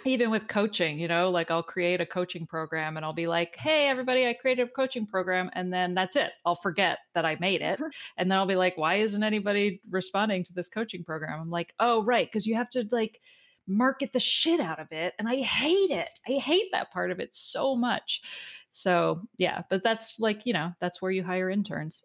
even 0.04 0.30
with 0.30 0.48
coaching, 0.48 0.98
you 0.98 1.08
know, 1.08 1.30
like 1.30 1.50
I'll 1.50 1.62
create 1.62 2.00
a 2.00 2.06
coaching 2.06 2.46
program 2.46 2.96
and 2.96 3.04
I'll 3.04 3.12
be 3.12 3.26
like, 3.26 3.56
hey, 3.56 3.88
everybody, 3.88 4.26
I 4.26 4.34
created 4.34 4.68
a 4.68 4.70
coaching 4.70 5.06
program. 5.06 5.50
And 5.54 5.72
then 5.72 5.94
that's 5.94 6.16
it. 6.16 6.32
I'll 6.44 6.56
forget 6.56 6.98
that 7.14 7.24
I 7.24 7.36
made 7.40 7.62
it. 7.62 7.80
And 8.16 8.30
then 8.30 8.38
I'll 8.38 8.46
be 8.46 8.56
like, 8.56 8.76
why 8.76 8.96
isn't 8.96 9.22
anybody 9.22 9.80
responding 9.90 10.44
to 10.44 10.54
this 10.54 10.68
coaching 10.68 11.04
program? 11.04 11.40
I'm 11.40 11.50
like, 11.50 11.74
oh, 11.80 12.02
right. 12.04 12.30
Cause 12.30 12.46
you 12.46 12.54
have 12.54 12.70
to 12.70 12.86
like 12.90 13.20
market 13.66 14.12
the 14.12 14.20
shit 14.20 14.60
out 14.60 14.78
of 14.80 14.92
it. 14.92 15.14
And 15.18 15.28
I 15.28 15.36
hate 15.42 15.90
it. 15.90 16.10
I 16.28 16.32
hate 16.32 16.70
that 16.72 16.92
part 16.92 17.10
of 17.10 17.20
it 17.20 17.34
so 17.34 17.74
much. 17.74 18.22
So 18.70 19.22
yeah, 19.38 19.62
but 19.70 19.82
that's 19.82 20.20
like, 20.20 20.42
you 20.44 20.52
know, 20.52 20.72
that's 20.80 21.00
where 21.02 21.10
you 21.10 21.24
hire 21.24 21.50
interns. 21.50 22.04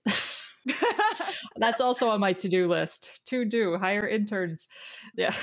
that's 1.58 1.82
also 1.82 2.10
on 2.10 2.20
my 2.20 2.34
to 2.34 2.50
do 2.50 2.68
list 2.68 3.22
to 3.28 3.46
do 3.46 3.78
hire 3.78 4.08
interns. 4.08 4.68
Yeah. 5.16 5.34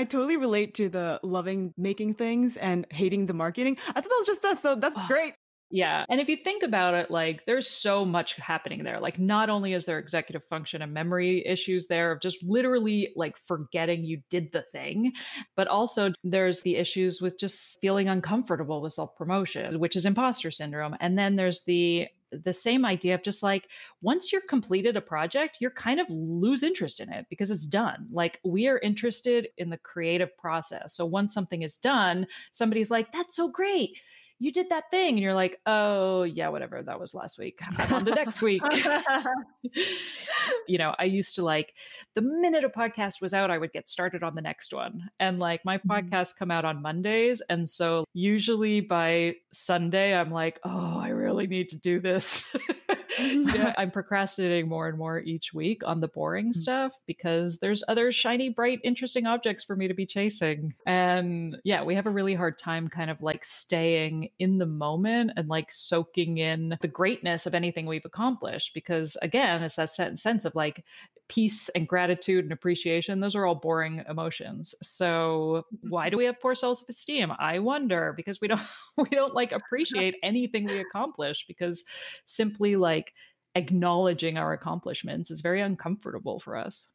I 0.00 0.04
totally 0.04 0.38
relate 0.38 0.76
to 0.76 0.88
the 0.88 1.20
loving 1.22 1.74
making 1.76 2.14
things 2.14 2.56
and 2.56 2.86
hating 2.90 3.26
the 3.26 3.34
marketing. 3.34 3.76
I 3.86 3.92
thought 3.92 4.04
that 4.04 4.16
was 4.18 4.26
just 4.26 4.44
us, 4.46 4.62
so 4.62 4.74
that's 4.74 4.96
oh, 4.96 5.04
great. 5.06 5.34
Yeah. 5.70 6.06
And 6.08 6.22
if 6.22 6.28
you 6.28 6.36
think 6.36 6.62
about 6.62 6.94
it, 6.94 7.10
like 7.10 7.44
there's 7.44 7.68
so 7.68 8.06
much 8.06 8.32
happening 8.36 8.82
there. 8.82 8.98
Like, 8.98 9.18
not 9.18 9.50
only 9.50 9.74
is 9.74 9.84
there 9.84 9.98
executive 9.98 10.42
function 10.48 10.80
and 10.80 10.94
memory 10.94 11.44
issues 11.46 11.86
there 11.86 12.12
of 12.12 12.20
just 12.22 12.42
literally 12.42 13.12
like 13.14 13.36
forgetting 13.46 14.02
you 14.02 14.22
did 14.30 14.52
the 14.52 14.62
thing, 14.72 15.12
but 15.54 15.68
also 15.68 16.14
there's 16.24 16.62
the 16.62 16.76
issues 16.76 17.20
with 17.20 17.38
just 17.38 17.78
feeling 17.82 18.08
uncomfortable 18.08 18.80
with 18.80 18.94
self 18.94 19.14
promotion, 19.16 19.80
which 19.80 19.96
is 19.96 20.06
imposter 20.06 20.50
syndrome. 20.50 20.96
And 20.98 21.18
then 21.18 21.36
there's 21.36 21.62
the 21.64 22.08
the 22.32 22.52
same 22.52 22.84
idea 22.84 23.14
of 23.14 23.22
just 23.22 23.42
like 23.42 23.68
once 24.02 24.32
you're 24.32 24.40
completed 24.42 24.96
a 24.96 25.00
project, 25.00 25.58
you're 25.60 25.70
kind 25.70 26.00
of 26.00 26.06
lose 26.08 26.62
interest 26.62 27.00
in 27.00 27.12
it 27.12 27.26
because 27.28 27.50
it's 27.50 27.66
done. 27.66 28.06
Like 28.10 28.40
we 28.44 28.68
are 28.68 28.78
interested 28.78 29.48
in 29.58 29.70
the 29.70 29.78
creative 29.78 30.36
process. 30.36 30.94
So 30.94 31.06
once 31.06 31.34
something 31.34 31.62
is 31.62 31.76
done, 31.76 32.26
somebody's 32.52 32.90
like, 32.90 33.12
that's 33.12 33.34
so 33.36 33.48
great 33.48 33.96
you 34.40 34.50
did 34.50 34.70
that 34.70 34.90
thing 34.90 35.10
and 35.10 35.18
you're 35.18 35.34
like 35.34 35.60
oh 35.66 36.24
yeah 36.24 36.48
whatever 36.48 36.82
that 36.82 36.98
was 36.98 37.14
last 37.14 37.38
week 37.38 37.60
i'm 37.62 37.94
on 37.94 38.04
the 38.04 38.10
next 38.10 38.40
week 38.40 38.62
you 40.66 40.78
know 40.78 40.94
i 40.98 41.04
used 41.04 41.34
to 41.36 41.44
like 41.44 41.74
the 42.14 42.22
minute 42.22 42.64
a 42.64 42.68
podcast 42.68 43.20
was 43.20 43.34
out 43.34 43.50
i 43.50 43.58
would 43.58 43.72
get 43.72 43.88
started 43.88 44.22
on 44.22 44.34
the 44.34 44.40
next 44.40 44.72
one 44.72 45.08
and 45.20 45.38
like 45.38 45.64
my 45.64 45.78
mm-hmm. 45.78 45.92
podcasts 45.92 46.34
come 46.34 46.50
out 46.50 46.64
on 46.64 46.82
mondays 46.82 47.42
and 47.50 47.68
so 47.68 48.04
usually 48.14 48.80
by 48.80 49.34
sunday 49.52 50.14
i'm 50.14 50.30
like 50.32 50.58
oh 50.64 50.98
i 50.98 51.10
really 51.40 51.58
need 51.58 51.68
to 51.70 51.76
do 51.76 52.00
this 52.00 52.44
yeah, 53.18 53.74
I'm 53.76 53.90
procrastinating 53.90 54.68
more 54.68 54.88
and 54.88 54.98
more 54.98 55.20
each 55.20 55.52
week 55.52 55.82
on 55.84 56.00
the 56.00 56.08
boring 56.08 56.50
mm-hmm. 56.50 56.60
stuff 56.60 56.92
because 57.06 57.58
there's 57.58 57.84
other 57.88 58.12
shiny, 58.12 58.48
bright, 58.48 58.80
interesting 58.84 59.26
objects 59.26 59.64
for 59.64 59.76
me 59.76 59.88
to 59.88 59.94
be 59.94 60.06
chasing. 60.06 60.74
And 60.86 61.58
yeah, 61.64 61.82
we 61.82 61.94
have 61.94 62.06
a 62.06 62.10
really 62.10 62.34
hard 62.34 62.58
time 62.58 62.88
kind 62.88 63.10
of 63.10 63.20
like 63.22 63.44
staying 63.44 64.30
in 64.38 64.58
the 64.58 64.66
moment 64.66 65.32
and 65.36 65.48
like 65.48 65.72
soaking 65.72 66.38
in 66.38 66.76
the 66.80 66.88
greatness 66.88 67.46
of 67.46 67.54
anything 67.54 67.86
we've 67.86 68.04
accomplished 68.04 68.74
because 68.74 69.16
again, 69.22 69.62
it's 69.62 69.76
that 69.76 69.94
sense 69.94 70.44
of 70.44 70.54
like 70.54 70.84
peace 71.28 71.68
and 71.70 71.86
gratitude 71.86 72.44
and 72.44 72.52
appreciation. 72.52 73.20
Those 73.20 73.36
are 73.36 73.46
all 73.46 73.54
boring 73.54 74.02
emotions. 74.08 74.74
So 74.82 75.64
why 75.82 76.06
mm-hmm. 76.06 76.10
do 76.10 76.16
we 76.18 76.24
have 76.24 76.40
poor 76.40 76.54
self-esteem? 76.54 77.32
I 77.38 77.60
wonder 77.60 78.14
because 78.16 78.40
we 78.40 78.48
don't 78.48 78.60
we 78.96 79.10
don't 79.10 79.34
like 79.34 79.52
appreciate 79.52 80.16
anything 80.22 80.66
we 80.66 80.78
accomplish 80.78 81.29
because 81.46 81.84
simply 82.24 82.76
like 82.76 83.12
acknowledging 83.54 84.38
our 84.38 84.52
accomplishments 84.52 85.30
is 85.30 85.40
very 85.40 85.60
uncomfortable 85.60 86.38
for 86.38 86.56
us. 86.56 86.88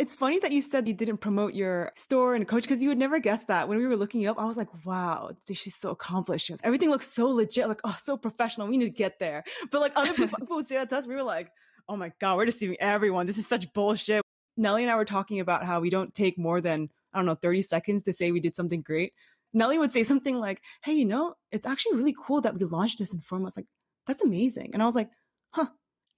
It's 0.00 0.14
funny 0.14 0.38
that 0.38 0.52
you 0.52 0.62
said 0.62 0.88
you 0.88 0.94
didn't 0.94 1.18
promote 1.18 1.52
your 1.52 1.92
store 1.96 2.34
and 2.34 2.48
coach 2.48 2.62
because 2.62 2.82
you 2.82 2.88
would 2.88 2.98
never 2.98 3.18
guess 3.18 3.44
that. 3.44 3.68
When 3.68 3.76
we 3.76 3.86
were 3.86 3.96
looking 3.96 4.22
you 4.22 4.30
up, 4.30 4.38
I 4.38 4.46
was 4.46 4.56
like, 4.56 4.70
wow, 4.86 5.32
she's 5.52 5.74
so 5.74 5.90
accomplished. 5.90 6.50
Everything 6.64 6.88
looks 6.88 7.08
so 7.08 7.28
legit, 7.28 7.68
like, 7.68 7.82
oh, 7.84 7.96
so 8.02 8.16
professional. 8.16 8.68
We 8.68 8.78
need 8.78 8.86
to 8.86 8.90
get 8.90 9.18
there. 9.18 9.44
But 9.70 9.82
like 9.82 9.92
other 9.94 10.14
people 10.14 10.56
would 10.56 10.66
say 10.66 10.76
that 10.76 10.88
to 10.90 10.96
us, 10.96 11.06
we 11.06 11.14
were 11.14 11.22
like, 11.22 11.50
oh 11.90 11.96
my 11.96 12.10
God, 12.20 12.38
we're 12.38 12.46
deceiving 12.46 12.78
everyone. 12.80 13.26
This 13.26 13.36
is 13.36 13.46
such 13.46 13.70
bullshit. 13.74 14.22
Nellie 14.56 14.82
and 14.82 14.90
I 14.90 14.96
were 14.96 15.04
talking 15.04 15.40
about 15.40 15.64
how 15.64 15.80
we 15.80 15.90
don't 15.90 16.14
take 16.14 16.38
more 16.38 16.62
than 16.62 16.88
I 17.12 17.18
don't 17.18 17.26
know, 17.26 17.34
30 17.34 17.62
seconds 17.62 18.02
to 18.04 18.12
say 18.12 18.32
we 18.32 18.40
did 18.40 18.56
something 18.56 18.80
great, 18.80 19.12
Nelly 19.52 19.78
would 19.78 19.92
say 19.92 20.04
something 20.04 20.36
like, 20.38 20.60
Hey, 20.84 20.92
you 20.94 21.04
know, 21.04 21.34
it's 21.50 21.66
actually 21.66 21.96
really 21.96 22.14
cool 22.26 22.40
that 22.42 22.54
we 22.54 22.64
launched 22.64 22.98
this 22.98 23.12
in 23.12 23.20
four 23.20 23.38
months. 23.38 23.56
Like, 23.56 23.66
that's 24.06 24.22
amazing. 24.22 24.70
And 24.74 24.82
I 24.82 24.86
was 24.86 24.94
like, 24.94 25.10
Huh, 25.52 25.68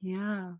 yeah. 0.03 0.53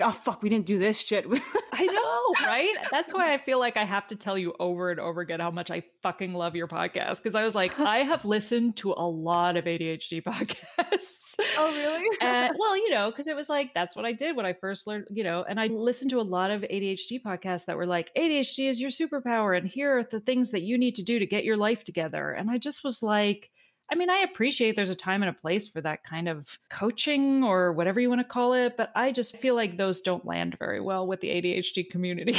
Oh, 0.00 0.10
fuck, 0.10 0.42
we 0.42 0.48
didn't 0.48 0.66
do 0.66 0.78
this 0.78 0.98
shit. 0.98 1.26
I 1.72 1.86
know, 1.86 2.46
right? 2.46 2.74
That's 2.90 3.12
why 3.12 3.32
I 3.32 3.38
feel 3.38 3.58
like 3.58 3.76
I 3.76 3.84
have 3.84 4.06
to 4.08 4.16
tell 4.16 4.36
you 4.36 4.54
over 4.58 4.90
and 4.90 5.00
over 5.00 5.20
again 5.20 5.40
how 5.40 5.50
much 5.50 5.70
I 5.70 5.82
fucking 6.02 6.34
love 6.34 6.54
your 6.56 6.68
podcast. 6.68 7.16
Because 7.16 7.34
I 7.34 7.44
was 7.44 7.54
like, 7.54 7.78
I 7.80 7.98
have 8.04 8.24
listened 8.24 8.76
to 8.78 8.92
a 8.92 9.06
lot 9.06 9.56
of 9.56 9.64
ADHD 9.64 10.22
podcasts. 10.24 11.38
Oh, 11.56 11.74
really? 11.74 12.06
and 12.20 12.54
well, 12.58 12.76
you 12.76 12.90
know, 12.90 13.10
because 13.10 13.28
it 13.28 13.36
was 13.36 13.48
like, 13.48 13.72
that's 13.74 13.96
what 13.96 14.04
I 14.04 14.12
did 14.12 14.36
when 14.36 14.46
I 14.46 14.52
first 14.52 14.86
learned, 14.86 15.06
you 15.10 15.24
know, 15.24 15.44
and 15.48 15.60
I 15.60 15.66
listened 15.66 16.10
to 16.10 16.20
a 16.20 16.22
lot 16.22 16.50
of 16.50 16.62
ADHD 16.62 17.22
podcasts 17.22 17.66
that 17.66 17.76
were 17.76 17.86
like, 17.86 18.10
ADHD 18.16 18.68
is 18.68 18.80
your 18.80 18.90
superpower. 18.90 19.56
And 19.56 19.68
here 19.68 19.98
are 19.98 20.04
the 20.04 20.20
things 20.20 20.50
that 20.50 20.62
you 20.62 20.78
need 20.78 20.96
to 20.96 21.02
do 21.02 21.18
to 21.18 21.26
get 21.26 21.44
your 21.44 21.56
life 21.56 21.84
together. 21.84 22.30
And 22.30 22.50
I 22.50 22.58
just 22.58 22.84
was 22.84 23.02
like, 23.02 23.50
I 23.90 23.96
mean, 23.96 24.08
I 24.08 24.18
appreciate 24.18 24.76
there's 24.76 24.90
a 24.90 24.94
time 24.94 25.22
and 25.22 25.30
a 25.30 25.40
place 25.40 25.66
for 25.66 25.80
that 25.80 26.04
kind 26.04 26.28
of 26.28 26.46
coaching 26.70 27.42
or 27.42 27.72
whatever 27.72 28.00
you 28.00 28.08
want 28.08 28.20
to 28.20 28.24
call 28.24 28.52
it, 28.52 28.76
but 28.76 28.90
I 28.94 29.10
just 29.10 29.36
feel 29.38 29.56
like 29.56 29.76
those 29.76 30.00
don't 30.00 30.24
land 30.24 30.56
very 30.58 30.80
well 30.80 31.06
with 31.06 31.20
the 31.20 31.28
ADHD 31.28 31.90
community. 31.90 32.36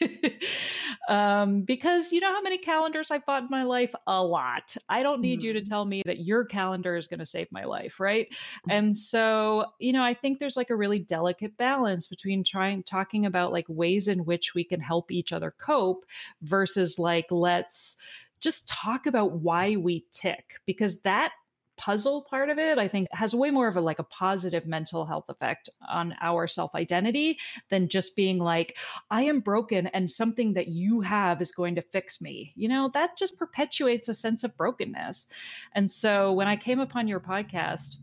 um, 1.08 1.62
because 1.62 2.12
you 2.12 2.20
know 2.20 2.32
how 2.32 2.42
many 2.42 2.58
calendars 2.58 3.10
I've 3.12 3.24
bought 3.26 3.44
in 3.44 3.48
my 3.50 3.62
life? 3.62 3.94
A 4.08 4.22
lot. 4.22 4.76
I 4.88 5.04
don't 5.04 5.20
need 5.20 5.40
mm. 5.40 5.44
you 5.44 5.52
to 5.52 5.60
mm-hmm. 5.60 5.68
tell 5.68 5.84
me 5.84 6.02
that 6.04 6.20
your 6.20 6.44
calendar 6.44 6.96
is 6.96 7.06
going 7.06 7.20
to 7.20 7.26
save 7.26 7.50
my 7.52 7.64
life, 7.64 8.00
right? 8.00 8.28
Mm. 8.68 8.78
And 8.78 8.98
so, 8.98 9.66
you 9.78 9.92
know, 9.92 10.02
I 10.02 10.14
think 10.14 10.38
there's 10.38 10.56
like 10.56 10.70
a 10.70 10.76
really 10.76 10.98
delicate 10.98 11.56
balance 11.56 12.08
between 12.08 12.42
trying 12.42 12.82
talking 12.82 13.24
about 13.24 13.52
like 13.52 13.66
ways 13.68 14.08
in 14.08 14.24
which 14.24 14.54
we 14.54 14.64
can 14.64 14.80
help 14.80 15.12
each 15.12 15.32
other 15.32 15.54
cope 15.58 16.04
versus 16.42 16.98
like 16.98 17.26
let's 17.30 17.96
just 18.40 18.68
talk 18.68 19.06
about 19.06 19.32
why 19.32 19.76
we 19.76 20.06
tick 20.12 20.54
because 20.66 21.00
that 21.02 21.32
puzzle 21.78 22.26
part 22.28 22.50
of 22.50 22.58
it 22.58 22.76
i 22.76 22.88
think 22.88 23.06
has 23.12 23.34
way 23.34 23.50
more 23.50 23.68
of 23.68 23.76
a 23.76 23.80
like 23.80 24.00
a 24.00 24.04
positive 24.04 24.66
mental 24.66 25.06
health 25.06 25.26
effect 25.28 25.70
on 25.88 26.12
our 26.20 26.46
self 26.46 26.74
identity 26.74 27.38
than 27.70 27.88
just 27.88 28.16
being 28.16 28.38
like 28.38 28.76
i 29.10 29.22
am 29.22 29.40
broken 29.40 29.86
and 29.88 30.10
something 30.10 30.52
that 30.52 30.68
you 30.68 31.00
have 31.00 31.40
is 31.40 31.52
going 31.52 31.76
to 31.76 31.82
fix 31.82 32.20
me. 32.20 32.52
You 32.56 32.68
know 32.68 32.90
that 32.94 33.16
just 33.16 33.38
perpetuates 33.38 34.08
a 34.08 34.14
sense 34.14 34.42
of 34.42 34.56
brokenness. 34.56 35.28
And 35.74 35.88
so 35.88 36.32
when 36.32 36.48
i 36.48 36.56
came 36.56 36.80
upon 36.80 37.06
your 37.06 37.20
podcast 37.20 37.96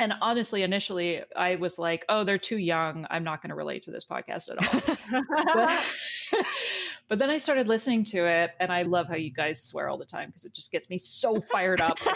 and 0.00 0.12
honestly 0.20 0.62
initially 0.62 1.22
i 1.36 1.54
was 1.54 1.78
like 1.78 2.04
oh 2.08 2.24
they're 2.24 2.36
too 2.36 2.58
young. 2.58 3.06
I'm 3.10 3.24
not 3.24 3.42
going 3.42 3.50
to 3.50 3.54
relate 3.54 3.82
to 3.82 3.92
this 3.92 4.04
podcast 4.04 4.50
at 4.50 4.58
all. 4.58 4.96
But, 5.54 5.84
but, 7.10 7.18
then 7.18 7.28
i 7.28 7.36
started 7.36 7.68
listening 7.68 8.04
to 8.04 8.24
it 8.24 8.52
and 8.60 8.72
i 8.72 8.82
love 8.82 9.08
how 9.08 9.16
you 9.16 9.30
guys 9.30 9.62
swear 9.62 9.88
all 9.88 9.98
the 9.98 10.06
time 10.06 10.30
because 10.30 10.46
it 10.46 10.54
just 10.54 10.72
gets 10.72 10.88
me 10.88 10.96
so 10.96 11.40
fired 11.52 11.80
up. 11.80 11.98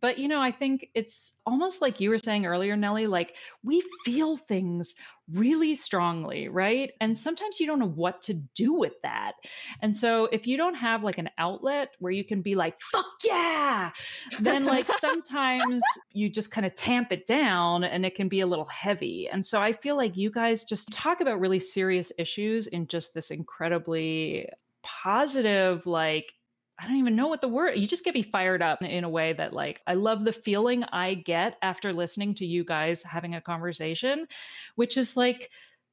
But 0.00 0.18
you 0.18 0.28
know 0.28 0.42
i 0.42 0.50
think 0.50 0.90
it's 0.94 1.38
almost 1.46 1.80
like 1.80 1.98
you 1.98 2.10
were 2.10 2.18
saying 2.18 2.44
earlier 2.44 2.76
nelly 2.76 3.06
like 3.06 3.34
we 3.62 3.82
feel 4.04 4.36
things 4.36 4.96
really 5.32 5.74
strongly, 5.74 6.48
right? 6.48 6.92
And 7.00 7.16
sometimes 7.16 7.58
you 7.58 7.66
don't 7.66 7.78
know 7.78 7.88
what 7.88 8.22
to 8.22 8.34
do 8.34 8.74
with 8.74 8.92
that. 9.02 9.32
And 9.80 9.96
so 9.96 10.26
if 10.26 10.46
you 10.46 10.56
don't 10.56 10.74
have 10.74 11.02
like 11.02 11.18
an 11.18 11.30
outlet 11.38 11.90
where 11.98 12.12
you 12.12 12.24
can 12.24 12.42
be 12.42 12.54
like, 12.54 12.78
fuck 12.92 13.06
yeah, 13.24 13.90
then 14.40 14.64
like 14.64 14.86
sometimes 15.00 15.82
you 16.12 16.28
just 16.28 16.50
kind 16.50 16.66
of 16.66 16.74
tamp 16.74 17.10
it 17.10 17.26
down 17.26 17.84
and 17.84 18.04
it 18.04 18.14
can 18.14 18.28
be 18.28 18.40
a 18.40 18.46
little 18.46 18.66
heavy. 18.66 19.28
And 19.28 19.44
so 19.46 19.60
I 19.60 19.72
feel 19.72 19.96
like 19.96 20.16
you 20.16 20.30
guys 20.30 20.64
just 20.64 20.92
talk 20.92 21.20
about 21.20 21.40
really 21.40 21.60
serious 21.60 22.12
issues 22.18 22.66
in 22.66 22.86
just 22.86 23.14
this 23.14 23.30
incredibly 23.30 24.48
positive, 24.82 25.86
like 25.86 26.32
I 26.78 26.86
don't 26.86 26.96
even 26.96 27.16
know 27.16 27.28
what 27.28 27.40
the 27.40 27.48
word. 27.48 27.76
You 27.76 27.86
just 27.86 28.04
get 28.04 28.14
me 28.14 28.22
fired 28.22 28.62
up 28.62 28.82
in 28.82 29.04
a 29.04 29.08
way 29.08 29.32
that 29.32 29.52
like 29.52 29.80
I 29.86 29.94
love 29.94 30.24
the 30.24 30.32
feeling 30.32 30.84
I 30.84 31.14
get 31.14 31.56
after 31.62 31.92
listening 31.92 32.34
to 32.36 32.46
you 32.46 32.64
guys 32.64 33.02
having 33.02 33.34
a 33.34 33.40
conversation, 33.40 34.26
which 34.74 34.96
is 34.96 35.16
like 35.16 35.50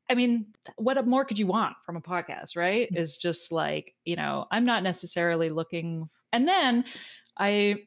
I 0.09 0.15
mean, 0.15 0.47
what 0.75 1.07
more 1.07 1.23
could 1.23 1.39
you 1.39 1.47
want 1.47 1.77
from 1.86 1.95
a 1.95 2.01
podcast, 2.01 2.57
right? 2.57 2.88
Mm-hmm. 2.88 2.97
Is 2.97 3.15
just 3.15 3.51
like, 3.51 3.93
you 4.03 4.15
know, 4.15 4.45
I'm 4.51 4.65
not 4.65 4.84
necessarily 4.84 5.49
looking 5.49 6.09
and 6.34 6.47
then 6.47 6.86
I 7.38 7.84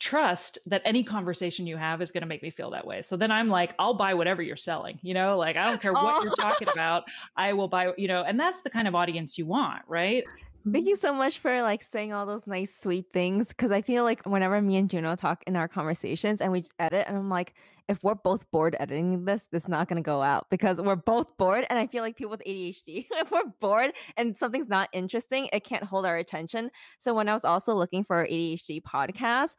trust 0.00 0.58
that 0.66 0.82
any 0.84 1.02
conversation 1.02 1.66
you 1.66 1.76
have 1.76 2.02
is 2.02 2.10
going 2.10 2.20
to 2.20 2.26
make 2.26 2.42
me 2.42 2.50
feel 2.50 2.72
that 2.72 2.86
way. 2.86 3.00
So 3.00 3.16
then 3.16 3.30
I'm 3.30 3.48
like, 3.48 3.74
I'll 3.78 3.94
buy 3.94 4.14
whatever 4.14 4.42
you're 4.42 4.56
selling, 4.56 4.98
you 5.02 5.14
know, 5.14 5.38
like 5.38 5.56
I 5.56 5.68
don't 5.68 5.80
care 5.80 5.92
what 5.92 6.18
oh. 6.18 6.24
you're 6.24 6.34
talking 6.36 6.68
about. 6.68 7.04
I 7.36 7.54
will 7.54 7.68
buy, 7.68 7.92
you 7.96 8.08
know, 8.08 8.22
and 8.22 8.38
that's 8.38 8.62
the 8.62 8.70
kind 8.70 8.86
of 8.86 8.94
audience 8.94 9.38
you 9.38 9.46
want, 9.46 9.82
right? 9.88 10.24
Thank 10.72 10.88
you 10.88 10.96
so 10.96 11.12
much 11.12 11.38
for 11.38 11.62
like 11.62 11.82
saying 11.82 12.14
all 12.14 12.24
those 12.24 12.46
nice, 12.46 12.74
sweet 12.74 13.12
things. 13.12 13.52
Cause 13.52 13.70
I 13.70 13.82
feel 13.82 14.02
like 14.02 14.24
whenever 14.24 14.60
me 14.62 14.76
and 14.76 14.88
Juno 14.88 15.14
talk 15.14 15.44
in 15.46 15.56
our 15.56 15.68
conversations 15.68 16.40
and 16.40 16.50
we 16.50 16.64
edit, 16.78 17.04
and 17.06 17.16
I'm 17.16 17.28
like, 17.28 17.54
if 17.86 18.02
we're 18.02 18.14
both 18.14 18.50
bored 18.50 18.74
editing 18.80 19.26
this, 19.26 19.46
this 19.52 19.64
is 19.64 19.68
not 19.68 19.88
going 19.88 20.02
to 20.02 20.06
go 20.06 20.22
out 20.22 20.46
because 20.50 20.80
we're 20.80 20.96
both 20.96 21.36
bored. 21.36 21.66
And 21.68 21.78
I 21.78 21.86
feel 21.86 22.02
like 22.02 22.16
people 22.16 22.30
with 22.30 22.42
ADHD, 22.46 23.06
if 23.10 23.30
we're 23.30 23.44
bored 23.60 23.92
and 24.16 24.36
something's 24.36 24.68
not 24.68 24.88
interesting, 24.94 25.50
it 25.52 25.64
can't 25.64 25.84
hold 25.84 26.06
our 26.06 26.16
attention. 26.16 26.70
So 26.98 27.12
when 27.12 27.28
I 27.28 27.34
was 27.34 27.44
also 27.44 27.74
looking 27.74 28.02
for 28.02 28.26
ADHD 28.26 28.80
podcast, 28.82 29.56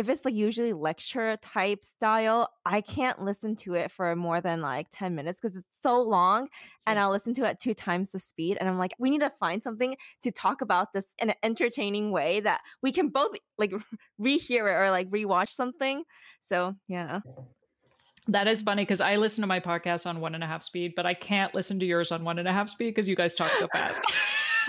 if 0.00 0.08
it's 0.08 0.24
like 0.24 0.34
usually 0.34 0.72
lecture 0.72 1.36
type 1.42 1.84
style, 1.84 2.48
I 2.64 2.78
uh-huh. 2.78 2.94
can't 2.94 3.22
listen 3.22 3.54
to 3.56 3.74
it 3.74 3.90
for 3.90 4.16
more 4.16 4.40
than 4.40 4.62
like 4.62 4.86
10 4.92 5.14
minutes 5.14 5.40
because 5.40 5.58
it's 5.58 5.66
so 5.82 6.00
long 6.00 6.48
and 6.86 6.98
I'll 6.98 7.10
listen 7.10 7.34
to 7.34 7.44
it 7.44 7.60
two 7.60 7.74
times 7.74 8.08
the 8.08 8.18
speed. 8.18 8.56
And 8.58 8.66
I'm 8.66 8.78
like, 8.78 8.94
we 8.98 9.10
need 9.10 9.20
to 9.20 9.28
find 9.28 9.62
something 9.62 9.94
to 10.22 10.32
talk 10.32 10.62
about 10.62 10.94
this 10.94 11.14
in 11.18 11.28
an 11.28 11.36
entertaining 11.42 12.12
way 12.12 12.40
that 12.40 12.62
we 12.82 12.92
can 12.92 13.10
both 13.10 13.32
like 13.58 13.72
rehear 14.20 14.70
it 14.72 14.80
or 14.80 14.90
like 14.90 15.10
rewatch 15.10 15.50
something. 15.50 16.04
So, 16.40 16.74
yeah. 16.88 17.20
That 18.26 18.48
is 18.48 18.62
funny 18.62 18.82
because 18.82 19.02
I 19.02 19.16
listen 19.16 19.42
to 19.42 19.46
my 19.46 19.60
podcast 19.60 20.06
on 20.06 20.20
one 20.20 20.34
and 20.34 20.42
a 20.42 20.46
half 20.46 20.62
speed, 20.62 20.94
but 20.96 21.04
I 21.04 21.12
can't 21.12 21.54
listen 21.54 21.78
to 21.78 21.84
yours 21.84 22.10
on 22.10 22.24
one 22.24 22.38
and 22.38 22.48
a 22.48 22.52
half 22.54 22.70
speed 22.70 22.94
because 22.94 23.06
you 23.06 23.16
guys 23.16 23.34
talk 23.34 23.50
so 23.58 23.68
fast. 23.74 24.00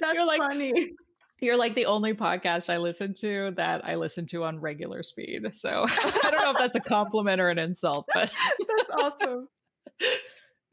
That's 0.00 0.14
You're 0.14 0.26
like, 0.26 0.40
funny. 0.40 0.92
You're 1.40 1.56
like 1.56 1.74
the 1.74 1.86
only 1.86 2.14
podcast 2.14 2.68
I 2.68 2.78
listen 2.78 3.14
to 3.14 3.52
that 3.56 3.84
I 3.84 3.94
listen 3.94 4.26
to 4.26 4.44
on 4.44 4.60
regular 4.60 5.02
speed. 5.02 5.46
So 5.54 5.86
I 5.88 6.30
don't 6.30 6.42
know 6.42 6.50
if 6.50 6.58
that's 6.58 6.76
a 6.76 6.80
compliment 6.80 7.40
or 7.40 7.48
an 7.48 7.58
insult, 7.58 8.06
but 8.12 8.30
that's 8.58 8.90
awesome. 8.92 9.48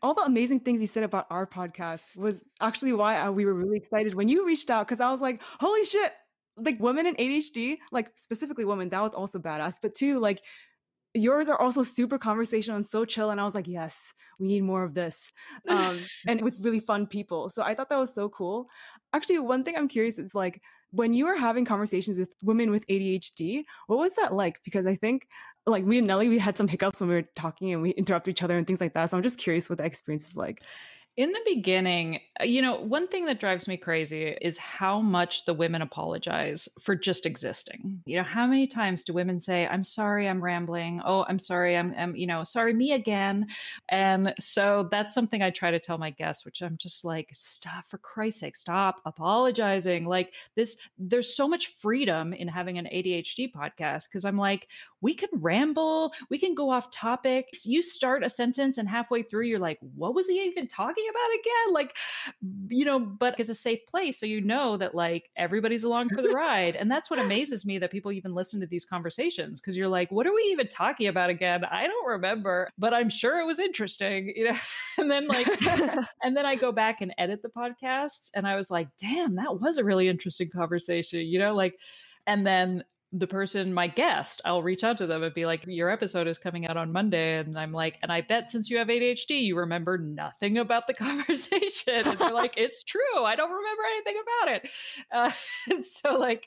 All 0.02 0.14
the 0.14 0.24
amazing 0.24 0.62
things 0.62 0.82
you 0.82 0.88
said 0.88 1.04
about 1.04 1.28
our 1.30 1.46
podcast 1.48 2.02
was 2.16 2.42
actually 2.60 2.94
why 2.94 3.30
we 3.30 3.46
were 3.46 3.54
really 3.54 3.78
excited 3.78 4.16
when 4.16 4.28
you 4.28 4.46
reached 4.46 4.70
out 4.70 4.88
because 4.88 5.00
I 5.00 5.12
was 5.12 5.22
like, 5.22 5.42
holy 5.60 5.86
shit, 5.86 6.12
like 6.58 6.80
women 6.80 7.06
in 7.06 7.16
ADHD, 7.16 7.78
like 7.92 8.12
specifically 8.16 8.66
women, 8.66 8.90
that 8.90 9.02
was 9.02 9.14
also 9.14 9.40
badass. 9.40 9.76
But 9.82 9.96
two, 9.96 10.20
like 10.20 10.42
yours 11.16 11.50
are 11.50 11.60
also 11.60 11.82
super 11.82 12.18
conversational 12.18 12.78
and 12.78 12.86
so 12.86 13.06
chill. 13.06 13.32
And 13.32 13.40
I 13.40 13.46
was 13.46 13.56
like, 13.56 13.68
yes, 13.68 14.14
we 14.38 14.48
need 14.48 14.64
more 14.64 14.84
of 14.84 14.94
this. 14.94 15.32
Um, 15.68 16.00
and 16.28 16.42
with 16.42 16.58
really 16.60 16.80
fun 16.80 17.08
people. 17.08 17.50
So 17.50 17.64
I 17.64 17.74
thought 17.74 17.90
that 17.90 18.00
was 18.00 18.14
so 18.14 18.30
cool. 18.30 18.68
Actually, 19.14 19.40
one 19.40 19.64
thing 19.64 19.76
I'm 19.76 19.88
curious 19.88 20.20
is 20.20 20.36
like 20.36 20.62
when 20.92 21.14
you 21.14 21.26
were 21.26 21.36
having 21.36 21.66
conversations 21.66 22.18
with 22.18 22.34
women 22.42 22.70
with 22.70 22.86
ADHD, 22.88 23.64
what 23.88 24.00
was 24.00 24.14
that 24.16 24.34
like? 24.34 24.62
Because 24.64 24.86
I 24.86 24.96
think 24.96 25.28
like 25.66 25.84
me 25.84 25.98
and 25.98 26.08
Nelly, 26.08 26.30
we 26.30 26.38
had 26.38 26.58
some 26.58 26.68
hiccups 26.68 27.00
when 27.00 27.10
we 27.10 27.16
were 27.16 27.28
talking 27.36 27.74
and 27.74 27.82
we 27.82 27.92
interrupted 27.92 28.32
each 28.32 28.44
other 28.44 28.58
and 28.58 28.68
things 28.68 28.82
like 28.82 28.94
that. 28.94 29.10
So 29.10 29.18
I'm 29.18 29.24
just 29.24 29.38
curious 29.38 29.70
what 29.70 29.80
the 29.80 29.86
experience 29.86 30.28
is 30.28 30.36
like. 30.36 30.62
In 31.18 31.32
the 31.32 31.40
beginning, 31.46 32.20
uh, 32.42 32.44
you 32.44 32.62
know, 32.62 32.76
one 32.76 33.08
thing 33.08 33.26
that 33.28 33.40
drives 33.40 33.70
me 33.70 33.78
crazy 33.78 34.36
is 34.42 34.58
how 34.58 35.00
much 35.00 35.46
the 35.46 35.54
women 35.54 35.82
apologize 35.82 36.68
for 36.82 36.94
just 36.94 37.26
existing. 37.26 38.02
You 38.06 38.18
know, 38.18 38.24
how 38.24 38.46
many 38.46 38.68
times 38.68 39.04
do 39.04 39.14
women 39.14 39.40
say, 39.40 39.66
"I'm 39.66 39.84
sorry, 39.84 40.28
I'm 40.28 40.44
rambling. 40.44 41.02
Oh, 41.06 41.26
I'm 41.30 41.40
sorry, 41.40 41.78
I'm, 41.78 41.94
I'm 41.98 42.18
you 42.18 42.28
know, 42.28 42.44
sorry, 42.44 42.74
me 42.74 42.92
again." 42.92 43.48
And 43.88 44.34
so 44.42 44.90
that's 44.92 45.14
something 45.14 45.42
I 45.42 45.52
try 45.52 45.72
to 45.72 45.80
tell 45.80 45.98
my 45.98 46.10
guests, 46.10 46.44
which 46.44 46.62
I'm 46.62 46.76
just 46.78 47.06
like, 47.06 47.30
"Stop 47.32 47.88
for 47.88 47.98
Christ's 47.98 48.42
sake, 48.42 48.58
stop 48.58 49.00
apologizing." 49.06 50.06
Like 50.06 50.34
this 50.56 50.76
there's 50.98 51.34
so 51.34 51.48
much 51.48 51.68
freedom 51.78 52.34
in 52.34 52.50
having 52.50 52.78
an 52.78 52.90
ADHD 52.94 53.54
podcast 53.54 54.10
because 54.10 54.26
I'm 54.26 54.38
like, 54.38 54.68
we 55.06 55.14
can 55.14 55.30
ramble, 55.34 56.12
we 56.32 56.40
can 56.40 56.56
go 56.56 56.72
off 56.72 56.90
topic. 56.90 57.50
You 57.64 57.84
start 57.84 58.24
a 58.24 58.30
sentence 58.30 58.80
and 58.80 58.90
halfway 58.90 59.22
through 59.22 59.46
you're 59.46 59.60
like, 59.60 59.78
"What 59.82 60.16
was 60.16 60.28
he 60.28 60.44
even 60.46 60.68
talking 60.68 61.06
about 61.08 61.30
again? 61.40 61.74
Like, 61.74 61.96
you 62.70 62.86
know, 62.86 63.00
but 63.00 63.40
it's 63.40 63.52
a 63.52 63.56
safe 63.56 63.86
place. 63.86 64.20
So 64.20 64.26
you 64.26 64.42
know 64.42 64.78
that 64.78 64.96
like 64.96 65.30
everybody's 65.38 65.84
along 65.84 66.10
for 66.10 66.24
the 66.24 66.30
ride. 66.34 66.76
And 66.76 66.90
that's 66.90 67.12
what 67.12 67.20
amazes 67.20 67.68
me 67.68 67.78
that 67.78 67.92
people 67.92 68.12
even 68.12 68.34
listen 68.34 68.60
to 68.62 68.66
these 68.66 68.84
conversations 68.84 69.62
because 69.62 69.78
you're 69.78 69.88
like, 69.88 70.12
what 70.12 70.26
are 70.26 70.34
we 70.34 70.42
even 70.52 70.68
talking 70.70 71.06
about 71.06 71.30
again? 71.30 71.64
I 71.66 71.86
don't 71.86 72.08
remember, 72.08 72.72
but 72.80 72.92
I'm 72.92 73.10
sure 73.10 73.40
it 73.40 73.46
was 73.46 73.60
interesting, 73.60 74.34
you 74.36 74.46
know? 74.46 74.58
and 74.98 75.12
then 75.12 75.28
like, 75.28 75.48
and 76.24 76.36
then 76.36 76.48
I 76.48 76.56
go 76.56 76.72
back 76.72 77.02
and 77.02 77.14
edit 77.20 77.44
the 77.44 77.50
podcasts 77.50 78.32
and 78.34 78.48
I 78.48 78.56
was 78.56 78.72
like, 78.72 78.88
damn, 78.98 79.36
that 79.36 79.62
was 79.62 79.78
a 79.78 79.84
really 79.84 80.10
interesting 80.10 80.50
conversation, 80.50 81.20
you 81.20 81.38
know? 81.38 81.54
Like, 81.54 81.76
and 82.26 82.44
then 82.44 82.84
the 83.18 83.28
person, 83.28 83.74
my 83.74 83.88
guest, 83.88 84.42
I'll 84.44 84.62
reach 84.62 84.84
out 84.84 84.98
to 84.98 85.08
them 85.08 85.24
and 85.24 85.34
be 85.34 85.46
like, 85.46 85.64
Your 85.68 85.90
episode 85.90 86.28
is 86.28 86.38
coming 86.38 86.68
out 86.68 86.78
on 86.78 86.92
Monday. 86.92 87.40
And 87.40 87.58
I'm 87.58 87.72
like, 87.72 87.98
And 88.02 88.12
I 88.12 88.22
bet 88.22 88.50
since 88.50 88.70
you 88.70 88.78
have 88.78 88.88
ADHD, 88.88 89.42
you 89.42 89.58
remember 89.58 89.98
nothing 89.98 90.58
about 90.58 90.88
the 90.88 90.94
conversation. 90.96 92.08
And 92.08 92.18
they're 92.18 92.34
like, 92.34 92.56
It's 92.58 92.84
true. 92.84 93.24
I 93.24 93.36
don't 93.36 93.52
remember 93.52 93.84
anything 93.94 94.16
about 94.22 94.56
it. 94.56 94.70
Uh, 95.12 95.82
so, 96.02 96.18
like, 96.18 96.46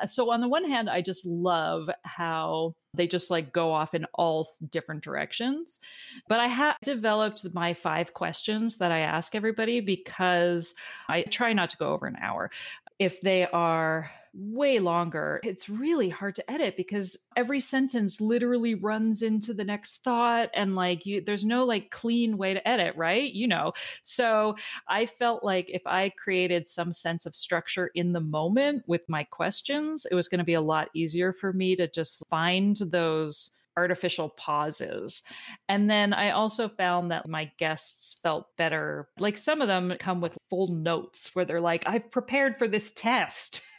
uh, 0.00 0.06
so 0.06 0.30
on 0.30 0.40
the 0.40 0.48
one 0.48 0.64
hand, 0.64 0.90
I 0.90 1.00
just 1.00 1.24
love 1.24 1.88
how 2.02 2.74
they 2.92 3.06
just 3.06 3.30
like 3.30 3.52
go 3.52 3.72
off 3.72 3.94
in 3.94 4.06
all 4.14 4.46
different 4.70 5.02
directions. 5.02 5.80
But 6.28 6.40
I 6.40 6.48
have 6.48 6.76
developed 6.82 7.46
my 7.54 7.72
five 7.74 8.12
questions 8.12 8.76
that 8.78 8.92
I 8.92 9.00
ask 9.00 9.34
everybody 9.34 9.80
because 9.80 10.74
I 11.08 11.22
try 11.22 11.52
not 11.54 11.70
to 11.70 11.76
go 11.78 11.92
over 11.92 12.06
an 12.06 12.16
hour. 12.20 12.50
If 12.98 13.20
they 13.20 13.46
are 13.46 14.10
way 14.36 14.78
longer. 14.78 15.40
It's 15.42 15.68
really 15.68 16.08
hard 16.08 16.34
to 16.36 16.50
edit 16.50 16.76
because 16.76 17.16
every 17.36 17.60
sentence 17.60 18.20
literally 18.20 18.74
runs 18.74 19.22
into 19.22 19.54
the 19.54 19.64
next 19.64 20.04
thought 20.04 20.50
and 20.54 20.76
like 20.76 21.06
you 21.06 21.22
there's 21.22 21.44
no 21.44 21.64
like 21.64 21.90
clean 21.90 22.36
way 22.36 22.54
to 22.54 22.68
edit, 22.68 22.94
right? 22.96 23.32
You 23.32 23.48
know. 23.48 23.72
So 24.04 24.56
I 24.88 25.06
felt 25.06 25.42
like 25.42 25.70
if 25.70 25.82
I 25.86 26.10
created 26.10 26.68
some 26.68 26.92
sense 26.92 27.24
of 27.24 27.34
structure 27.34 27.90
in 27.94 28.12
the 28.12 28.20
moment 28.20 28.82
with 28.86 29.02
my 29.08 29.24
questions, 29.24 30.06
it 30.10 30.14
was 30.14 30.28
going 30.28 30.38
to 30.38 30.44
be 30.44 30.54
a 30.54 30.60
lot 30.60 30.90
easier 30.94 31.32
for 31.32 31.52
me 31.52 31.74
to 31.76 31.88
just 31.88 32.22
find 32.28 32.76
those 32.76 33.50
artificial 33.76 34.30
pauses. 34.30 35.22
And 35.68 35.88
then 35.88 36.12
I 36.12 36.30
also 36.30 36.68
found 36.68 37.10
that 37.10 37.28
my 37.28 37.50
guests 37.58 38.18
felt 38.22 38.46
better. 38.56 39.08
Like 39.18 39.36
some 39.36 39.60
of 39.60 39.68
them 39.68 39.94
come 39.98 40.20
with 40.20 40.36
full 40.48 40.68
notes 40.68 41.34
where 41.34 41.44
they're 41.44 41.60
like, 41.60 41.84
I've 41.86 42.10
prepared 42.10 42.56
for 42.56 42.66
this 42.68 42.92
test. 42.92 43.62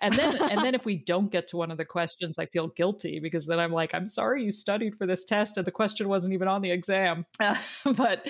and 0.00 0.14
then 0.14 0.36
and 0.50 0.58
then 0.64 0.74
if 0.74 0.84
we 0.84 0.96
don't 0.96 1.30
get 1.30 1.48
to 1.48 1.56
one 1.56 1.70
of 1.70 1.78
the 1.78 1.84
questions, 1.84 2.36
I 2.38 2.46
feel 2.46 2.68
guilty 2.68 3.20
because 3.20 3.46
then 3.46 3.60
I'm 3.60 3.72
like, 3.72 3.94
I'm 3.94 4.06
sorry 4.06 4.44
you 4.44 4.50
studied 4.50 4.96
for 4.96 5.06
this 5.06 5.24
test 5.24 5.56
and 5.56 5.66
the 5.66 5.70
question 5.70 6.08
wasn't 6.08 6.34
even 6.34 6.48
on 6.48 6.62
the 6.62 6.70
exam. 6.70 7.24
But 7.84 8.26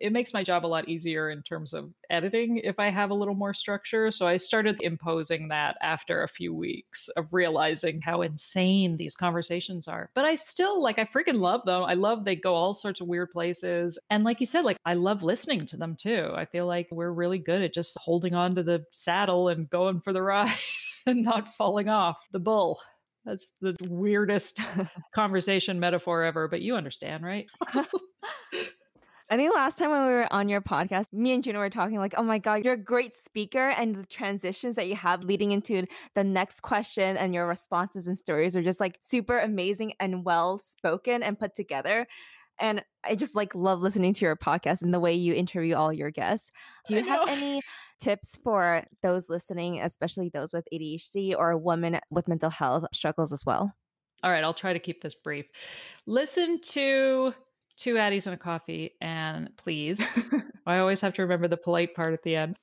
it 0.00 0.12
makes 0.12 0.32
my 0.32 0.42
job 0.42 0.64
a 0.64 0.68
lot 0.68 0.88
easier 0.88 1.30
in 1.30 1.42
terms 1.42 1.72
of 1.72 1.92
editing 2.10 2.58
if 2.58 2.78
I 2.78 2.90
have 2.90 3.10
a 3.10 3.14
little 3.14 3.34
more 3.34 3.54
structure. 3.54 4.10
So 4.10 4.26
I 4.26 4.36
started 4.36 4.80
imposing 4.80 5.48
that 5.48 5.76
after 5.82 6.22
a 6.22 6.28
few 6.28 6.54
weeks 6.54 7.08
of 7.16 7.32
realizing 7.32 8.00
how 8.00 8.22
insane 8.22 8.96
these 8.96 9.16
conversations 9.16 9.88
are. 9.88 10.10
But 10.14 10.24
I 10.24 10.34
still 10.34 10.82
like, 10.82 10.98
I 10.98 11.04
freaking 11.04 11.40
love 11.40 11.62
them. 11.64 11.82
I 11.82 11.94
love 11.94 12.24
they 12.24 12.36
go 12.36 12.54
all 12.54 12.74
sorts 12.74 13.00
of 13.00 13.08
weird 13.08 13.30
places. 13.30 13.98
And 14.10 14.24
like 14.24 14.40
you 14.40 14.46
said, 14.46 14.64
like 14.64 14.78
I 14.84 14.94
love 14.94 15.22
listening 15.22 15.66
to 15.66 15.76
them 15.76 15.96
too. 15.96 16.30
I 16.34 16.44
feel 16.44 16.66
like 16.66 16.88
we're 16.90 17.12
really 17.12 17.38
good 17.38 17.62
at 17.62 17.74
just 17.74 17.96
holding 17.98 18.34
on 18.34 18.54
to 18.56 18.62
the 18.62 18.84
saddle 18.92 19.48
and 19.48 19.68
going 19.70 20.00
for 20.00 20.12
the 20.12 20.22
ride 20.22 20.54
and 21.06 21.24
not 21.24 21.48
falling 21.48 21.88
off 21.88 22.26
the 22.32 22.38
bull. 22.38 22.80
That's 23.24 23.48
the 23.60 23.74
weirdest 23.88 24.60
conversation 25.14 25.80
metaphor 25.80 26.24
ever, 26.24 26.48
but 26.48 26.60
you 26.60 26.76
understand, 26.76 27.24
right? 27.24 27.46
I 29.30 29.36
think 29.36 29.54
last 29.54 29.78
time 29.78 29.90
when 29.90 30.06
we 30.06 30.12
were 30.12 30.32
on 30.32 30.50
your 30.50 30.60
podcast, 30.60 31.06
me 31.12 31.32
and 31.32 31.42
Juno 31.42 31.58
were 31.58 31.70
talking 31.70 31.98
like, 31.98 32.14
oh 32.16 32.22
my 32.22 32.38
God, 32.38 32.62
you're 32.62 32.74
a 32.74 32.78
great 32.78 33.16
speaker. 33.16 33.70
And 33.70 33.96
the 33.96 34.04
transitions 34.04 34.76
that 34.76 34.86
you 34.86 34.96
have 34.96 35.24
leading 35.24 35.52
into 35.52 35.86
the 36.14 36.24
next 36.24 36.60
question 36.60 37.16
and 37.16 37.32
your 37.32 37.46
responses 37.46 38.06
and 38.06 38.18
stories 38.18 38.54
are 38.54 38.62
just 38.62 38.80
like 38.80 38.98
super 39.00 39.38
amazing 39.38 39.94
and 39.98 40.24
well 40.24 40.58
spoken 40.58 41.22
and 41.22 41.38
put 41.38 41.54
together. 41.54 42.06
And 42.60 42.84
I 43.02 43.14
just 43.14 43.34
like 43.34 43.54
love 43.54 43.80
listening 43.80 44.12
to 44.12 44.24
your 44.24 44.36
podcast 44.36 44.82
and 44.82 44.92
the 44.92 45.00
way 45.00 45.14
you 45.14 45.34
interview 45.34 45.74
all 45.74 45.92
your 45.92 46.10
guests. 46.10 46.50
Do 46.86 46.94
you 46.94 47.04
have 47.04 47.28
any 47.28 47.62
tips 48.00 48.38
for 48.44 48.84
those 49.02 49.28
listening, 49.28 49.80
especially 49.80 50.28
those 50.28 50.52
with 50.52 50.68
ADHD 50.72 51.34
or 51.36 51.56
women 51.56 51.98
with 52.10 52.28
mental 52.28 52.50
health 52.50 52.84
struggles 52.92 53.32
as 53.32 53.44
well? 53.44 53.72
All 54.22 54.30
right, 54.30 54.44
I'll 54.44 54.54
try 54.54 54.72
to 54.72 54.78
keep 54.78 55.02
this 55.02 55.14
brief. 55.14 55.46
Listen 56.06 56.60
to 56.60 57.34
two 57.76 57.94
Addys 57.94 58.26
and 58.26 58.34
a 58.34 58.38
coffee, 58.38 58.92
and 59.00 59.50
please. 59.56 60.00
I 60.66 60.78
always 60.78 61.00
have 61.00 61.14
to 61.14 61.22
remember 61.22 61.48
the 61.48 61.56
polite 61.56 61.94
part 61.94 62.12
at 62.12 62.22
the 62.22 62.36
end. 62.36 62.56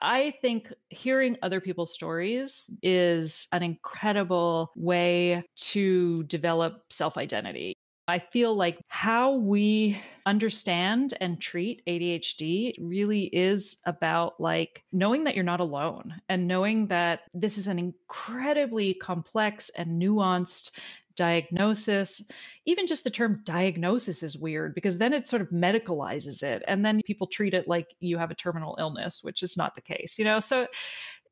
I 0.00 0.34
think 0.40 0.72
hearing 0.90 1.36
other 1.42 1.60
people's 1.60 1.92
stories 1.92 2.70
is 2.82 3.48
an 3.52 3.62
incredible 3.62 4.70
way 4.76 5.44
to 5.56 6.22
develop 6.24 6.84
self 6.90 7.16
identity. 7.16 7.74
I 8.08 8.20
feel 8.20 8.56
like 8.56 8.80
how 8.88 9.34
we 9.34 10.00
understand 10.24 11.12
and 11.20 11.38
treat 11.38 11.82
ADHD 11.86 12.72
really 12.80 13.24
is 13.24 13.76
about 13.84 14.40
like 14.40 14.82
knowing 14.92 15.24
that 15.24 15.34
you're 15.34 15.44
not 15.44 15.60
alone 15.60 16.14
and 16.30 16.48
knowing 16.48 16.86
that 16.86 17.20
this 17.34 17.58
is 17.58 17.66
an 17.66 17.78
incredibly 17.78 18.94
complex 18.94 19.70
and 19.76 20.00
nuanced 20.00 20.70
diagnosis. 21.18 22.22
Even 22.64 22.86
just 22.86 23.04
the 23.04 23.10
term 23.10 23.42
diagnosis 23.44 24.22
is 24.22 24.38
weird 24.38 24.74
because 24.74 24.98
then 24.98 25.12
it 25.12 25.26
sort 25.26 25.42
of 25.42 25.50
medicalizes 25.50 26.42
it. 26.42 26.62
And 26.66 26.84
then 26.84 27.00
people 27.04 27.26
treat 27.26 27.52
it 27.52 27.68
like 27.68 27.88
you 28.00 28.16
have 28.16 28.30
a 28.30 28.34
terminal 28.34 28.76
illness, 28.78 29.22
which 29.22 29.42
is 29.42 29.56
not 29.56 29.74
the 29.74 29.82
case, 29.82 30.18
you 30.18 30.24
know? 30.24 30.40
So 30.40 30.68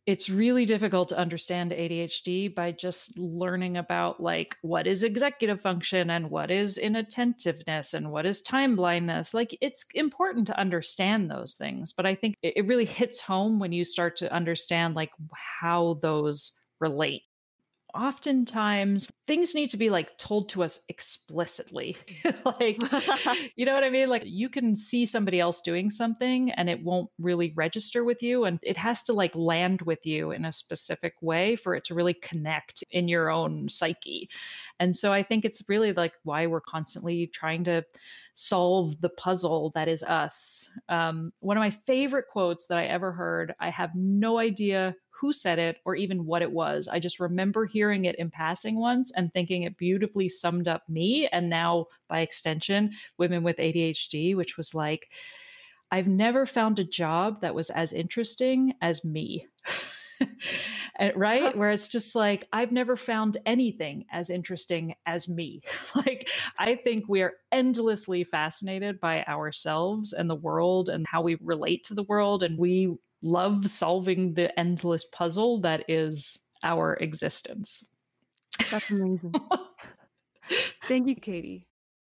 it's 0.06 0.28
really 0.30 0.64
difficult 0.64 1.08
to 1.08 1.18
understand 1.18 1.72
ADHD 1.72 2.54
by 2.54 2.70
just 2.70 3.18
learning 3.18 3.76
about 3.76 4.20
like 4.20 4.56
what 4.62 4.86
is 4.86 5.02
executive 5.02 5.60
function 5.60 6.10
and 6.10 6.30
what 6.30 6.50
is 6.50 6.78
inattentiveness 6.78 7.92
and 7.92 8.12
what 8.12 8.24
is 8.24 8.40
time 8.40 8.76
blindness. 8.76 9.34
Like 9.34 9.58
it's 9.60 9.84
important 9.94 10.46
to 10.46 10.58
understand 10.58 11.28
those 11.28 11.56
things, 11.56 11.92
but 11.92 12.06
I 12.06 12.14
think 12.14 12.36
it 12.42 12.66
really 12.66 12.84
hits 12.84 13.20
home 13.20 13.58
when 13.58 13.72
you 13.72 13.84
start 13.84 14.16
to 14.18 14.32
understand 14.32 14.94
like 14.94 15.10
how 15.32 15.98
those 16.02 16.52
relate 16.80 17.22
oftentimes 17.94 19.12
things 19.26 19.54
need 19.54 19.70
to 19.70 19.76
be 19.76 19.90
like 19.90 20.16
told 20.18 20.48
to 20.50 20.62
us 20.62 20.80
explicitly. 20.88 21.96
like, 22.44 22.78
you 23.56 23.64
know 23.64 23.74
what 23.74 23.84
I 23.84 23.90
mean? 23.90 24.08
Like, 24.08 24.22
you 24.24 24.48
can 24.48 24.76
see 24.76 25.06
somebody 25.06 25.40
else 25.40 25.60
doing 25.60 25.90
something 25.90 26.50
and 26.52 26.68
it 26.68 26.82
won't 26.82 27.10
really 27.18 27.52
register 27.56 28.04
with 28.04 28.22
you. 28.22 28.44
And 28.44 28.58
it 28.62 28.76
has 28.76 29.02
to 29.04 29.12
like 29.12 29.34
land 29.34 29.82
with 29.82 30.04
you 30.04 30.30
in 30.30 30.44
a 30.44 30.52
specific 30.52 31.14
way 31.20 31.56
for 31.56 31.74
it 31.74 31.84
to 31.84 31.94
really 31.94 32.14
connect 32.14 32.84
in 32.90 33.08
your 33.08 33.30
own 33.30 33.68
psyche. 33.68 34.28
And 34.78 34.94
so 34.94 35.12
I 35.12 35.22
think 35.22 35.44
it's 35.44 35.62
really 35.68 35.92
like 35.92 36.12
why 36.22 36.46
we're 36.46 36.60
constantly 36.60 37.26
trying 37.26 37.64
to 37.64 37.84
solve 38.34 39.00
the 39.00 39.08
puzzle 39.08 39.72
that 39.74 39.88
is 39.88 40.02
us. 40.02 40.68
Um, 40.90 41.32
one 41.40 41.56
of 41.56 41.62
my 41.62 41.70
favorite 41.70 42.26
quotes 42.30 42.66
that 42.66 42.76
I 42.76 42.84
ever 42.84 43.12
heard, 43.12 43.54
I 43.58 43.70
have 43.70 43.94
no 43.94 44.38
idea 44.38 44.94
who 45.20 45.32
said 45.32 45.58
it 45.58 45.78
or 45.84 45.96
even 45.96 46.26
what 46.26 46.42
it 46.42 46.52
was. 46.52 46.88
I 46.88 47.00
just 47.00 47.20
remember 47.20 47.66
hearing 47.66 48.04
it 48.06 48.16
in 48.16 48.30
passing 48.30 48.76
once 48.76 49.12
and 49.16 49.32
thinking 49.32 49.62
it 49.62 49.76
beautifully 49.78 50.28
summed 50.28 50.68
up 50.68 50.88
me 50.88 51.28
and 51.28 51.50
now, 51.50 51.86
by 52.08 52.20
extension, 52.20 52.92
women 53.18 53.42
with 53.42 53.56
ADHD, 53.58 54.36
which 54.36 54.56
was 54.56 54.74
like, 54.74 55.08
I've 55.90 56.08
never 56.08 56.46
found 56.46 56.78
a 56.78 56.84
job 56.84 57.42
that 57.42 57.54
was 57.54 57.70
as 57.70 57.92
interesting 57.92 58.74
as 58.82 59.04
me. 59.04 59.46
right? 61.16 61.56
Where 61.56 61.70
it's 61.70 61.88
just 61.88 62.14
like, 62.14 62.48
I've 62.52 62.72
never 62.72 62.96
found 62.96 63.36
anything 63.46 64.06
as 64.12 64.30
interesting 64.30 64.94
as 65.06 65.28
me. 65.28 65.62
like, 65.94 66.28
I 66.58 66.76
think 66.76 67.04
we 67.08 67.22
are 67.22 67.34
endlessly 67.52 68.24
fascinated 68.24 69.00
by 69.00 69.24
ourselves 69.24 70.12
and 70.12 70.28
the 70.28 70.34
world 70.34 70.88
and 70.88 71.06
how 71.08 71.22
we 71.22 71.36
relate 71.42 71.84
to 71.84 71.94
the 71.94 72.04
world. 72.04 72.42
And 72.42 72.58
we 72.58 72.96
love 73.22 73.70
solving 73.70 74.34
the 74.34 74.58
endless 74.58 75.04
puzzle 75.04 75.60
that 75.60 75.84
is 75.88 76.38
our 76.62 76.94
existence. 76.94 77.92
That's 78.70 78.90
amazing. 78.90 79.34
Thank 80.84 81.08
you, 81.08 81.16
Katy. 81.16 81.66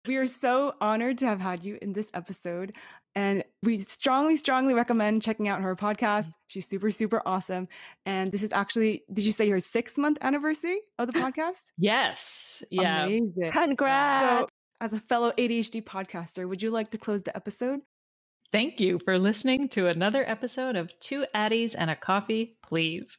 We 0.07 0.17
are 0.17 0.27
so 0.27 0.73
honored 0.81 1.17
to 1.19 1.25
have 1.25 1.39
had 1.39 1.63
you 1.63 1.79
in 1.81 1.93
this 1.93 2.07
episode. 2.13 2.73
And 3.15 3.43
we 3.63 3.79
strongly, 3.79 4.35
strongly 4.37 4.73
recommend 4.73 5.21
checking 5.21 5.47
out 5.47 5.61
her 5.61 5.75
podcast. 5.75 6.23
Mm-hmm. 6.23 6.31
She's 6.47 6.67
super, 6.67 6.91
super 6.91 7.21
awesome. 7.25 7.67
And 8.05 8.31
this 8.31 8.43
is 8.43 8.51
actually, 8.51 9.03
did 9.11 9.23
you 9.23 9.31
say 9.31 9.47
your 9.47 9.61
six 9.61 9.97
month 9.97 10.17
anniversary 10.21 10.81
of 10.99 11.07
the 11.07 11.13
podcast? 11.19 11.53
yes. 11.77 12.61
Yeah. 12.69 13.05
Amazing. 13.05 13.51
Congrats. 13.51 14.41
So, 14.41 14.47
as 14.81 14.91
a 14.91 14.99
fellow 14.99 15.31
ADHD 15.37 15.81
podcaster, 15.83 16.47
would 16.47 16.61
you 16.61 16.69
like 16.69 16.91
to 16.91 16.97
close 16.97 17.23
the 17.23 17.35
episode? 17.35 17.79
Thank 18.51 18.79
you 18.79 18.99
for 19.03 19.19
listening 19.19 19.69
to 19.69 19.87
another 19.87 20.23
episode 20.27 20.75
of 20.75 20.97
Two 20.99 21.25
Addys 21.35 21.75
and 21.77 21.89
a 21.89 21.95
Coffee, 21.95 22.57
Please. 22.61 23.17